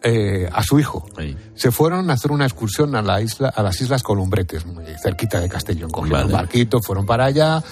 eh, 0.02 0.48
a 0.52 0.62
su 0.62 0.78
hijo. 0.78 1.06
Se 1.54 1.70
fueron 1.70 2.10
a 2.10 2.14
hacer 2.14 2.30
una 2.30 2.44
excursión 2.44 2.94
a, 2.94 3.02
la 3.02 3.20
isla, 3.20 3.48
a 3.48 3.62
las 3.62 3.80
Islas 3.80 4.02
Columbretes, 4.02 4.64
muy 4.66 4.84
cerquita 5.02 5.40
de 5.40 5.48
Castellón. 5.48 5.90
Cogieron 5.90 6.26
un 6.26 6.32
barquito, 6.32 6.80
fueron 6.80 7.04
para 7.04 7.26
allá. 7.26 7.62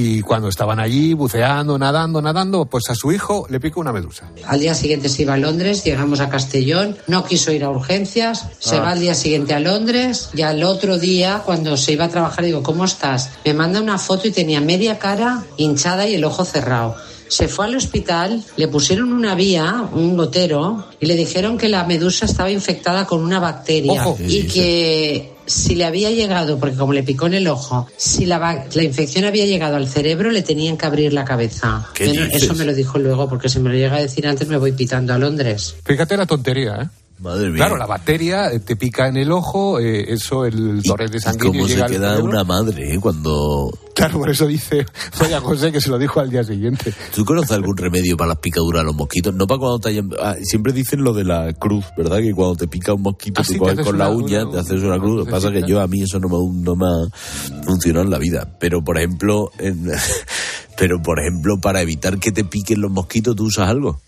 Y 0.00 0.22
cuando 0.22 0.46
estaban 0.46 0.78
allí 0.78 1.12
buceando, 1.12 1.76
nadando, 1.76 2.22
nadando, 2.22 2.66
pues 2.66 2.88
a 2.88 2.94
su 2.94 3.10
hijo 3.10 3.48
le 3.50 3.58
picó 3.58 3.80
una 3.80 3.92
medusa. 3.92 4.30
Al 4.46 4.60
día 4.60 4.72
siguiente 4.72 5.08
se 5.08 5.22
iba 5.22 5.34
a 5.34 5.38
Londres, 5.38 5.82
llegamos 5.82 6.20
a 6.20 6.28
Castellón, 6.28 6.96
no 7.08 7.24
quiso 7.24 7.50
ir 7.50 7.64
a 7.64 7.70
urgencias, 7.70 8.46
se 8.60 8.76
ah. 8.76 8.80
va 8.80 8.90
al 8.92 9.00
día 9.00 9.16
siguiente 9.16 9.54
a 9.54 9.58
Londres 9.58 10.30
y 10.34 10.42
al 10.42 10.62
otro 10.62 10.98
día, 10.98 11.42
cuando 11.44 11.76
se 11.76 11.94
iba 11.94 12.04
a 12.04 12.10
trabajar, 12.10 12.44
digo, 12.44 12.62
¿cómo 12.62 12.84
estás? 12.84 13.30
Me 13.44 13.54
manda 13.54 13.80
una 13.80 13.98
foto 13.98 14.28
y 14.28 14.30
tenía 14.30 14.60
media 14.60 15.00
cara 15.00 15.42
hinchada 15.56 16.06
y 16.06 16.14
el 16.14 16.22
ojo 16.22 16.44
cerrado. 16.44 16.94
Se 17.28 17.48
fue 17.48 17.66
al 17.66 17.76
hospital, 17.76 18.42
le 18.56 18.68
pusieron 18.68 19.12
una 19.12 19.34
vía, 19.34 19.88
un 19.92 20.16
gotero, 20.16 20.86
y 21.00 21.06
le 21.06 21.14
dijeron 21.14 21.58
que 21.58 21.68
la 21.68 21.84
medusa 21.84 22.26
estaba 22.26 22.50
infectada 22.50 23.06
con 23.06 23.22
una 23.22 23.38
bacteria 23.38 24.04
y 24.20 24.46
que 24.46 25.34
si 25.46 25.74
le 25.74 25.84
había 25.84 26.10
llegado, 26.10 26.58
porque 26.58 26.76
como 26.76 26.92
le 26.92 27.02
picó 27.02 27.26
en 27.26 27.34
el 27.34 27.48
ojo, 27.48 27.88
si 27.96 28.26
la, 28.26 28.66
la 28.72 28.82
infección 28.82 29.24
había 29.24 29.46
llegado 29.46 29.76
al 29.76 29.88
cerebro, 29.88 30.30
le 30.30 30.42
tenían 30.42 30.76
que 30.76 30.86
abrir 30.86 31.12
la 31.12 31.24
cabeza. 31.24 31.88
eso 31.98 32.54
me 32.54 32.64
lo 32.64 32.74
dijo 32.74 32.98
luego, 32.98 33.28
porque 33.28 33.48
si 33.48 33.58
me 33.58 33.70
lo 33.70 33.76
llega 33.76 33.96
a 33.96 34.02
decir 34.02 34.26
antes 34.26 34.46
me 34.48 34.58
voy 34.58 34.72
pitando 34.72 35.14
a 35.14 35.18
Londres. 35.18 35.74
Fíjate 35.84 36.16
la 36.16 36.26
tontería, 36.26 36.82
¿eh? 36.82 37.07
Madre 37.18 37.48
mía. 37.48 37.56
Claro, 37.56 37.76
la 37.76 37.86
bacteria 37.86 38.52
eh, 38.52 38.60
te 38.60 38.76
pica 38.76 39.08
en 39.08 39.16
el 39.16 39.32
ojo, 39.32 39.80
eh, 39.80 40.12
eso, 40.12 40.44
el 40.44 40.82
torrente 40.84 41.18
sanguíneo. 41.18 41.62
¿Cómo 41.62 41.68
se 41.68 41.84
queda 41.86 42.18
una 42.18 42.44
madre 42.44 42.94
eh, 42.94 43.00
cuando.? 43.00 43.76
Claro, 43.94 44.20
por 44.20 44.30
eso 44.30 44.46
dice 44.46 44.86
Vaya 45.18 45.40
José 45.40 45.72
que 45.72 45.80
se 45.80 45.90
lo 45.90 45.98
dijo 45.98 46.20
al 46.20 46.30
día 46.30 46.44
siguiente. 46.44 46.94
¿Tú 47.12 47.24
conoces 47.24 47.50
algún 47.50 47.76
remedio 47.76 48.16
para 48.16 48.28
las 48.28 48.38
picaduras 48.38 48.82
de 48.82 48.86
los 48.86 48.94
mosquitos? 48.94 49.34
No 49.34 49.48
para 49.48 49.58
cuando 49.58 49.80
te 49.80 49.88
hayan... 49.88 50.10
Ah, 50.22 50.36
siempre 50.40 50.72
dicen 50.72 51.02
lo 51.02 51.12
de 51.12 51.24
la 51.24 51.52
cruz, 51.54 51.86
¿verdad? 51.96 52.18
Que 52.18 52.32
cuando 52.32 52.54
te 52.54 52.68
pica 52.68 52.94
un 52.94 53.02
mosquito, 53.02 53.42
ah, 53.42 53.44
tú 53.44 53.84
con 53.84 53.98
la 53.98 54.10
uña, 54.10 54.48
te 54.48 54.58
haces 54.58 54.80
una 54.82 55.00
cruz. 55.00 55.16
Lo 55.16 55.24
que 55.24 55.32
pasa 55.32 55.48
es 55.48 55.54
que 55.54 55.68
yo, 55.68 55.80
a 55.80 55.88
mí 55.88 56.02
eso 56.02 56.20
no 56.20 56.28
me, 56.28 56.62
no 56.62 56.76
me 56.76 56.86
ha 56.86 57.64
funcionado 57.64 58.04
en 58.04 58.10
la 58.12 58.18
vida. 58.18 58.56
Pero, 58.60 58.84
por 58.84 58.98
ejemplo, 58.98 59.50
pero 60.78 61.02
por 61.02 61.18
ejemplo, 61.18 61.58
para 61.60 61.82
evitar 61.82 62.18
que 62.20 62.30
te 62.30 62.44
piquen 62.44 62.80
los 62.80 62.92
mosquitos, 62.92 63.34
¿tú 63.34 63.46
usas 63.46 63.68
algo? 63.68 64.00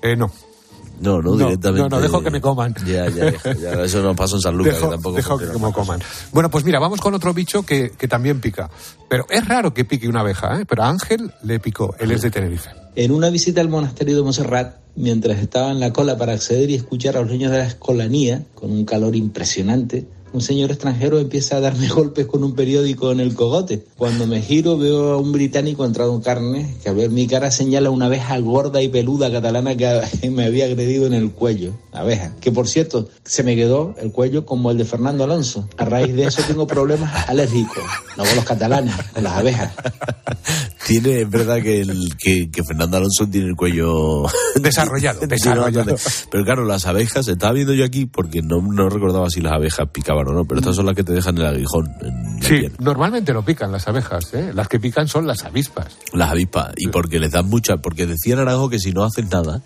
Eh, 0.00 0.16
no. 0.16 0.32
No, 1.00 1.20
no, 1.20 1.36
directamente. 1.36 1.88
No, 1.88 1.96
no, 1.96 2.00
dejo 2.00 2.22
que 2.22 2.30
me 2.30 2.40
coman. 2.40 2.74
Ya, 2.86 3.08
ya, 3.08 3.32
ya 3.54 3.82
eso 3.82 4.02
no 4.02 4.14
pasa 4.14 4.36
en 4.36 4.42
San 4.42 4.56
Lucas, 4.56 4.74
dejo, 4.74 4.88
que 4.88 4.94
tampoco 4.94 5.16
dejo 5.16 5.38
que 5.38 5.46
me 5.46 5.72
coman. 5.72 6.00
Bueno, 6.32 6.50
pues 6.50 6.64
mira, 6.64 6.78
vamos 6.78 7.00
con 7.00 7.14
otro 7.14 7.32
bicho 7.32 7.64
que, 7.64 7.90
que 7.90 8.08
también 8.08 8.40
pica. 8.40 8.70
Pero 9.08 9.26
es 9.30 9.46
raro 9.46 9.72
que 9.72 9.84
pique 9.84 10.08
una 10.08 10.20
abeja, 10.20 10.60
¿eh? 10.60 10.66
Pero 10.66 10.82
a 10.82 10.88
Ángel 10.88 11.32
le 11.42 11.60
picó, 11.60 11.94
él 11.98 12.10
es 12.10 12.22
de 12.22 12.30
Tenerife. 12.30 12.70
En 12.96 13.10
una 13.10 13.30
visita 13.30 13.60
al 13.60 13.68
monasterio 13.68 14.16
de 14.16 14.22
Montserrat, 14.22 14.76
mientras 14.96 15.38
estaba 15.38 15.70
en 15.70 15.80
la 15.80 15.92
cola 15.92 16.16
para 16.16 16.32
acceder 16.32 16.70
y 16.70 16.74
escuchar 16.74 17.16
a 17.16 17.20
los 17.20 17.30
niños 17.30 17.50
de 17.50 17.58
la 17.58 17.66
escolanía, 17.66 18.44
con 18.54 18.70
un 18.70 18.84
calor 18.84 19.16
impresionante, 19.16 20.06
un 20.34 20.40
señor 20.40 20.72
extranjero 20.72 21.20
empieza 21.20 21.56
a 21.56 21.60
darme 21.60 21.88
golpes 21.94 22.26
con 22.26 22.42
un 22.44 22.54
periódico 22.54 23.12
en 23.12 23.20
el 23.20 23.34
cogote. 23.34 23.86
Cuando 23.96 24.26
me 24.26 24.42
giro 24.42 24.76
veo 24.76 25.12
a 25.12 25.16
un 25.16 25.32
británico 25.32 25.84
entrado 25.84 26.14
en 26.14 26.20
carne 26.20 26.74
que 26.82 26.88
al 26.88 26.96
ver 26.96 27.10
mi 27.10 27.26
cara 27.26 27.50
señala 27.50 27.90
una 27.90 28.06
abeja 28.06 28.36
gorda 28.40 28.82
y 28.82 28.88
peluda 28.88 29.30
catalana 29.30 29.76
que 29.76 30.02
me 30.30 30.44
había 30.44 30.66
agredido 30.66 31.06
en 31.06 31.14
el 31.14 31.30
cuello. 31.30 31.72
Abeja. 31.92 32.34
Que 32.40 32.50
por 32.50 32.66
cierto, 32.66 33.08
se 33.24 33.44
me 33.44 33.54
quedó 33.54 33.94
el 34.00 34.10
cuello 34.10 34.44
como 34.44 34.72
el 34.72 34.78
de 34.78 34.84
Fernando 34.84 35.22
Alonso. 35.22 35.68
A 35.76 35.84
raíz 35.84 36.14
de 36.14 36.24
eso 36.24 36.42
tengo 36.46 36.66
problemas 36.66 37.28
alérgicos. 37.28 37.84
No 38.16 38.24
con 38.24 38.34
los 38.34 38.44
catalanes, 38.44 38.94
con 39.14 39.22
las 39.22 39.34
abejas. 39.34 39.72
Tiene, 40.86 41.22
es 41.22 41.30
verdad 41.30 41.62
que, 41.62 41.80
el, 41.80 42.16
que, 42.18 42.48
Fernando 42.66 42.98
Alonso 42.98 43.26
tiene 43.26 43.48
el 43.48 43.56
cuello 43.56 44.24
desarrollado. 44.60 45.20
desarrollado. 45.26 45.96
Pero 46.30 46.44
claro, 46.44 46.64
las 46.64 46.86
abejas, 46.86 47.26
estaba 47.28 47.52
viendo 47.52 47.72
yo 47.72 47.84
aquí 47.84 48.06
porque 48.06 48.42
no, 48.42 48.60
no 48.60 48.88
recordaba 48.88 49.30
si 49.30 49.40
las 49.40 49.52
abejas 49.52 49.88
picaban 49.90 50.24
no, 50.24 50.44
pero 50.44 50.60
estas 50.60 50.76
son 50.76 50.86
las 50.86 50.94
que 50.94 51.04
te 51.04 51.12
dejan 51.12 51.36
el 51.38 51.46
aguijón. 51.46 51.94
sí, 52.40 52.66
normalmente 52.78 53.32
no 53.32 53.44
pican 53.44 53.72
las 53.72 53.86
abejas, 53.88 54.32
¿eh? 54.34 54.52
Las 54.54 54.68
que 54.68 54.80
pican 54.80 55.08
son 55.08 55.26
las 55.26 55.44
avispas. 55.44 55.96
Las 56.12 56.30
avispas, 56.30 56.72
y 56.76 56.88
porque 56.88 57.18
les 57.18 57.30
dan 57.30 57.48
mucha, 57.48 57.76
porque 57.76 58.06
decía 58.06 58.36
Naranjo 58.36 58.68
que 58.68 58.78
si 58.78 58.92
no 58.92 59.04
haces 59.04 59.30
nada, 59.30 59.62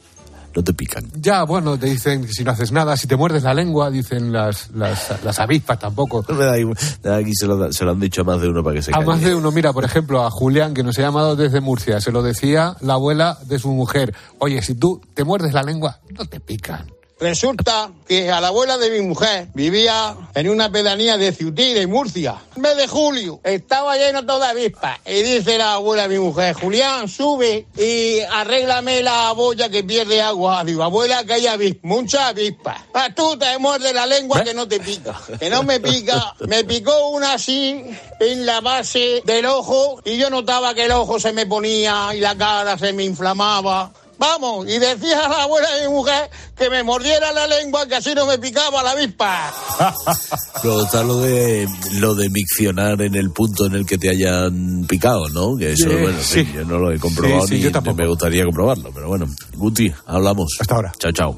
no 0.59 0.65
te 0.65 0.75
pican. 0.75 1.05
Ya, 1.15 1.45
bueno, 1.45 1.79
te 1.79 1.87
dicen 1.87 2.27
que 2.27 2.33
si 2.33 2.43
no 2.43 2.51
haces 2.51 2.73
nada, 2.73 2.97
si 2.97 3.07
te 3.07 3.15
muerdes 3.15 3.45
la 3.45 3.55
lengua, 3.55 3.93
dicen 3.93 4.33
las, 4.33 4.71
las, 4.73 5.39
avispas 5.39 5.79
tampoco. 5.79 6.25
aquí 6.29 7.33
se 7.33 7.47
lo, 7.47 7.73
se 7.73 7.85
lo, 7.85 7.93
han 7.93 8.01
dicho 8.01 8.23
a 8.23 8.25
más 8.25 8.41
de 8.41 8.49
uno 8.49 8.65
para 8.65 8.75
que 8.75 8.83
se 8.83 8.91
A 8.93 9.01
más 9.01 9.21
de 9.21 9.37
uno, 9.37 9.53
mira, 9.53 9.73
por 9.73 9.85
ejemplo, 9.85 10.25
a 10.25 10.31
Julián, 10.31 10.75
que 10.75 10.83
nos 10.83 10.99
ha 10.99 11.03
llamado 11.03 11.37
desde 11.37 11.61
Murcia, 11.61 12.01
se 12.01 12.11
lo 12.11 12.23
decía 12.23 12.75
la 12.81 12.95
abuela 12.95 13.39
de 13.47 13.61
su 13.61 13.71
mujer. 13.71 14.15
Oye, 14.39 14.61
si 14.63 14.75
tú 14.75 15.01
te 15.15 15.23
muerdes 15.23 15.53
la 15.53 15.63
lengua, 15.63 16.01
no 16.11 16.25
te 16.25 16.41
pican. 16.41 16.98
Resulta 17.21 17.91
que 18.07 18.31
a 18.31 18.41
la 18.41 18.49
abuela 18.49 18.79
de 18.79 18.91
mi 18.91 19.01
mujer 19.01 19.49
vivía 19.53 20.16
en 20.35 20.49
una 20.49 20.71
pedanía 20.71 21.16
de 21.16 21.33
Ciutí, 21.33 21.75
de 21.75 21.89
Murcia. 21.89 22.37
El 22.55 22.62
mes 22.62 22.77
de 22.77 22.87
julio 22.87 23.41
estaba 23.43 23.97
lleno 23.97 24.25
todo 24.25 24.39
de 24.39 24.47
avispas. 24.47 25.01
Y 25.05 25.23
dice 25.23 25.59
la 25.59 25.75
abuela 25.75 26.07
de 26.07 26.16
mi 26.16 26.25
mujer, 26.25 26.55
Julián, 26.55 27.09
sube 27.09 27.66
y 27.77 28.21
arréglame 28.21 29.03
la 29.03 29.33
boya 29.33 29.69
que 29.69 29.83
pierde 29.83 30.23
agua. 30.23 30.62
Digo, 30.64 30.85
abuela, 30.85 31.25
que 31.25 31.35
hay 31.35 31.47
avispas, 31.49 31.83
muchas 31.83 32.21
avispas. 32.21 32.83
Ah, 32.95 33.09
tú 33.14 33.37
te 33.37 33.59
muerdes 33.59 33.93
la 33.93 34.07
lengua 34.07 34.45
que 34.45 34.55
no 34.55 34.69
te 34.69 34.79
pica. 34.79 35.21
Que 35.41 35.51
no 35.51 35.64
me 35.64 35.81
pica. 35.81 36.35
Me 36.47 36.62
picó 36.62 37.09
una 37.09 37.33
así 37.33 37.85
en 38.21 38.47
la 38.47 38.61
base 38.61 39.23
del 39.25 39.47
ojo 39.47 40.01
y 40.05 40.19
yo 40.19 40.31
notaba 40.31 40.73
que 40.73 40.85
el 40.85 40.93
ojo 40.93 41.19
se 41.19 41.33
me 41.33 41.47
ponía 41.47 42.11
y 42.14 42.21
la 42.21 42.37
cara 42.37 42.79
se 42.79 42.93
me 42.93 43.03
inflamaba. 43.03 43.93
Vamos, 44.19 44.66
y 44.69 44.79
decía 44.79 45.27
a 45.27 45.29
la 45.29 45.43
abuela 45.45 45.71
de 45.77 45.87
mi 45.89 45.95
mujer 45.95 46.29
que 46.57 46.69
me 46.69 46.83
mordiera 46.83 47.31
la 47.33 47.47
lengua 47.47 47.87
que 47.87 47.95
así 47.95 48.14
no 48.16 48.27
me 48.27 48.37
picaba 48.39 48.83
la 48.83 48.91
avispa. 48.91 49.53
Pero 50.62 50.83
está 50.83 51.05
lo 51.05 51.19
de 51.21 51.69
lo 52.01 52.14
de 52.16 52.29
miccionar 52.29 53.01
en 53.03 53.14
el 53.14 53.31
punto 53.31 53.66
en 53.66 53.75
el 53.75 53.87
que 53.87 53.97
te 53.97 54.09
hayan 54.09 54.85
picado, 54.89 55.29
¿no? 55.29 55.57
Que 55.57 55.73
eso, 55.75 55.89
bueno, 55.89 56.19
sí, 56.21 56.45
sí. 56.45 56.53
yo 56.53 56.64
no 56.64 56.79
lo 56.79 56.91
he 56.93 56.99
comprobado 56.99 57.43
Sí, 57.43 57.49
sí, 57.49 57.55
ni, 57.55 57.61
yo 57.61 57.66
ni 57.69 57.73
tampoco. 57.75 57.97
me 57.97 58.07
gustaría 58.09 58.45
comprobarlo, 58.45 58.91
pero 58.93 59.07
bueno. 59.09 59.27
Guti, 59.55 59.93
hablamos. 60.07 60.49
Hasta 60.61 60.75
ahora. 60.75 60.93
Chao, 60.99 61.12
chao. 61.12 61.37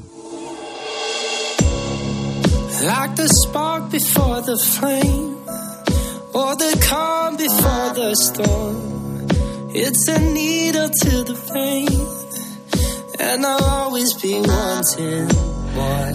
Like 2.83 3.15
the 3.15 3.27
spark 3.45 3.91
before 3.91 4.41
the 4.41 4.57
flame, 4.57 5.35
or 6.33 6.55
the 6.55 6.75
calm 6.89 7.37
before 7.37 7.93
the 7.93 8.15
storm. 8.15 9.27
It's 9.73 10.07
a 10.07 10.17
needle 10.19 10.89
to 10.89 11.23
the 11.23 11.35
vein, 11.53 12.07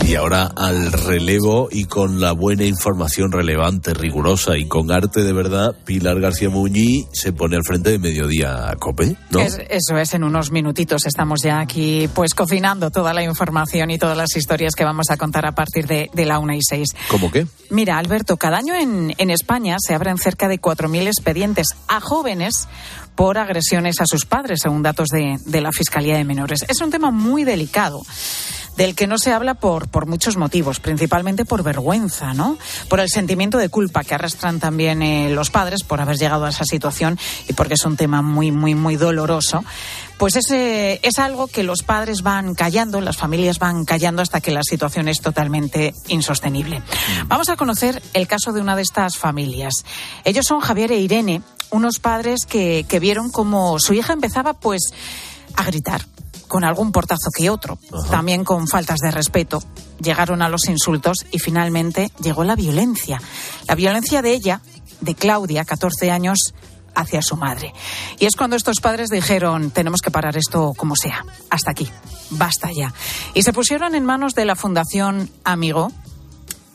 Y 0.07 0.15
ahora 0.15 0.53
al 0.55 0.93
relevo 0.93 1.69
y 1.73 1.87
con 1.87 2.21
la 2.21 2.33
buena 2.33 2.65
información 2.65 3.33
relevante, 3.33 3.95
rigurosa 3.95 4.57
y 4.57 4.67
con 4.69 4.93
arte 4.93 5.23
de 5.23 5.33
verdad, 5.33 5.75
Pilar 5.85 6.21
García 6.21 6.49
Muñiz 6.51 7.07
se 7.13 7.33
pone 7.33 7.57
al 7.57 7.63
frente 7.65 7.91
de 7.91 7.99
Mediodía 7.99 8.73
Cope, 8.79 9.17
¿no? 9.31 9.41
Es- 9.41 9.59
eso 9.69 9.97
es, 9.99 10.15
en 10.15 10.25
unos 10.25 10.53
minutitos 10.53 11.07
estamos 11.07 11.41
ya 11.43 11.59
aquí 11.61 12.09
pues 12.15 12.35
cocinando 12.35 12.91
toda 12.91 13.15
la 13.15 13.23
información 13.25 13.91
y 13.91 13.99
todas 13.99 14.17
las 14.17 14.37
historias 14.37 14.75
que 14.75 14.85
vamos 14.85 15.11
a 15.11 15.17
contar 15.17 15.47
a 15.47 15.53
partir 15.53 15.87
de, 15.87 16.11
de 16.13 16.27
la 16.27 16.39
una 16.39 16.55
y 16.55 16.61
seis. 16.63 16.89
¿Cómo 17.09 17.31
qué? 17.33 17.47
Mira, 17.71 17.99
Alberto, 17.99 18.37
cada 18.37 18.59
año 18.59 18.75
en, 18.75 19.15
en 19.19 19.31
España 19.31 19.77
se 19.81 19.95
abren 19.95 20.19
cerca 20.19 20.47
de 20.49 20.61
4.000 20.61 21.07
expedientes 21.09 21.69
a 21.89 22.01
jóvenes 22.01 22.69
por 23.17 23.39
agresiones 23.39 24.01
a 24.01 24.07
sus 24.07 24.27
padres, 24.27 24.61
según 24.63 24.83
datos 24.83 25.09
de, 25.09 25.39
de 25.45 25.61
la 25.61 25.73
Fiscalía 25.73 26.17
de 26.17 26.25
Menores. 26.25 26.65
Es 26.69 26.81
un 26.81 26.91
tema 26.91 27.11
muy 27.11 27.45
delicado 27.45 28.03
del 28.77 28.95
que 28.95 29.07
no 29.07 29.19
se 29.19 29.33
habla 29.33 29.55
por, 29.55 29.89
por 29.89 30.07
muchos 30.07 30.37
motivos, 30.37 30.81
principalmente 30.81 31.45
por 31.45 31.63
vergüenza, 31.63 32.35
¿no? 32.35 32.59
Por 32.89 33.01
el 33.01 33.09
sentimiento 33.09 33.59
de 33.59 33.69
culpa 33.69 34.05
que 34.05 34.15
arrastran 34.15 34.61
también 34.61 35.03
eh, 35.03 35.31
los 35.31 35.51
padres 35.51 35.83
por 35.83 36.01
haber 36.01 36.19
llegado 36.19 36.45
a 36.45 36.51
esa 36.51 36.65
situación 36.65 37.19
y 37.49 37.55
porque 37.55 37.75
es 37.75 37.85
un 37.85 37.97
tema 37.97 38.23
muy, 38.23 38.53
muy, 38.53 38.75
muy 38.75 38.97
doloroso. 38.97 39.65
Pues 40.19 40.37
es, 40.37 40.51
eh, 40.51 41.01
es 41.03 41.19
algo 41.19 41.47
que 41.47 41.63
los 41.63 41.83
padres 41.83 42.23
van 42.23 42.55
callando, 42.55 43.01
las 43.01 43.17
familias 43.17 43.59
van 43.59 43.85
callando 43.85 44.23
hasta 44.23 44.41
que 44.41 44.51
la 44.51 44.63
situación 44.63 45.09
es 45.09 45.21
totalmente 45.21 45.95
insostenible. 46.09 46.83
Vamos 47.27 47.49
a 47.51 47.57
conocer 47.57 48.03
el 48.15 48.27
caso 48.27 48.53
de 48.53 48.61
una 48.61 48.77
de 48.77 48.83
estas 48.83 49.19
familias. 49.19 49.85
Ellos 50.25 50.47
son 50.47 50.61
Javier 50.61 50.93
e 50.93 51.01
Irene, 51.01 51.43
unos 51.71 51.99
padres 51.99 52.47
que, 52.47 52.85
que 52.89 53.01
vieron 53.01 53.31
como 53.31 53.79
su 53.79 53.95
hija 53.95 54.13
empezaba 54.13 54.55
pues 54.55 54.91
a 55.57 55.65
gritar 55.65 56.03
con 56.49 56.65
algún 56.65 56.93
portazo 56.93 57.31
que 57.37 57.51
otro, 57.51 57.79
también 58.11 58.45
con 58.45 58.69
faltas 58.69 59.01
de 59.01 59.11
respeto. 59.11 59.63
Llegaron 60.01 60.43
a 60.43 60.49
los 60.49 60.69
insultos 60.69 61.27
y 61.33 61.39
finalmente 61.39 62.11
llegó 62.23 62.45
la 62.45 62.57
violencia. 62.57 63.21
La 63.67 63.75
violencia 63.75 64.23
de 64.23 64.33
ella, 64.33 64.61
de 65.01 65.15
Claudia, 65.15 65.65
14 65.65 66.11
años, 66.11 66.55
hacia 66.95 67.21
su 67.23 67.37
madre. 67.37 67.75
Y 68.19 68.27
es 68.27 68.37
cuando 68.37 68.57
estos 68.57 68.81
padres 68.81 69.11
dijeron, 69.11 69.71
tenemos 69.71 70.01
que 70.01 70.11
parar 70.11 70.37
esto 70.37 70.73
como 70.77 70.97
sea, 70.97 71.25
hasta 71.51 71.71
aquí, 71.71 71.89
basta 72.31 72.71
ya. 72.75 72.93
Y 73.35 73.43
se 73.43 73.53
pusieron 73.53 73.95
en 73.95 74.05
manos 74.05 74.35
de 74.35 74.47
la 74.47 74.57
Fundación 74.57 75.31
Amigo, 75.45 75.93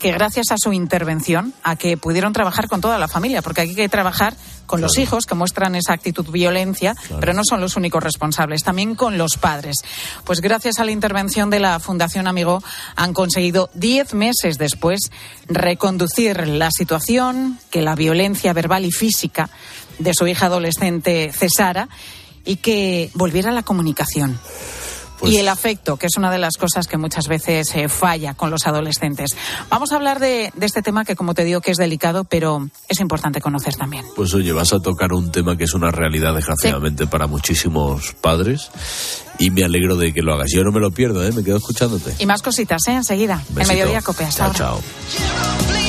que 0.02 0.10
gracias 0.10 0.50
a 0.50 0.56
su 0.58 0.72
intervención, 0.72 1.54
a 1.62 1.76
que 1.76 1.96
pudieron 1.96 2.32
trabajar 2.32 2.66
con 2.68 2.80
toda 2.80 2.98
la 2.98 3.06
familia, 3.06 3.40
porque 3.40 3.60
aquí 3.60 3.70
hay 3.70 3.76
que 3.76 3.88
trabajar 3.88 4.34
con 4.66 4.80
los 4.80 4.98
hijos 4.98 5.26
que 5.26 5.36
muestran 5.36 5.76
esa 5.76 5.92
actitud 5.92 6.28
violencia, 6.28 6.96
pero 7.20 7.34
no 7.34 7.42
son 7.48 7.60
los 7.60 7.76
únicos 7.76 8.02
responsables, 8.02 8.64
también 8.64 8.96
con 8.96 9.16
los 9.16 9.36
padres. 9.36 9.76
Pues 10.24 10.40
gracias 10.40 10.80
a 10.80 10.84
la 10.84 10.90
intervención 10.90 11.50
de 11.50 11.60
la 11.60 11.78
Fundación 11.78 12.26
Amigo 12.26 12.64
han 12.96 13.14
conseguido 13.14 13.70
diez 13.74 14.12
meses 14.12 14.58
después 14.58 15.12
reconducir 15.46 16.48
la 16.48 16.72
situación, 16.72 17.60
que 17.70 17.80
la 17.80 17.94
violencia 17.94 18.52
verbal 18.52 18.84
y 18.84 18.90
física 18.90 19.50
de 20.00 20.14
su 20.14 20.26
hija 20.26 20.46
adolescente 20.46 21.30
cesara 21.32 21.88
y 22.44 22.56
que 22.56 23.12
volviera 23.14 23.52
la 23.52 23.62
comunicación. 23.62 24.36
Pues 25.22 25.34
y 25.34 25.38
el 25.38 25.48
afecto, 25.48 25.96
que 25.96 26.06
es 26.06 26.16
una 26.16 26.32
de 26.32 26.38
las 26.38 26.56
cosas 26.56 26.88
que 26.88 26.96
muchas 26.96 27.28
veces 27.28 27.72
eh, 27.76 27.88
falla 27.88 28.34
con 28.34 28.50
los 28.50 28.66
adolescentes. 28.66 29.36
Vamos 29.70 29.92
a 29.92 29.94
hablar 29.94 30.18
de, 30.18 30.52
de 30.56 30.66
este 30.66 30.82
tema 30.82 31.04
que, 31.04 31.14
como 31.14 31.32
te 31.32 31.44
digo, 31.44 31.60
que 31.60 31.70
es 31.70 31.76
delicado, 31.76 32.24
pero 32.24 32.68
es 32.88 32.98
importante 32.98 33.40
conocer 33.40 33.76
también. 33.76 34.04
Pues 34.16 34.34
oye, 34.34 34.52
vas 34.52 34.72
a 34.72 34.80
tocar 34.80 35.12
un 35.12 35.30
tema 35.30 35.56
que 35.56 35.62
es 35.62 35.74
una 35.74 35.92
realidad, 35.92 36.34
desgraciadamente, 36.34 37.06
para 37.06 37.28
muchísimos 37.28 38.14
padres. 38.20 38.72
Y 39.38 39.50
me 39.50 39.62
alegro 39.62 39.94
de 39.96 40.12
que 40.12 40.22
lo 40.22 40.34
hagas. 40.34 40.48
Yo 40.52 40.64
no 40.64 40.72
me 40.72 40.80
lo 40.80 40.90
pierdo, 40.90 41.24
¿eh? 41.24 41.30
Me 41.30 41.44
quedo 41.44 41.58
escuchándote. 41.58 42.16
Y 42.18 42.26
más 42.26 42.42
cositas, 42.42 42.82
¿eh? 42.88 42.92
Enseguida. 42.94 43.40
En. 43.56 43.68
Mediodía 43.68 44.02
Cope. 44.02 44.24
Hasta 44.24 44.52
Chao, 44.52 44.74
ahora. 44.74 44.82
chao. 45.68 45.81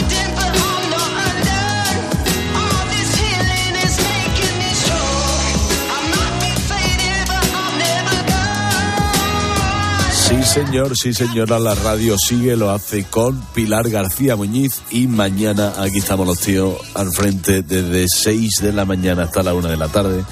Sí, 10.33 10.41
señor, 10.41 10.97
sí, 10.97 11.13
señora, 11.13 11.59
la 11.59 11.75
radio 11.75 12.17
sigue, 12.17 12.55
lo 12.57 12.71
hace 12.71 13.03
con 13.03 13.39
Pilar 13.53 13.87
García 13.87 14.35
Muñiz 14.35 14.81
y 14.89 15.05
mañana 15.05 15.73
aquí 15.77 15.99
estamos 15.99 16.25
los 16.25 16.39
tíos 16.39 16.75
al 16.95 17.11
frente 17.11 17.61
desde 17.61 18.07
6 18.07 18.49
de 18.63 18.73
la 18.73 18.83
mañana 18.83 19.23
hasta 19.23 19.43
la 19.43 19.53
1 19.53 19.67
de 19.67 19.77
la 19.77 19.89
tarde. 19.89 20.23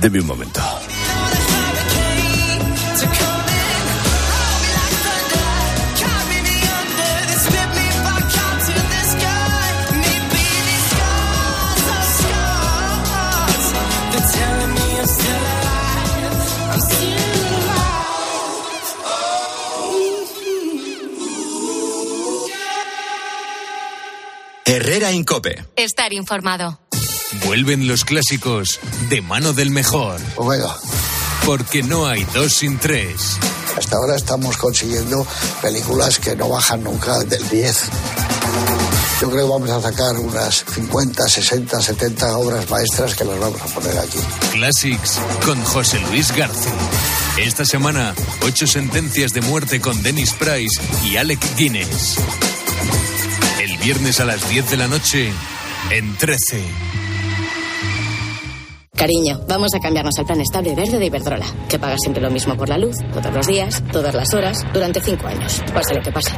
Deme 0.00 0.20
un 0.20 0.26
momento. 0.26 0.62
Herrera 24.68 25.12
Incope. 25.12 25.64
Estar 25.76 26.12
informado. 26.12 26.80
Vuelven 27.44 27.86
los 27.86 28.04
clásicos 28.04 28.80
de 29.08 29.22
mano 29.22 29.52
del 29.52 29.70
mejor. 29.70 30.20
Omega. 30.34 30.76
Porque 31.46 31.84
no 31.84 32.04
hay 32.08 32.24
dos 32.34 32.52
sin 32.52 32.76
tres. 32.76 33.38
Hasta 33.78 33.96
ahora 33.96 34.16
estamos 34.16 34.56
consiguiendo 34.56 35.24
películas 35.62 36.18
que 36.18 36.34
no 36.34 36.48
bajan 36.48 36.82
nunca 36.82 37.20
del 37.20 37.48
10. 37.48 37.82
Yo 39.20 39.30
creo 39.30 39.46
que 39.46 39.52
vamos 39.52 39.70
a 39.70 39.80
sacar 39.80 40.18
unas 40.18 40.64
50, 40.74 41.28
60, 41.28 41.80
70 41.80 42.36
obras 42.36 42.68
maestras 42.68 43.14
que 43.14 43.24
las 43.24 43.38
vamos 43.38 43.60
a 43.60 43.66
poner 43.66 43.96
aquí. 43.96 44.18
Classics 44.50 45.20
con 45.44 45.62
José 45.62 46.00
Luis 46.10 46.34
García. 46.34 46.72
Esta 47.38 47.64
semana, 47.64 48.16
ocho 48.42 48.66
sentencias 48.66 49.32
de 49.32 49.42
muerte 49.42 49.80
con 49.80 50.02
Dennis 50.02 50.32
Price 50.32 50.80
y 51.04 51.18
Alec 51.18 51.38
Guinness. 51.56 52.16
Viernes 53.82 54.20
a 54.20 54.24
las 54.24 54.48
10 54.48 54.70
de 54.70 54.76
la 54.76 54.88
noche, 54.88 55.32
en 55.90 56.16
13. 56.16 56.64
Cariño, 58.96 59.40
vamos 59.46 59.74
a 59.74 59.80
cambiarnos 59.80 60.18
al 60.18 60.24
plan 60.24 60.40
estable 60.40 60.74
verde 60.74 60.98
de 60.98 61.06
Iberdrola, 61.06 61.46
que 61.68 61.78
paga 61.78 61.96
siempre 61.98 62.22
lo 62.22 62.30
mismo 62.30 62.56
por 62.56 62.68
la 62.68 62.78
luz, 62.78 62.96
todos 63.12 63.32
los 63.32 63.46
días, 63.46 63.82
todas 63.92 64.14
las 64.14 64.32
horas, 64.34 64.64
durante 64.72 65.00
cinco 65.00 65.26
años, 65.26 65.62
pase 65.72 65.94
lo 65.94 66.02
que 66.02 66.10
pase. 66.10 66.32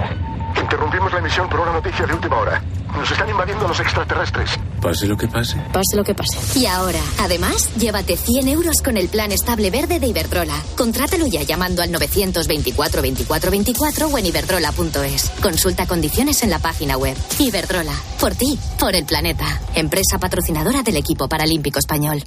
Interrumpimos 0.60 1.12
la 1.12 1.18
emisión 1.20 1.48
por 1.48 1.60
una 1.60 1.72
noticia 1.72 2.04
de 2.04 2.14
última 2.14 2.36
hora. 2.36 2.62
Nos 2.92 3.10
están 3.10 3.28
invadiendo 3.28 3.68
los 3.68 3.78
extraterrestres. 3.80 4.50
Pase 4.80 5.06
lo 5.06 5.16
que 5.16 5.28
pase. 5.28 5.56
Pase 5.72 5.96
lo 5.96 6.04
que 6.04 6.14
pase. 6.14 6.58
Y 6.58 6.66
ahora, 6.66 7.00
además, 7.20 7.70
llévate 7.76 8.16
100 8.16 8.48
euros 8.48 8.82
con 8.82 8.96
el 8.96 9.08
plan 9.08 9.30
estable 9.30 9.70
verde 9.70 10.00
de 10.00 10.08
Iberdrola. 10.08 10.54
Contrátalo 10.76 11.26
ya 11.26 11.42
llamando 11.42 11.82
al 11.82 11.92
924 11.92 13.02
24 13.02 13.50
24 13.50 14.06
o 14.08 14.18
en 14.18 14.26
iberdrola.es. 14.26 15.30
Consulta 15.42 15.86
condiciones 15.86 16.42
en 16.42 16.50
la 16.50 16.58
página 16.58 16.96
web. 16.96 17.16
Iberdrola, 17.38 17.94
por 18.20 18.34
ti, 18.34 18.58
por 18.80 18.94
el 18.94 19.04
planeta. 19.04 19.60
Empresa 19.74 20.18
patrocinadora 20.18 20.82
del 20.82 20.96
equipo 20.96 21.28
paralímpico 21.28 21.78
español. 21.78 22.24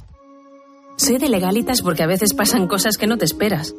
Sé 0.96 1.18
de 1.18 1.28
legalitas 1.28 1.82
porque 1.82 2.02
a 2.02 2.06
veces 2.06 2.34
pasan 2.34 2.66
cosas 2.66 2.96
que 2.96 3.06
no 3.06 3.18
te 3.18 3.24
esperas. 3.24 3.74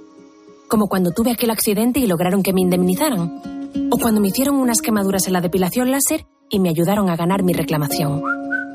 como 0.67 0.88
cuando 0.88 1.11
tuve 1.11 1.31
aquel 1.31 1.51
accidente 1.51 1.99
y 1.99 2.07
lograron 2.07 2.41
que 2.41 2.51
me 2.51 2.61
indemnizaran, 2.61 3.69
o 3.91 3.97
cuando 3.99 4.19
me 4.21 4.29
hicieron 4.29 4.55
unas 4.55 4.81
quemaduras 4.81 5.27
en 5.27 5.34
la 5.34 5.41
depilación 5.41 5.91
láser 5.91 6.25
y 6.54 6.60
me 6.60 6.70
ayudaron 6.70 7.10
a 7.10 7.16
ganar 7.16 7.43
mi 7.43 7.51
reclamación. 7.51 8.22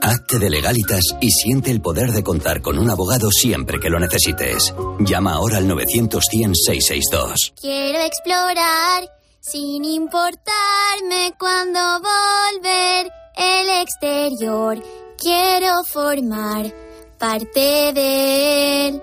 Hazte 0.02 0.38
de 0.38 0.50
legalitas 0.50 1.02
y 1.20 1.30
siente 1.30 1.70
el 1.70 1.80
poder 1.80 2.12
de 2.12 2.22
contar 2.22 2.60
con 2.60 2.78
un 2.78 2.90
abogado 2.90 3.30
siempre 3.30 3.78
que 3.80 3.88
lo 3.88 3.98
necesites. 3.98 4.74
Llama 5.00 5.34
ahora 5.34 5.58
al 5.58 5.68
900 5.68 6.24
100 6.24 6.54
662. 6.54 7.54
Quiero 7.60 8.00
explorar 8.00 9.08
sin 9.40 9.84
importarme 9.84 11.32
cuándo 11.38 11.80
volver 12.00 13.10
el 13.36 13.68
exterior. 13.82 14.82
Quiero 15.16 15.84
formar 15.84 16.72
parte 17.18 17.92
de 17.94 18.88
él. 18.88 19.02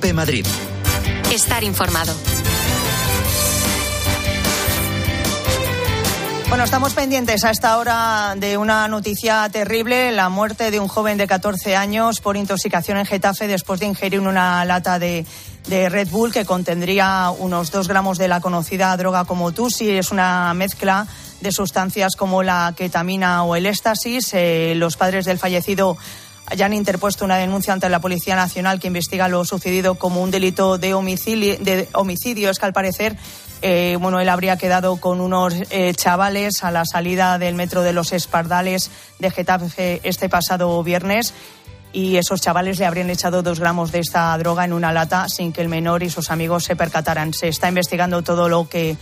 Cope 0.00 0.14
Madrid. 0.14 0.46
Estar 1.30 1.62
informado. 1.62 2.14
Bueno, 6.48 6.64
estamos 6.64 6.94
pendientes 6.94 7.44
a 7.44 7.50
esta 7.50 7.76
hora 7.76 8.34
de 8.34 8.56
una 8.56 8.88
noticia 8.88 9.46
terrible, 9.50 10.10
la 10.12 10.30
muerte 10.30 10.70
de 10.70 10.80
un 10.80 10.88
joven 10.88 11.18
de 11.18 11.26
14 11.26 11.76
años 11.76 12.22
por 12.22 12.38
intoxicación 12.38 12.96
en 12.96 13.04
Getafe 13.04 13.46
después 13.46 13.78
de 13.80 13.86
ingerir 13.86 14.20
una 14.20 14.64
lata 14.64 14.98
de, 14.98 15.26
de 15.68 15.90
Red 15.90 16.08
Bull 16.08 16.32
que 16.32 16.46
contendría 16.46 17.30
unos 17.38 17.70
dos 17.70 17.86
gramos 17.86 18.16
de 18.16 18.28
la 18.28 18.40
conocida 18.40 18.96
droga 18.96 19.26
como 19.26 19.52
Tusi. 19.52 19.90
Es 19.90 20.10
una 20.10 20.54
mezcla 20.54 21.06
de 21.42 21.52
sustancias 21.52 22.16
como 22.16 22.42
la 22.42 22.72
ketamina 22.74 23.44
o 23.44 23.54
el 23.54 23.66
éxtasis. 23.66 24.30
Eh, 24.32 24.72
los 24.76 24.96
padres 24.96 25.26
del 25.26 25.38
fallecido 25.38 25.98
ya 26.56 26.66
han 26.66 26.72
interpuesto 26.72 27.24
una 27.24 27.36
denuncia 27.36 27.72
ante 27.72 27.88
la 27.88 28.00
Policía 28.00 28.36
Nacional 28.36 28.80
que 28.80 28.88
investiga 28.88 29.28
lo 29.28 29.44
sucedido 29.44 29.94
como 29.94 30.22
un 30.22 30.30
delito 30.30 30.78
de 30.78 30.94
homicidio. 30.94 31.56
De 31.60 31.88
homicidio. 31.92 32.50
Es 32.50 32.58
que 32.58 32.66
al 32.66 32.72
parecer, 32.72 33.16
eh, 33.62 33.96
bueno, 34.00 34.20
él 34.20 34.28
habría 34.28 34.56
quedado 34.56 34.96
con 34.96 35.20
unos 35.20 35.54
eh, 35.70 35.94
chavales 35.94 36.64
a 36.64 36.70
la 36.70 36.84
salida 36.84 37.38
del 37.38 37.54
metro 37.54 37.82
de 37.82 37.92
los 37.92 38.12
Espardales 38.12 38.90
de 39.18 39.30
Getafe 39.30 40.00
este 40.02 40.28
pasado 40.28 40.82
viernes. 40.82 41.34
Y 41.92 42.16
esos 42.16 42.40
chavales 42.40 42.78
le 42.78 42.86
habrían 42.86 43.10
echado 43.10 43.42
dos 43.42 43.58
gramos 43.58 43.90
de 43.90 43.98
esta 43.98 44.36
droga 44.38 44.64
en 44.64 44.72
una 44.72 44.92
lata 44.92 45.28
sin 45.28 45.52
que 45.52 45.60
el 45.60 45.68
menor 45.68 46.02
y 46.02 46.10
sus 46.10 46.30
amigos 46.30 46.64
se 46.64 46.76
percataran. 46.76 47.34
Se 47.34 47.48
está 47.48 47.68
investigando 47.68 48.22
todo 48.22 48.48
lo 48.48 48.68
que 48.68 48.96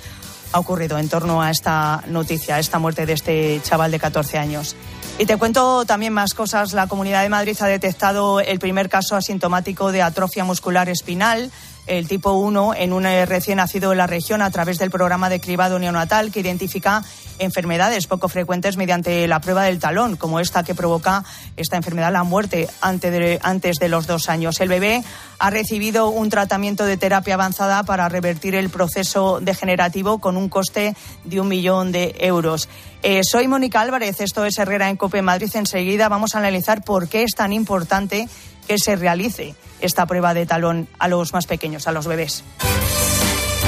ha 0.53 0.59
ocurrido 0.59 0.99
en 0.99 1.09
torno 1.09 1.43
a 1.43 1.51
esta 1.51 2.03
noticia, 2.07 2.57
a 2.57 2.59
esta 2.59 2.79
muerte 2.79 3.05
de 3.05 3.13
este 3.13 3.61
chaval 3.63 3.91
de 3.91 3.99
14 3.99 4.39
años. 4.39 4.75
Y 5.19 5.27
te 5.27 5.37
cuento 5.37 5.85
también 5.85 6.13
más 6.13 6.33
cosas. 6.33 6.73
La 6.75 6.87
Comunidad 6.87 7.23
de 7.23 7.29
Madrid 7.29 7.57
ha 7.61 7.67
detectado 7.67 8.39
el 8.39 8.61
primer 8.61 8.89
caso 8.89 9.17
asintomático 9.17 9.91
de 9.91 10.01
atrofia 10.01 10.45
muscular 10.45 10.89
espinal 10.89 11.51
el 11.89 12.07
tipo 12.07 12.33
1 12.33 12.75
en 12.77 12.93
un 12.93 13.07
eh, 13.07 13.27
recién 13.27 13.57
nacido 13.57 13.93
en 13.93 13.99
la 13.99 14.07
región 14.07 14.43
a 14.43 14.51
través 14.51 14.79
del 14.79 14.91
programa 14.91 15.29
de 15.29 15.41
cribado 15.41 15.79
neonatal 15.79 16.31
que 16.31 16.41
identifica 16.41 17.03
enfermedades 17.39 18.07
poco 18.07 18.29
frecuentes 18.29 18.77
mediante 18.77 19.27
la 19.27 19.41
prueba 19.41 19.65
del 19.65 19.79
talón, 19.79 20.17
como 20.17 20.41
esta 20.41 20.63
que 20.63 20.75
provoca 20.75 21.25
esta 21.57 21.77
enfermedad 21.77 22.13
la 22.13 22.25
muerte 22.25 22.69
antes 22.81 23.13
de, 23.13 23.39
antes 23.43 23.77
de 23.77 23.89
los 23.89 24.07
dos 24.07 24.29
años. 24.29 24.61
El 24.61 24.69
bebé 24.69 25.03
ha 25.39 25.51
recibido 25.51 26.09
un 26.09 26.31
tratamiento 26.31 26.85
de 26.85 26.97
terapia 26.97 27.35
avanzada 27.35 27.83
para 27.85 28.09
revertir 28.09 28.55
el 28.55 28.71
proceso 28.71 29.41
degenerativo 29.41 30.19
con 30.19 30.37
un 30.37 30.49
coste 30.49 30.95
de 31.25 31.41
un 31.41 31.49
millón 31.49 31.93
de 31.93 32.15
euros. 32.19 32.69
Eh, 33.03 33.21
soy 33.23 33.47
Mónica 33.47 33.81
Álvarez, 33.81 34.21
esto 34.21 34.45
es 34.45 34.59
Herrera 34.59 34.91
en 34.91 34.97
Cope 34.97 35.23
Madrid. 35.23 35.51
Enseguida 35.55 36.09
vamos 36.09 36.35
a 36.35 36.39
analizar 36.39 36.83
por 36.83 37.09
qué 37.09 37.23
es 37.23 37.35
tan 37.37 37.53
importante 37.53 38.29
que 38.69 38.79
se 38.79 38.95
realice 38.95 39.57
esta 39.81 40.07
prueba 40.07 40.35
de 40.35 40.47
talón 40.47 40.89
a 40.99 41.09
los 41.09 41.33
más 41.33 41.47
pequeños, 41.47 41.89
a 41.89 41.93
los 41.93 42.07
bebés. 42.07 42.45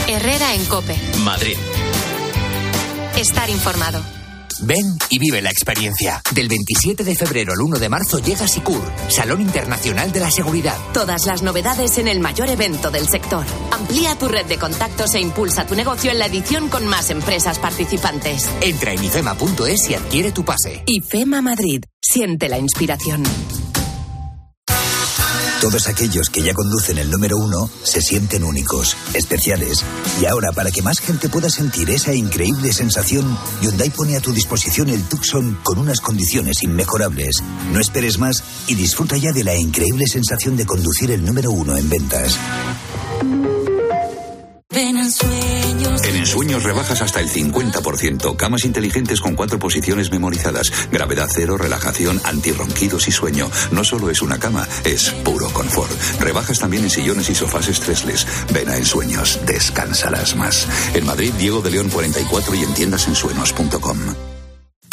Herrera 0.07 0.55
en 0.55 0.65
Cope. 0.67 0.97
Madrid. 1.25 1.57
Estar 3.17 3.49
informado. 3.51 4.03
Ven 4.63 4.99
y 5.09 5.19
vive 5.19 5.41
la 5.41 5.51
experiencia. 5.51 6.21
Del 6.35 6.49
27 6.49 7.03
de 7.03 7.15
febrero 7.15 7.53
al 7.53 7.61
1 7.63 7.79
de 7.79 7.89
marzo 7.89 8.19
llega 8.19 8.47
Sicur, 8.47 8.83
Salón 9.09 9.41
Internacional 9.41 10.13
de 10.13 10.21
la 10.21 10.31
Seguridad. 10.31 10.77
Todas 10.93 11.25
las 11.25 11.43
novedades 11.43 11.97
en 11.99 12.09
el 12.09 12.21
mayor 12.21 12.51
evento 12.51 12.91
del 12.91 13.09
sector. 13.09 13.47
Amplía 13.71 14.17
tu 14.17 14.29
red 14.29 14.45
de 14.47 14.59
contactos 14.59 15.15
e 15.15 15.21
impulsa 15.21 15.67
tu 15.67 15.75
negocio 15.75 16.11
en 16.11 16.19
la 16.19 16.27
edición 16.27 16.69
con 16.69 16.87
más 16.87 17.09
empresas 17.11 17.59
participantes. 17.59 18.51
Entra 18.61 18.93
en 18.93 19.03
ifema.es 19.03 19.89
y 19.89 19.95
adquiere 19.95 20.33
tu 20.33 20.45
pase. 20.45 20.83
IFEMA 20.87 21.41
Madrid. 21.41 21.85
Siente 22.03 22.49
la 22.49 22.59
inspiración. 22.59 23.23
Todos 25.61 25.89
aquellos 25.89 26.31
que 26.31 26.43
ya 26.43 26.55
conducen 26.55 26.97
el 26.97 27.11
número 27.11 27.37
uno 27.37 27.69
se 27.83 28.01
sienten 28.01 28.45
únicos, 28.45 28.97
especiales. 29.13 29.85
Y 30.19 30.25
ahora, 30.25 30.53
para 30.53 30.71
que 30.71 30.81
más 30.81 31.01
gente 31.01 31.29
pueda 31.29 31.51
sentir 31.51 31.91
esa 31.91 32.15
increíble 32.15 32.73
sensación, 32.73 33.37
Hyundai 33.61 33.91
pone 33.91 34.17
a 34.17 34.21
tu 34.21 34.33
disposición 34.33 34.89
el 34.89 35.03
Tucson 35.05 35.59
con 35.63 35.79
unas 35.79 36.01
condiciones 36.01 36.63
inmejorables. 36.63 37.43
No 37.73 37.79
esperes 37.79 38.19
más 38.19 38.43
y 38.69 38.75
disfruta 38.75 39.19
ya 39.19 39.33
de 39.33 39.45
la 39.45 39.55
increíble 39.55 40.07
sensación 40.07 40.57
de 40.57 40.65
conducir 40.65 41.11
el 41.11 41.23
número 41.25 41.51
uno 41.51 41.77
en 41.77 41.91
ventas. 41.91 42.39
Ven 44.71 44.97
en 46.17 46.27
sueños. 46.27 46.41
En 46.41 46.41
Ensueños 46.41 46.65
rebajas 46.65 47.03
hasta 47.03 47.21
el 47.21 47.29
50%. 47.29 48.37
Camas 48.37 48.65
inteligentes 48.65 49.21
con 49.21 49.35
cuatro 49.37 49.59
posiciones 49.59 50.11
memorizadas. 50.11 50.73
Gravedad 50.91 51.29
cero, 51.31 51.59
relajación, 51.59 52.21
antirronquidos 52.25 53.09
y 53.09 53.13
sueño. 53.13 53.51
No 53.73 53.85
solo 53.85 54.11
es 54.11 54.23
una 54.23 54.39
cama, 54.39 54.67
es 54.85 55.11
puro 55.25 55.49
confort. 55.51 55.93
Rebajas 56.19 56.59
también 56.59 56.85
en 56.85 56.91
sillones 56.91 57.29
y 57.29 57.35
sofás 57.35 57.69
estresles. 57.69 58.27
Ven 58.55 58.71
a 58.71 58.77
Ensueños, 58.77 59.39
descansarás 59.47 60.35
más. 60.35 60.67
En 60.95 61.05
Madrid, 61.05 61.33
Diego 61.39 61.61
de 61.61 61.71
León 61.73 61.91
44 61.91 62.55
y 62.55 62.63
en 62.63 62.75
tiendasensueños.com. 62.75 63.99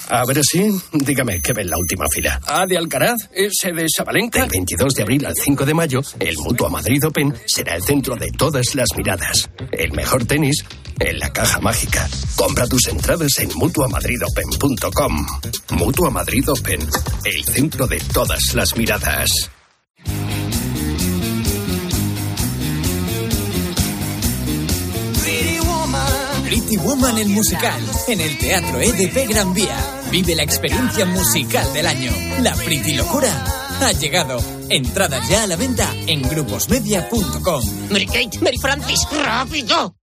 A 0.09 0.23
ver 0.25 0.39
si, 0.41 0.69
dígame, 0.93 1.41
¿qué 1.41 1.51
ve 1.51 1.63
en 1.63 1.69
la 1.69 1.77
última 1.77 2.05
fila? 2.09 2.39
¿A 2.45 2.65
de 2.65 2.77
Alcaraz? 2.77 3.29
¿Ese 3.33 3.73
de 3.73 3.87
Sabalenka? 3.89 4.41
Del 4.41 4.49
22 4.49 4.93
de 4.93 5.03
abril 5.03 5.25
al 5.25 5.35
5 5.35 5.65
de 5.65 5.73
mayo, 5.73 6.01
el 6.19 6.37
Mutua 6.37 6.69
Madrid 6.69 7.05
Open 7.05 7.33
será 7.45 7.75
el 7.75 7.83
centro 7.83 8.15
de 8.15 8.31
todas 8.31 8.73
las 8.75 8.87
miradas. 8.95 9.49
El 9.71 9.91
mejor 9.91 10.25
tenis 10.25 10.63
en 10.99 11.19
la 11.19 11.31
caja 11.31 11.59
mágica. 11.59 12.07
Compra 12.35 12.67
tus 12.67 12.87
entradas 12.87 13.39
en 13.39 13.49
mutuamadridopen.com. 13.55 15.25
Mutua 15.71 16.09
Madrid 16.09 16.49
Open, 16.49 16.87
el 17.25 17.43
centro 17.45 17.87
de 17.87 17.99
todas 18.13 18.53
las 18.53 18.75
miradas. 18.75 19.29
Pretty 26.43 26.77
Woman 26.77 27.17
el 27.17 27.27
musical 27.27 27.81
en 28.07 28.21
el 28.21 28.37
Teatro 28.37 28.79
EDP 28.79 29.29
Gran 29.29 29.53
Vía. 29.53 29.77
Vive 30.11 30.33
la 30.33 30.43
experiencia 30.43 31.05
musical 31.05 31.73
del 31.73 31.85
año. 31.85 32.11
La 32.41 32.53
Pretty 32.55 32.93
Locura 32.93 33.29
ha 33.81 33.91
llegado. 33.91 34.39
Entradas 34.69 35.27
ya 35.29 35.43
a 35.43 35.47
la 35.47 35.55
venta 35.55 35.93
en 36.07 36.21
gruposmedia.com. 36.21 37.63
Mary 37.89 38.05
Kate, 38.05 38.39
Mary 38.41 38.57
Francis, 38.61 38.99
rápido. 39.11 39.95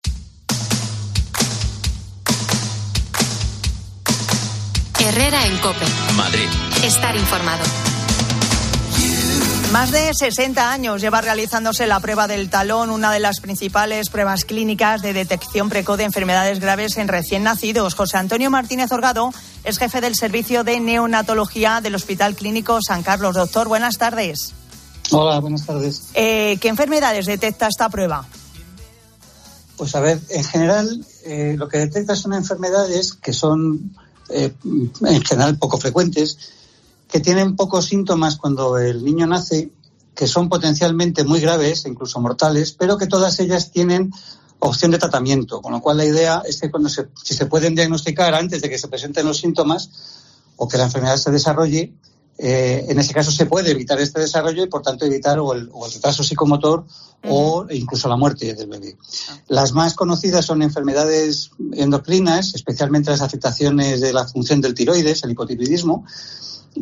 Herrera 5.03 5.45
en 5.45 5.57
Cope. 5.57 5.85
Madrid. 6.15 6.47
Estar 6.81 7.13
informado. 7.17 7.61
Más 9.73 9.91
de 9.91 10.13
60 10.13 10.71
años 10.71 11.01
lleva 11.01 11.19
realizándose 11.19 11.87
la 11.87 11.99
prueba 11.99 12.27
del 12.29 12.49
talón, 12.49 12.89
una 12.89 13.11
de 13.11 13.19
las 13.19 13.41
principales 13.41 14.09
pruebas 14.09 14.45
clínicas 14.45 15.01
de 15.01 15.11
detección 15.11 15.67
precoz 15.67 15.97
de 15.97 16.05
enfermedades 16.05 16.61
graves 16.61 16.95
en 16.95 17.09
recién 17.09 17.43
nacidos. 17.43 17.95
José 17.95 18.15
Antonio 18.17 18.49
Martínez 18.49 18.93
Orgado 18.93 19.33
es 19.65 19.77
jefe 19.77 19.99
del 19.99 20.15
servicio 20.15 20.63
de 20.63 20.79
neonatología 20.79 21.81
del 21.81 21.95
Hospital 21.95 22.35
Clínico 22.35 22.79
San 22.81 23.03
Carlos. 23.03 23.35
Doctor, 23.35 23.67
buenas 23.67 23.97
tardes. 23.97 24.53
Hola, 25.11 25.39
buenas 25.39 25.65
tardes. 25.65 26.03
Eh, 26.13 26.57
¿Qué 26.61 26.69
enfermedades 26.69 27.25
detecta 27.25 27.67
esta 27.67 27.89
prueba? 27.89 28.25
Pues 29.75 29.95
a 29.95 29.99
ver, 29.99 30.21
en 30.29 30.43
general 30.45 31.05
eh, 31.25 31.55
lo 31.57 31.67
que 31.67 31.79
detecta 31.79 32.15
son 32.15 32.33
enfermedades 32.33 33.13
que 33.13 33.33
son 33.33 33.91
eh, 34.29 34.53
en 34.63 35.21
general 35.23 35.57
poco 35.57 35.77
frecuentes, 35.77 36.37
que 37.07 37.19
tienen 37.19 37.55
pocos 37.55 37.85
síntomas 37.85 38.37
cuando 38.37 38.77
el 38.77 39.03
niño 39.03 39.27
nace, 39.27 39.71
que 40.15 40.27
son 40.27 40.49
potencialmente 40.49 41.23
muy 41.23 41.39
graves 41.39 41.85
incluso 41.85 42.19
mortales, 42.19 42.71
pero 42.73 42.97
que 42.97 43.07
todas 43.07 43.39
ellas 43.39 43.71
tienen 43.71 44.11
opción 44.59 44.91
de 44.91 44.97
tratamiento. 44.97 45.61
Con 45.61 45.73
lo 45.73 45.81
cual 45.81 45.97
la 45.97 46.05
idea 46.05 46.43
es 46.45 46.59
que 46.59 46.71
cuando 46.71 46.89
se, 46.89 47.07
si 47.23 47.33
se 47.33 47.45
pueden 47.45 47.75
diagnosticar 47.75 48.33
antes 48.33 48.61
de 48.61 48.69
que 48.69 48.77
se 48.77 48.87
presenten 48.87 49.25
los 49.25 49.37
síntomas 49.37 49.89
o 50.55 50.67
que 50.67 50.77
la 50.77 50.85
enfermedad 50.85 51.17
se 51.17 51.31
desarrolle, 51.31 51.93
eh, 52.37 52.85
en 52.89 52.99
ese 52.99 53.13
caso 53.13 53.31
se 53.31 53.45
puede 53.45 53.71
evitar 53.71 53.99
este 53.99 54.19
desarrollo 54.19 54.63
y 54.63 54.67
por 54.67 54.81
tanto 54.81 55.05
evitar 55.05 55.39
o 55.39 55.53
el, 55.53 55.69
retraso 55.93 56.23
psicomotor 56.23 56.85
o 57.29 57.65
incluso 57.69 58.09
la 58.09 58.17
muerte 58.17 58.53
del 58.53 58.67
bebé. 58.67 58.97
Las 59.47 59.71
más 59.71 59.93
conocidas 59.93 60.45
son 60.45 60.61
enfermedades 60.61 61.51
endocrinas, 61.73 62.55
especialmente 62.55 63.11
las 63.11 63.21
afectaciones 63.21 64.01
de 64.01 64.11
la 64.11 64.27
función 64.27 64.61
del 64.61 64.73
tiroides, 64.73 65.23
el 65.23 65.31
hipotiroidismo, 65.31 66.05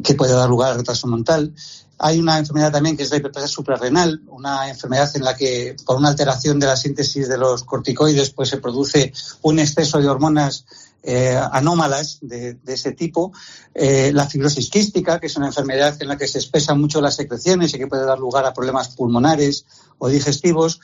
que 0.03 0.15
puede 0.15 0.33
dar 0.33 0.49
lugar 0.49 0.71
al 0.71 0.77
retraso 0.77 1.07
mental. 1.07 1.53
Hay 1.99 2.17
una 2.17 2.39
enfermedad 2.39 2.71
también 2.71 2.97
que 2.97 3.03
es 3.03 3.11
la 3.11 3.17
hiperplasia 3.17 3.47
suprarrenal, 3.47 4.21
una 4.29 4.67
enfermedad 4.69 5.11
en 5.15 5.23
la 5.23 5.35
que 5.35 5.75
por 5.85 5.97
una 5.97 6.09
alteración 6.09 6.59
de 6.59 6.65
la 6.65 6.75
síntesis 6.75 7.27
de 7.29 7.37
los 7.37 7.63
corticoides 7.63 8.31
pues 8.31 8.49
se 8.49 8.57
produce 8.57 9.13
un 9.43 9.59
exceso 9.59 9.99
de 9.99 10.09
hormonas 10.09 10.65
eh, 11.03 11.39
anómalas 11.51 12.19
de, 12.21 12.57
ese 12.67 12.91
tipo. 12.91 13.31
Eh, 13.73 14.11
la 14.13 14.27
fibrosis 14.27 14.69
quística, 14.69 15.19
que 15.19 15.27
es 15.27 15.35
una 15.35 15.47
enfermedad 15.47 15.95
en 15.99 16.07
la 16.07 16.17
que 16.17 16.27
se 16.27 16.39
espesan 16.39 16.79
mucho 16.79 17.01
las 17.01 17.15
secreciones 17.15 17.73
y 17.73 17.77
que 17.77 17.87
puede 17.87 18.05
dar 18.05 18.19
lugar 18.19 18.45
a 18.45 18.53
problemas 18.53 18.89
pulmonares 18.89 19.65
o 19.97 20.07
digestivos. 20.09 20.79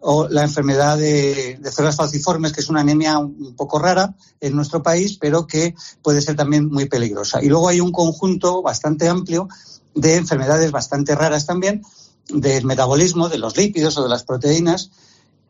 O 0.00 0.28
la 0.28 0.42
enfermedad 0.42 0.98
de, 0.98 1.58
de 1.60 1.72
células 1.72 1.96
falciformes, 1.96 2.52
que 2.52 2.60
es 2.60 2.68
una 2.68 2.82
anemia 2.82 3.18
un 3.18 3.54
poco 3.56 3.78
rara 3.78 4.14
en 4.40 4.54
nuestro 4.54 4.82
país, 4.82 5.16
pero 5.18 5.46
que 5.46 5.74
puede 6.02 6.20
ser 6.20 6.36
también 6.36 6.68
muy 6.68 6.84
peligrosa. 6.84 7.42
Y 7.42 7.48
luego 7.48 7.68
hay 7.68 7.80
un 7.80 7.92
conjunto 7.92 8.62
bastante 8.62 9.08
amplio 9.08 9.48
de 9.96 10.16
enfermedades 10.16 10.70
bastante 10.70 11.14
raras 11.14 11.46
también, 11.46 11.82
del 12.28 12.64
metabolismo, 12.64 13.28
de 13.28 13.38
los 13.38 13.56
lípidos 13.56 13.96
o 13.96 14.02
de 14.02 14.08
las 14.08 14.24
proteínas, 14.24 14.90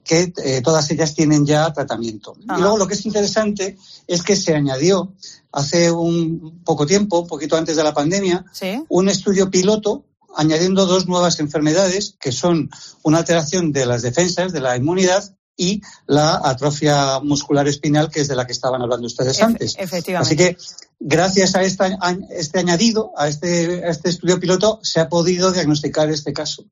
que 0.06 0.32
eh, 0.44 0.60
todas 0.62 0.90
ellas 0.90 1.14
tienen 1.14 1.44
ya 1.44 1.72
tratamiento. 1.72 2.36
Y 2.38 2.60
luego 2.60 2.78
lo 2.78 2.86
que 2.86 2.94
es 2.94 3.04
interesante 3.04 3.76
es 4.06 4.22
que 4.22 4.36
se 4.36 4.54
añadió 4.54 5.12
hace 5.52 5.90
un 5.90 6.62
poco 6.64 6.86
tiempo, 6.86 7.20
un 7.20 7.26
poquito 7.26 7.56
antes 7.56 7.76
de 7.76 7.82
la 7.82 7.92
pandemia, 7.92 8.44
un 8.88 9.08
estudio 9.08 9.50
piloto 9.50 10.04
añadiendo 10.36 10.86
dos 10.86 11.08
nuevas 11.08 11.40
enfermedades 11.40 12.16
que 12.20 12.30
son 12.30 12.70
una 13.02 13.18
alteración 13.18 13.72
de 13.72 13.86
las 13.86 14.02
defensas, 14.02 14.52
de 14.52 14.60
la 14.60 14.76
inmunidad 14.76 15.36
y 15.56 15.80
la 16.06 16.40
atrofia 16.44 17.18
muscular 17.20 17.66
espinal, 17.66 18.10
que 18.10 18.20
es 18.20 18.28
de 18.28 18.36
la 18.36 18.46
que 18.46 18.52
estaban 18.52 18.82
hablando 18.82 19.06
ustedes 19.06 19.40
antes. 19.40 19.74
Efectivamente. 19.78 20.34
Así 20.34 20.36
que, 20.36 20.56
gracias 21.00 21.54
a 21.54 21.62
este 21.62 22.58
añadido, 22.58 23.12
a 23.16 23.28
este, 23.28 23.82
a 23.84 23.88
este 23.88 24.10
estudio 24.10 24.38
piloto, 24.38 24.78
se 24.82 25.00
ha 25.00 25.08
podido 25.08 25.52
diagnosticar 25.52 26.10
este 26.10 26.34
caso. 26.34 26.64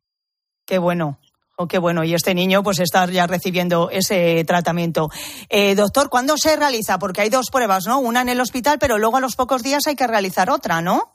Qué 0.67 0.79
bueno. 0.79 1.19
Oh, 1.57 1.69
qué 1.69 1.79
bueno, 1.79 2.03
y 2.03 2.15
este 2.15 2.35
niño 2.35 2.65
pues 2.65 2.81
está 2.81 3.07
ya 3.07 3.29
recibiendo 3.29 3.89
ese 3.91 4.43
tratamiento. 4.45 5.09
Eh, 5.49 5.77
doctor, 5.77 6.09
¿cuándo 6.09 6.37
se 6.37 6.57
realiza? 6.57 6.99
Porque 6.99 7.21
hay 7.21 7.31
dos 7.31 7.47
pruebas, 7.53 7.87
¿no? 7.87 8.01
Una 8.01 8.23
en 8.23 8.29
el 8.29 8.41
hospital, 8.41 8.79
pero 8.81 8.99
luego 8.99 9.19
a 9.19 9.21
los 9.21 9.37
pocos 9.37 9.63
días 9.63 9.87
hay 9.87 9.95
que 9.95 10.07
realizar 10.09 10.51
otra, 10.51 10.83
¿no? 10.83 11.13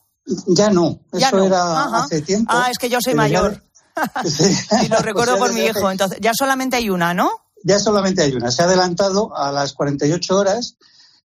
Ya 0.48 0.70
no, 0.70 1.00
eso 1.12 1.46
era 1.46 1.84
hace 2.04 2.22
tiempo. 2.22 2.54
Ah, 2.56 2.68
es 2.72 2.78
que 2.78 2.88
yo 2.88 3.00
soy 3.02 3.16
mayor. 3.16 3.62
y 4.84 4.88
lo 4.88 5.00
recuerdo 5.00 5.38
por 5.38 5.52
mi 5.52 5.62
hijo, 5.62 5.92
entonces 5.92 6.20
ya 6.22 6.32
solamente 6.34 6.78
hay 6.78 6.90
una, 6.90 7.14
¿no? 7.14 7.30
Ya 7.64 7.78
solamente 7.78 8.22
hay 8.22 8.34
una. 8.34 8.50
Se 8.50 8.62
ha 8.62 8.66
adelantado 8.66 9.36
a 9.36 9.52
las 9.52 9.74
48 9.74 10.38
horas 10.38 10.78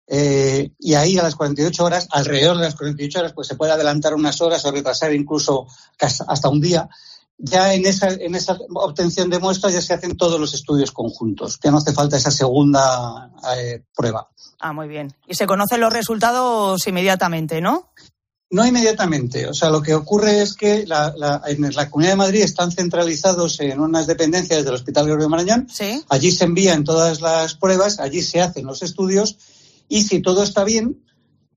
eh, 0.08 0.72
y 0.80 0.94
ahí 0.94 1.16
a 1.18 1.22
las 1.22 1.36
48 1.36 1.84
horas, 1.84 2.08
alrededor 2.10 2.56
de 2.56 2.64
las 2.64 2.74
48 2.74 3.18
horas, 3.20 3.32
pues 3.32 3.46
se 3.46 3.54
puede 3.54 3.70
adelantar 3.70 4.14
unas 4.14 4.40
horas 4.40 4.64
o 4.64 4.72
retrasar 4.72 5.14
incluso 5.14 5.68
hasta 6.00 6.48
un 6.48 6.60
día 6.60 6.88
ya 7.38 7.74
en 7.74 7.84
esa, 7.86 8.08
en 8.08 8.34
esa 8.34 8.58
obtención 8.74 9.28
de 9.30 9.38
muestras 9.38 9.72
ya 9.72 9.82
se 9.82 9.94
hacen 9.94 10.16
todos 10.16 10.38
los 10.40 10.54
estudios 10.54 10.92
conjuntos, 10.92 11.58
ya 11.62 11.70
no 11.70 11.78
hace 11.78 11.92
falta 11.92 12.16
esa 12.16 12.30
segunda 12.30 13.30
eh, 13.56 13.82
prueba. 13.94 14.28
Ah, 14.60 14.72
muy 14.72 14.88
bien. 14.88 15.14
Y 15.26 15.34
se 15.34 15.46
conocen 15.46 15.80
los 15.80 15.92
resultados 15.92 16.86
inmediatamente, 16.86 17.60
¿no? 17.60 17.90
No 18.50 18.64
inmediatamente. 18.64 19.48
O 19.48 19.54
sea, 19.54 19.68
lo 19.68 19.82
que 19.82 19.94
ocurre 19.94 20.40
es 20.40 20.54
que 20.54 20.86
la, 20.86 21.12
en 21.46 21.74
la 21.74 21.90
Comunidad 21.90 22.12
de 22.12 22.16
Madrid 22.16 22.42
están 22.42 22.70
centralizados 22.70 23.58
en 23.60 23.80
unas 23.80 24.06
dependencias 24.06 24.64
del 24.64 24.74
Hospital 24.74 25.06
Gregorio 25.06 25.28
Marañón. 25.28 25.68
¿Sí? 25.68 26.02
Allí 26.08 26.30
se 26.30 26.44
envían 26.44 26.84
todas 26.84 27.20
las 27.20 27.54
pruebas, 27.54 27.98
allí 27.98 28.22
se 28.22 28.40
hacen 28.40 28.64
los 28.64 28.82
estudios 28.82 29.38
y 29.88 30.02
si 30.02 30.20
todo 30.20 30.42
está 30.42 30.62
bien, 30.64 31.04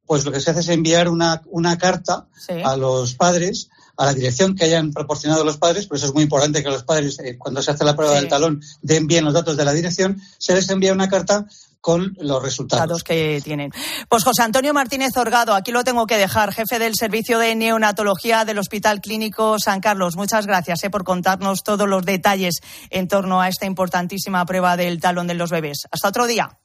pues 0.06 0.26
lo 0.26 0.32
que 0.32 0.40
se 0.40 0.52
hace 0.52 0.62
es 0.62 0.70
enviar 0.70 1.10
una, 1.10 1.44
una 1.48 1.78
carta 1.78 2.28
a 2.64 2.78
los 2.78 3.14
padres 3.14 3.70
a 3.98 4.06
la 4.06 4.14
dirección 4.14 4.56
que 4.56 4.66
hayan 4.66 4.94
proporcionado 4.94 5.44
los 5.44 5.58
padres, 5.58 5.88
por 5.88 5.98
eso 5.98 6.08
es 6.08 6.14
muy 6.14 6.24
importante 6.24 6.64
que 6.64 6.70
los 6.70 6.84
padres, 6.84 7.20
eh, 7.20 7.38
cuando 7.38 7.62
se 7.62 7.72
hace 7.72 7.84
la 7.84 7.96
prueba 7.96 8.16
del 8.16 8.28
talón, 8.28 8.62
den 8.82 9.08
bien 9.08 9.26
los 9.26 9.34
datos 9.34 9.58
de 9.58 9.66
la 9.66 9.74
dirección, 9.74 10.22
se 10.38 10.54
les 10.54 10.70
envía 10.70 10.94
una 10.94 11.10
carta 11.10 11.48
con 11.82 12.16
los 12.20 12.44
resultados 12.44 13.04
que 13.04 13.42
tienen. 13.44 13.72
Pues 14.10 14.24
José 14.24 14.44
Antonio 14.44 14.74
Martínez 14.74 15.16
Orgado, 15.16 15.56
aquí 15.56 15.72
lo 15.72 15.84
tengo 15.84 16.06
que 16.06 16.18
dejar, 16.18 16.54
jefe 16.54 16.80
del 16.80 16.96
Servicio 16.96 17.40
de 17.40 17.56
Neonatología 17.56 18.46
del 18.46 18.60
Hospital 18.60 19.00
Clínico 19.00 19.58
San 19.58 19.80
Carlos. 19.80 20.16
Muchas 20.16 20.46
gracias 20.46 20.84
eh, 20.84 20.90
por 20.90 21.04
contarnos 21.04 21.64
todos 21.64 21.88
los 21.88 22.04
detalles 22.04 22.56
en 22.90 23.08
torno 23.08 23.42
a 23.42 23.48
esta 23.48 23.66
importantísima 23.66 24.46
prueba 24.46 24.76
del 24.76 25.00
talón 25.00 25.28
de 25.28 25.36
los 25.36 25.50
bebés. 25.50 25.84
Hasta 25.90 26.10
otro 26.10 26.28
día. 26.28 26.60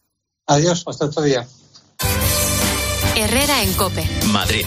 Adiós, 0.46 0.84
hasta 0.86 1.06
otro 1.06 1.22
día. 1.22 1.46
Herrera 3.14 3.62
en 3.62 3.72
Cope. 3.74 4.08
Madrid. 4.32 4.66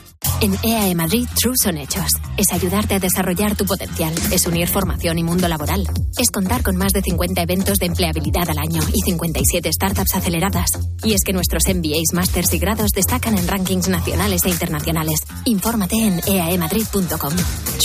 En 0.39 0.55
EAE 0.63 0.95
Madrid, 0.95 1.27
True 1.39 1.55
son 1.61 1.77
hechos. 1.77 2.09
Es 2.37 2.51
ayudarte 2.53 2.95
a 2.95 2.99
desarrollar 2.99 3.55
tu 3.55 3.65
potencial. 3.65 4.13
Es 4.31 4.47
unir 4.47 4.67
formación 4.67 5.19
y 5.19 5.23
mundo 5.23 5.47
laboral. 5.47 5.87
Es 6.17 6.31
contar 6.31 6.63
con 6.63 6.77
más 6.77 6.93
de 6.93 7.01
50 7.01 7.41
eventos 7.41 7.77
de 7.77 7.87
empleabilidad 7.87 8.49
al 8.49 8.57
año 8.57 8.81
y 8.93 9.01
57 9.01 9.71
startups 9.71 10.15
aceleradas. 10.15 10.69
Y 11.03 11.13
es 11.13 11.21
que 11.25 11.33
nuestros 11.33 11.63
MBAs, 11.67 12.13
másters 12.13 12.53
y 12.53 12.59
grados 12.59 12.91
destacan 12.91 13.37
en 13.37 13.47
rankings 13.47 13.89
nacionales 13.89 14.45
e 14.45 14.49
internacionales. 14.49 15.21
Infórmate 15.45 15.95
en 15.95 16.21
eaemadrid.com. 16.27 17.33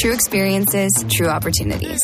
True 0.01 0.15
experiences, 0.15 0.93
true 1.09 1.29
opportunities. 1.29 2.01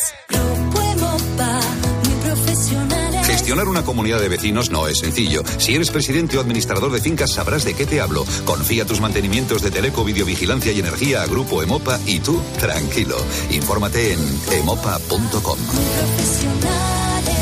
Gestionar 3.32 3.66
una 3.66 3.82
comunidad 3.82 4.20
de 4.20 4.28
vecinos 4.28 4.70
no 4.70 4.86
es 4.88 4.98
sencillo. 4.98 5.42
Si 5.56 5.74
eres 5.74 5.90
presidente 5.90 6.36
o 6.36 6.40
administrador 6.42 6.92
de 6.92 7.00
fincas 7.00 7.32
sabrás 7.32 7.64
de 7.64 7.72
qué 7.72 7.86
te 7.86 7.98
hablo. 7.98 8.26
Confía 8.44 8.84
tus 8.84 9.00
mantenimientos 9.00 9.62
de 9.62 9.70
teleco, 9.70 10.04
videovigilancia 10.04 10.70
y 10.70 10.80
energía 10.80 11.22
a 11.22 11.26
Grupo 11.26 11.62
Emopa 11.62 11.98
y 12.06 12.20
tú, 12.20 12.42
tranquilo. 12.60 13.16
Infórmate 13.50 14.12
en 14.12 14.20
emopa.com. 14.52 15.58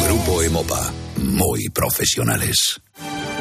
Grupo 0.07 0.43
Emopa. 0.43 0.93
Muy 1.16 1.68
profesionales. 1.70 2.80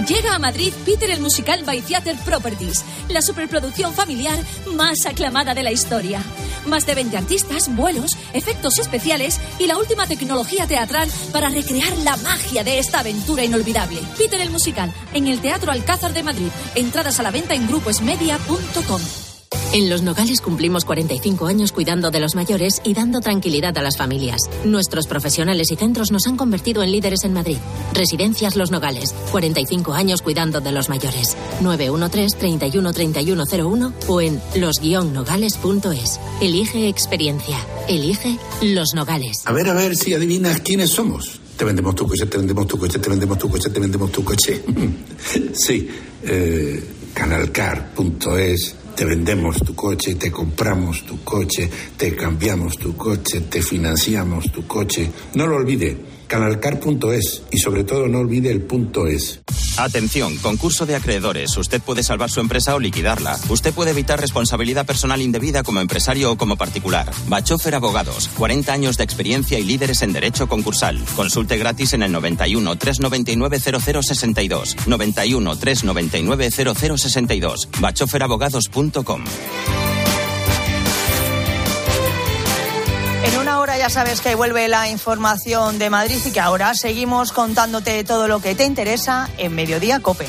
Llega 0.08 0.34
a 0.34 0.40
Madrid 0.40 0.74
Peter 0.86 1.10
el 1.10 1.20
musical 1.20 1.64
by 1.66 1.82
Theater 1.82 2.16
Properties, 2.26 2.84
la 3.10 3.22
superproducción 3.22 3.94
familiar 3.94 4.40
más 4.74 5.06
aclamada 5.06 5.54
de 5.54 5.64
la 5.64 5.72
historia. 5.72 6.22
Más 6.66 6.86
de 6.86 6.96
20 6.96 7.18
artistas, 7.18 7.76
vuelos, 7.76 8.18
efectos 8.34 8.80
especiales 8.80 9.40
y 9.60 9.68
la 9.68 9.78
última 9.78 10.08
tecnología 10.08 10.68
teatral 10.68 11.10
para 11.32 11.50
recrear 11.50 11.98
la 12.00 12.16
magia 12.18 12.64
de 12.64 12.80
esta 12.80 13.00
aventura 13.00 13.44
inolvidable. 13.44 14.00
Peter 14.18 14.40
el 14.40 14.52
musical, 14.52 14.94
en 15.14 15.28
el 15.28 15.42
Teatro 15.42 15.72
Alcázar 15.72 16.14
de 16.14 16.24
Madrid. 16.24 16.50
Entradas 16.76 17.20
a 17.20 17.24
la 17.24 17.32
venta 17.32 17.54
en 17.54 17.68
gruposmedia.com. 17.68 19.29
En 19.72 19.88
Los 19.88 20.02
Nogales 20.02 20.42
cumplimos 20.42 20.84
45 20.84 21.46
años 21.46 21.72
cuidando 21.72 22.10
de 22.10 22.20
los 22.20 22.34
mayores 22.34 22.82
y 22.84 22.96
dando 22.96 23.22
tranquilidad 23.22 23.78
a 23.78 23.84
las 23.84 23.98
familias. 23.98 24.42
Nuestros 24.66 25.06
profesionales 25.06 25.72
y 25.72 25.76
centros 25.76 26.12
nos 26.12 26.26
han 26.26 26.38
convertido 26.38 26.82
en 26.82 26.92
líderes 26.92 27.24
en 27.24 27.34
Madrid. 27.34 27.60
Residencias 27.94 28.56
Los 28.56 28.72
Nogales, 28.72 29.14
45 29.32 29.94
años 29.94 30.24
cuidando 30.24 30.60
de 30.60 30.72
los 30.72 30.90
mayores. 30.90 31.38
913-313101 31.62 33.94
o 34.08 34.22
en 34.22 34.42
los-nogales.es. 34.56 36.20
Elige 36.42 36.88
experiencia. 36.88 37.60
Elige 37.88 38.40
Los 38.64 38.96
Nogales. 38.96 39.44
A 39.46 39.52
ver, 39.52 39.70
a 39.70 39.76
ver 39.76 39.96
si 39.96 40.16
adivinas 40.16 40.62
quiénes 40.62 40.90
somos. 40.90 41.42
Te 41.58 41.66
vendemos 41.66 41.94
tu 41.94 42.08
coche, 42.08 42.26
te 42.26 42.40
vendemos 42.40 42.66
tu 42.66 42.80
coche, 42.80 42.98
te 42.98 43.08
vendemos 43.08 43.38
tu 43.38 43.48
coche, 43.48 43.70
te 43.70 43.80
vendemos 43.80 44.12
tu 44.12 44.24
coche. 44.24 44.64
sí, 45.54 45.88
eh, 46.24 46.84
canalcar.es 47.14 48.79
te 48.96 49.06
vendemos 49.06 49.58
tu 49.58 49.76
coche, 49.76 50.16
te 50.16 50.32
compramos 50.32 51.04
tu 51.06 51.24
coche, 51.24 51.70
te 51.98 52.16
cambiamos 52.16 52.78
tu 52.78 52.96
coche, 52.96 53.42
te 53.42 53.62
financiamos 53.62 54.52
tu 54.52 54.66
coche. 54.68 55.10
No 55.36 55.48
lo 55.48 55.56
olvide, 55.56 55.98
canalcar.es 56.30 57.44
y 57.52 57.58
sobre 57.58 57.84
todo 57.84 58.08
no 58.08 58.20
olvide 58.20 58.52
el 58.52 58.62
punto 58.62 59.08
es. 59.08 59.42
Atención, 59.78 60.38
concurso 60.38 60.86
de 60.86 60.96
acreedores. 60.96 61.58
Usted 61.58 61.82
puede 61.82 62.04
salvar 62.04 62.30
su 62.30 62.40
empresa 62.40 62.76
o 62.76 62.80
liquidarla. 62.80 63.38
Usted 63.50 63.74
puede 63.74 63.92
evitar 63.92 64.22
responsabilidad 64.22 64.86
personal 64.86 65.22
indebida 65.22 65.64
como 65.64 65.82
empresario 65.82 66.32
o 66.32 66.38
como 66.38 66.56
particular. 66.56 67.12
Bachofer 67.28 67.76
Abogados, 67.76 68.30
40 68.38 68.72
años 68.72 68.98
de 68.98 69.04
experiencia 69.04 69.60
y 69.60 69.64
líderes 69.64 70.02
en 70.02 70.14
derecho 70.14 70.48
concursal. 70.48 71.04
Consulte 71.16 71.58
gratis 71.58 71.94
en 71.94 72.04
el 72.04 72.12
91 72.12 72.78
399 72.78 73.60
0062. 73.60 74.76
91 74.88 75.56
399 75.58 76.50
0062. 76.52 77.70
bachoferabogados.com. 77.82 79.24
ya 83.80 83.90
sabes 83.90 84.20
que 84.20 84.36
vuelve 84.36 84.68
la 84.68 84.90
información 84.90 85.80
de 85.80 85.90
Madrid 85.90 86.18
y 86.26 86.32
que 86.34 86.42
ahora 86.42 86.74
seguimos 86.74 87.32
contándote 87.32 88.04
todo 88.04 88.28
lo 88.28 88.42
que 88.42 88.54
te 88.54 88.66
interesa 88.66 89.30
en 89.38 89.56
Mediodía 89.56 90.02
Cope. 90.02 90.28